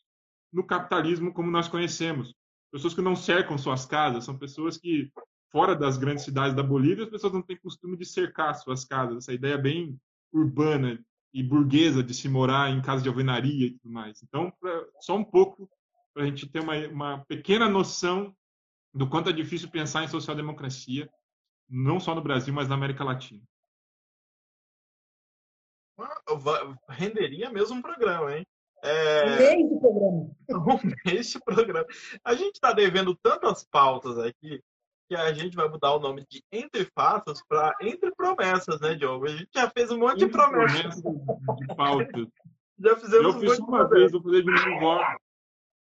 [0.52, 2.34] no capitalismo como nós conhecemos.
[2.70, 5.10] Pessoas que não cercam suas casas, são pessoas que,
[5.50, 9.18] fora das grandes cidades da Bolívia, as pessoas não têm costume de cercar suas casas.
[9.18, 9.98] Essa ideia bem
[10.32, 14.22] urbana e burguesa de se morar em casa de alvenaria e tudo mais.
[14.22, 15.68] Então, pra, só um pouco
[16.12, 18.34] para a gente ter uma, uma pequena noção
[18.94, 21.10] do quanto é difícil pensar em social-democracia,
[21.68, 23.42] não só no Brasil, mas na América Latina.
[26.88, 28.46] Renderia mesmo um programa, hein?
[28.82, 29.24] É...
[29.24, 30.30] Um mês de programa.
[30.54, 31.86] Um mês de programa.
[32.22, 34.60] A gente está devendo tantas pautas aqui
[35.08, 39.26] que a gente vai mudar o nome de Entre Fatos para Entre Promessas, né, Diogo?
[39.26, 41.02] A gente já fez um monte de promessas.
[41.02, 42.26] De pautas.
[42.78, 45.00] já fizemos Eu fiz um uma vez, vou fazer de novo.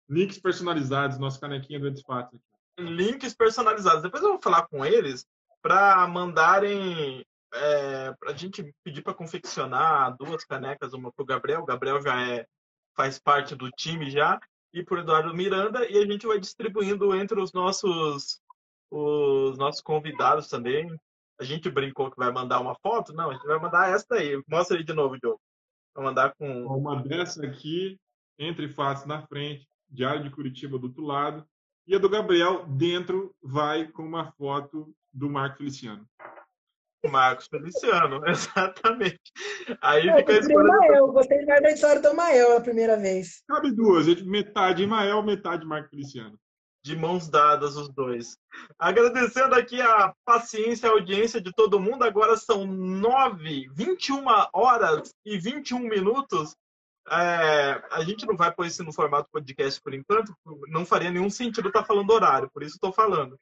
[0.10, 2.40] Links personalizados, nossa canequinha do Entre Fatos.
[2.78, 4.04] Links personalizados.
[4.04, 5.26] Depois eu vou falar com eles
[5.62, 7.26] para mandarem
[7.56, 12.22] é, a gente pedir para confeccionar duas canecas, uma para o Gabriel, o Gabriel já
[12.30, 12.46] é,
[12.96, 14.40] faz parte do time já,
[14.74, 18.42] e para o Eduardo Miranda, e a gente vai distribuindo entre os nossos
[18.92, 20.88] os nossos convidados também.
[21.40, 23.14] A gente brincou que vai mandar uma foto?
[23.14, 24.42] Não, a gente vai mandar esta aí.
[24.48, 25.42] Mostra aí de novo, Diogo.
[25.94, 26.66] Vai mandar com.
[26.68, 28.00] Uma dessa aqui,
[28.38, 31.46] entre fatos na frente, Diário de Curitiba do outro lado.
[31.88, 36.08] E a do Gabriel, dentro, vai com uma foto do Marco Feliciano.
[37.10, 39.32] Marcos Feliciano, exatamente.
[39.82, 40.68] Aí é, fica a história.
[40.68, 43.44] Mael, gostei mais da história do Mael a primeira vez.
[43.48, 46.38] Cabe duas, metade Mael, metade Marco Feliciano
[46.86, 48.38] de mãos dadas os dois.
[48.78, 52.04] Agradecendo aqui a paciência e a audiência de todo mundo.
[52.04, 54.24] Agora são 9, 21
[54.54, 56.56] horas e 21 minutos.
[57.10, 60.36] É, a gente não vai pôr isso no formato podcast por enquanto,
[60.68, 63.36] não faria nenhum sentido estar falando horário, por isso estou falando.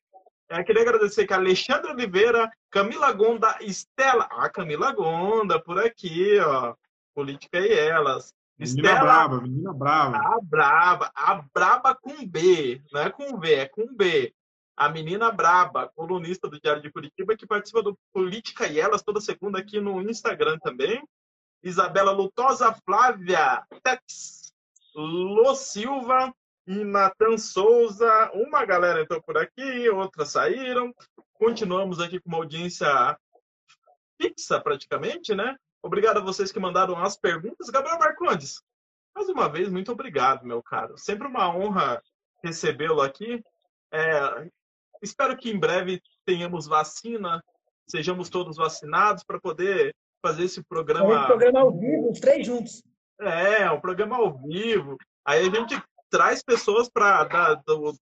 [0.53, 4.29] É, queria agradecer que Alexandre Oliveira, Camila Gonda, Estela.
[4.29, 6.75] Ah, Camila Gonda, por aqui, ó.
[7.15, 8.31] Política e elas.
[8.59, 10.15] Menina Estela, brava, menina brava.
[10.15, 14.31] A braba, a braba com B, não é com V, é com B.
[14.77, 19.19] A menina braba, colunista do Diário de Curitiba, que participa do Política e Elas toda
[19.19, 21.03] segunda aqui no Instagram também.
[21.63, 24.53] Isabela Lutosa, Flávia Tex,
[24.93, 26.31] Lô Silva
[26.67, 28.31] e Natan Souza.
[28.33, 30.93] Uma galera entrou por aqui, outras saíram.
[31.33, 33.17] Continuamos aqui com uma audiência
[34.21, 35.55] fixa, praticamente, né?
[35.81, 37.69] Obrigado a vocês que mandaram as perguntas.
[37.69, 38.61] Gabriel Marcondes,
[39.15, 40.97] mais uma vez, muito obrigado, meu caro.
[40.97, 42.01] Sempre uma honra
[42.43, 43.43] recebê-lo aqui.
[43.91, 44.49] É,
[45.03, 47.43] Espero que em breve tenhamos vacina,
[47.85, 49.93] sejamos todos vacinados para poder
[50.25, 51.23] fazer esse programa.
[51.23, 52.81] Um programa ao vivo, os três juntos.
[53.19, 54.97] É, um programa ao vivo.
[55.25, 55.75] Aí a gente
[56.13, 57.27] traz pessoas para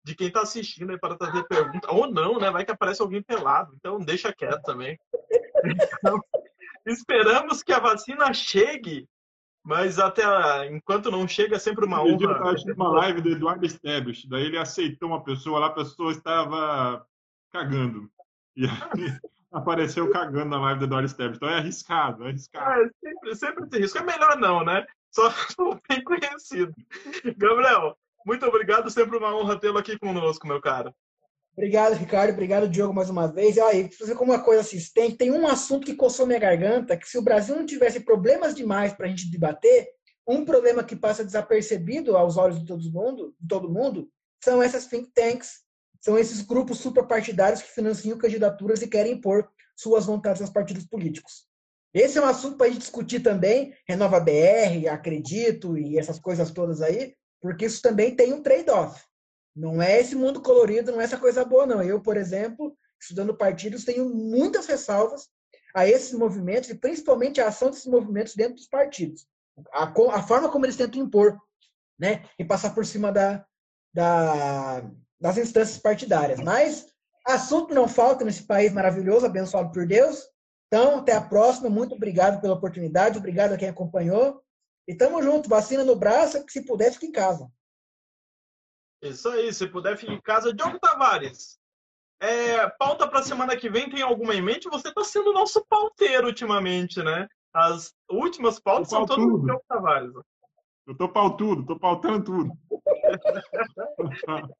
[0.05, 1.91] de quem está assistindo para trazer perguntas.
[1.91, 2.51] Ou não, né?
[2.51, 3.73] Vai que aparece alguém pelado.
[3.75, 4.99] Então deixa quieto também.
[5.65, 6.21] Então,
[6.85, 9.09] esperamos que a vacina chegue,
[9.65, 10.23] mas até
[10.67, 12.39] enquanto não chega, é sempre uma honra.
[12.67, 17.05] Eu uma live do Eduardo Esteves, daí ele aceitou uma pessoa lá, a pessoa estava
[17.51, 18.11] cagando.
[18.55, 18.71] E aí
[19.51, 21.39] apareceu cagando na live do Eduardo Esteves.
[21.39, 22.83] Então é arriscado, é arriscado.
[22.83, 23.97] É, sempre, sempre tem risco.
[23.97, 24.87] É melhor não, né?
[25.11, 25.31] Só
[25.89, 26.75] bem conhecido.
[27.37, 30.95] Gabriel, muito obrigado, sempre uma honra tê-lo aqui conosco, meu cara.
[31.57, 32.33] Obrigado, Ricardo.
[32.33, 33.57] Obrigado, Diogo, mais uma vez.
[33.57, 37.09] E aí, fazer como uma coisa assistente, tem um assunto que coçou minha garganta, que
[37.09, 39.89] se o Brasil não tivesse problemas demais para a gente debater,
[40.29, 44.11] um problema que passa desapercebido aos olhos de todo mundo, de todo mundo,
[44.45, 45.61] são essas think tanks,
[46.01, 51.46] são esses grupos superpartidários que financiam candidaturas e querem impor suas vontades aos partidos políticos.
[51.97, 56.51] Esse é um assunto para a gente discutir também, Renova BR, Acredito e essas coisas
[56.51, 59.03] todas aí, porque isso também tem um trade-off.
[59.57, 61.83] Não é esse mundo colorido, não é essa coisa boa, não.
[61.83, 65.27] Eu, por exemplo, estudando partidos, tenho muitas ressalvas
[65.75, 69.27] a esses movimentos e principalmente a ação desses movimentos dentro dos partidos.
[69.73, 71.39] A, a forma como eles tentam impor
[71.99, 73.43] né, e passar por cima da,
[73.95, 74.85] da,
[75.19, 76.41] das instâncias partidárias.
[76.41, 76.89] Mas
[77.27, 80.36] assunto não falta nesse país maravilhoso, abençoado por Deus.
[80.67, 81.69] Então, até a próxima.
[81.69, 83.19] Muito obrigado pela oportunidade.
[83.19, 84.43] Obrigado a quem acompanhou.
[84.89, 87.51] E tamo junto, vacina no braço, que se puder, fique em casa.
[89.03, 90.53] Isso aí, se puder, fique em casa.
[90.53, 91.59] Diogo Tavares,
[92.21, 94.69] é, pauta para semana que vem, tem alguma em mente?
[94.69, 97.29] Você está sendo nosso pauteiro ultimamente, né?
[97.53, 100.13] As últimas pautas são todas do Diogo Tavares.
[100.87, 102.53] Eu tô pautudo, tô pautando tudo.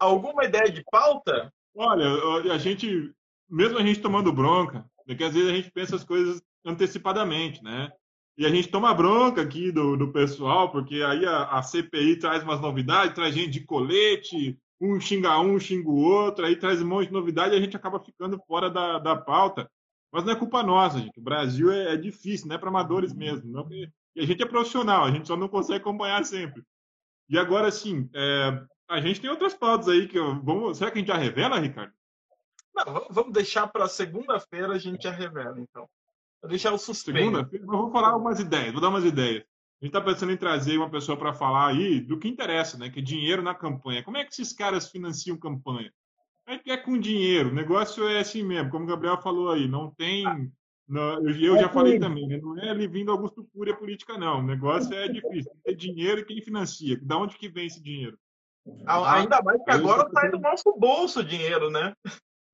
[0.00, 1.52] alguma ideia de pauta?
[1.74, 3.12] Olha, a gente,
[3.48, 7.62] mesmo a gente tomando bronca, é que às vezes a gente pensa as coisas antecipadamente,
[7.62, 7.90] né?
[8.38, 12.42] E a gente toma bronca aqui do, do pessoal, porque aí a, a, CPI traz
[12.42, 16.86] umas novidades, traz gente de colete, um xinga um, xinga o outro, aí traz um
[16.86, 19.70] monte de novidade e a gente acaba ficando fora da, da pauta.
[20.12, 21.18] Mas não é culpa nossa, gente.
[21.18, 23.50] O Brasil é, é difícil, não é para amadores mesmo.
[23.50, 26.62] Não, e a gente é profissional, a gente só não consegue acompanhar sempre.
[27.28, 30.78] E agora, sim, é, a gente tem outras pautas aí que eu, vamos.
[30.78, 31.92] Será que a gente já revela, Ricardo?
[32.76, 35.88] Não, vamos deixar para segunda-feira a gente já revela, então.
[36.42, 37.18] Vou deixar o suspense.
[37.18, 39.42] Segunda-feira, vou falar umas ideias, vou dar umas ideias.
[39.80, 42.90] A gente está pensando em trazer uma pessoa para falar aí do que interessa, né?
[42.90, 44.02] Que é dinheiro na campanha.
[44.02, 45.92] Como é que esses caras financiam campanha?
[46.46, 47.50] É que é com dinheiro.
[47.50, 49.66] O negócio é assim mesmo, como o Gabriel falou aí.
[49.66, 50.24] Não tem.
[50.88, 52.38] Não, eu, já falei também, né?
[52.38, 54.38] não é ali vindo Augusto Cury a política, não.
[54.38, 55.50] O negócio é difícil.
[55.64, 56.98] Tem dinheiro e quem financia.
[57.02, 58.16] Da onde que vem esse dinheiro?
[58.86, 61.92] Ainda mais que agora sai do nosso bolso o dinheiro, né?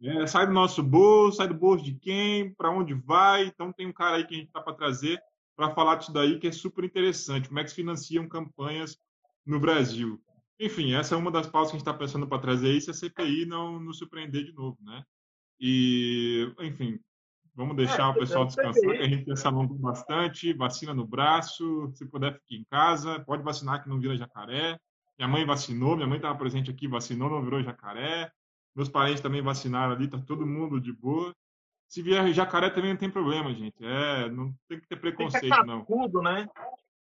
[0.03, 3.45] É, sai do nosso bolso, sai do bolso de quem, para onde vai.
[3.47, 5.23] Então tem um cara aí que a gente está para trazer
[5.57, 7.49] para falar disso daí que é super interessante.
[7.49, 8.99] Como é que se financiam campanhas
[9.45, 10.21] no Brasil?
[10.59, 12.91] Enfim, essa é uma das pautas que a gente está pensando para trazer aí, se
[12.91, 15.03] a CPI não nos surpreender de novo, né?
[15.59, 16.99] E, enfim,
[17.55, 21.91] vamos deixar é, o pessoal descansar, que a gente pensa longo bastante, vacina no braço,
[21.95, 24.79] se puder ficar em casa, pode vacinar que não vira jacaré.
[25.19, 28.31] Minha mãe vacinou, minha mãe estava presente aqui, vacinou, não virou jacaré.
[28.75, 31.35] Meus parentes também vacinaram ali, tá todo mundo de boa.
[31.89, 33.85] Se vier jacaré também não tem problema, gente.
[33.85, 35.85] É, não tem que ter preconceito, Fica não.
[35.85, 36.49] Tudo, né?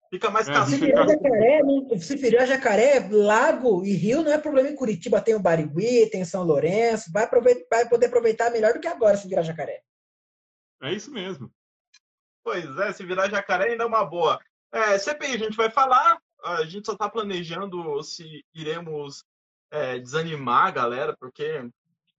[0.09, 1.61] Fica mais é, se, virar jacaré,
[1.99, 5.21] se virar jacaré, lago e rio não é problema em Curitiba.
[5.21, 7.11] Tem o Barigui, tem São Lourenço.
[7.11, 7.27] Vai,
[7.69, 9.81] vai poder aproveitar melhor do que agora se virar jacaré.
[10.81, 11.51] É isso mesmo.
[12.43, 14.39] Pois é, se virar jacaré ainda é uma boa.
[14.71, 16.19] É, CPI, a gente vai falar.
[16.43, 19.23] A gente só está planejando se iremos
[19.71, 21.67] é, desanimar a galera, porque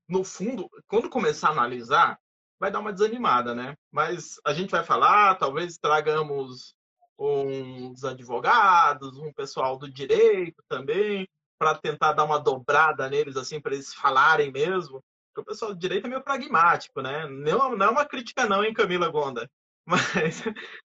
[0.09, 2.19] no fundo, quando começar a analisar,
[2.59, 3.75] vai dar uma desanimada, né?
[3.91, 6.75] Mas a gente vai falar, talvez tragamos
[7.19, 11.29] uns advogados, um pessoal do direito também,
[11.59, 15.03] para tentar dar uma dobrada neles, assim, para eles falarem mesmo.
[15.29, 17.27] Porque o pessoal do direito é meio pragmático, né?
[17.27, 19.49] Não, não é uma crítica, não, hein, Camila Gonda?
[19.87, 20.43] Mas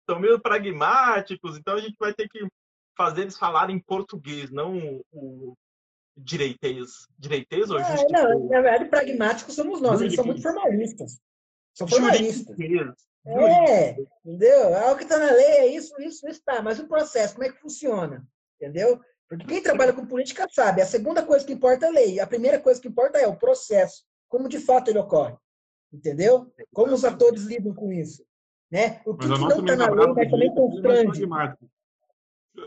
[0.08, 2.46] são meio pragmáticos, então a gente vai ter que
[2.96, 5.56] fazer eles falarem português, não o,
[6.16, 8.08] direitez, direitez ou é, justiça?
[8.10, 11.20] Não, na verdade, pragmáticos somos nós, eles são muito formalistas.
[11.74, 12.56] São formalistas.
[13.26, 14.74] É, entendeu?
[14.74, 16.62] É o que está na lei, é isso, isso, isso, tá.
[16.62, 18.26] Mas o processo, como é que funciona?
[18.56, 19.00] Entendeu?
[19.28, 22.26] Porque quem trabalha com política sabe, a segunda coisa que importa é a lei, a
[22.26, 25.36] primeira coisa que importa é o processo, como de fato ele ocorre.
[25.92, 26.52] Entendeu?
[26.72, 28.24] Como os atores lidam com isso.
[28.70, 29.00] Né?
[29.04, 31.24] O que, que não está na lei, mas também constrange.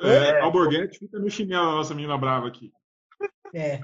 [0.02, 2.72] É, é, Alborguete fica no chinelo a nossa menina brava aqui.
[3.54, 3.80] É.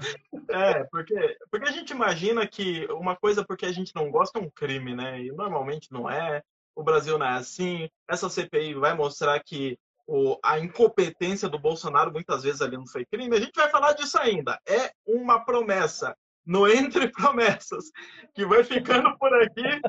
[0.48, 4.42] É, porque, porque a gente imagina que uma coisa porque a gente não gosta é
[4.42, 5.20] um crime, né?
[5.22, 6.42] E normalmente não é.
[6.74, 7.88] O Brasil não é assim.
[8.08, 13.04] Essa CPI vai mostrar que o, a incompetência do Bolsonaro muitas vezes ali não foi
[13.04, 13.36] crime.
[13.36, 14.58] A gente vai falar disso ainda.
[14.66, 17.84] É uma promessa no Entre Promessas,
[18.34, 19.80] que vai ficando por aqui.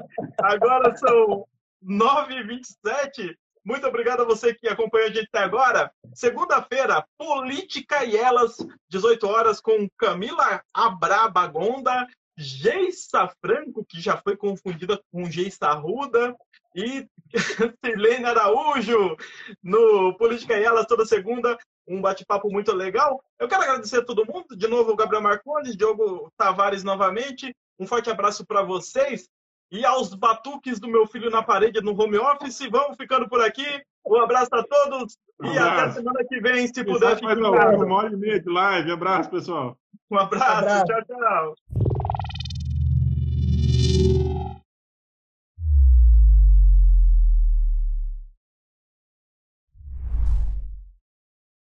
[0.43, 1.47] Agora são
[1.83, 3.35] 9h27.
[3.63, 5.91] Muito obrigado a você que acompanhou a gente até agora.
[6.15, 8.57] Segunda-feira, Política e Elas,
[8.89, 16.35] 18 horas, com Camila Abrabagonda, Geissa Franco, que já foi confundida com Geissa Ruda,
[16.75, 17.07] e
[17.85, 19.15] Silene Araújo,
[19.61, 21.57] no Política e Elas, toda segunda.
[21.87, 23.23] Um bate-papo muito legal.
[23.39, 24.55] Eu quero agradecer a todo mundo.
[24.55, 27.53] De novo, o Gabriel Marcondes, Diogo Tavares novamente.
[27.77, 29.27] Um forte abraço para vocês
[29.71, 32.67] e aos batuques do meu filho na parede no home office.
[32.69, 33.65] Vamos ficando por aqui.
[34.05, 35.79] Um abraço a todos Um e abraço.
[35.83, 37.15] até semana que vem, se puder.
[37.15, 38.91] vivo, uma hora e meia de live.
[38.91, 39.77] Abraço, pessoal.
[40.09, 40.51] Um abraço.
[40.51, 40.85] Abraço.
[40.85, 41.55] Tchau, tchau.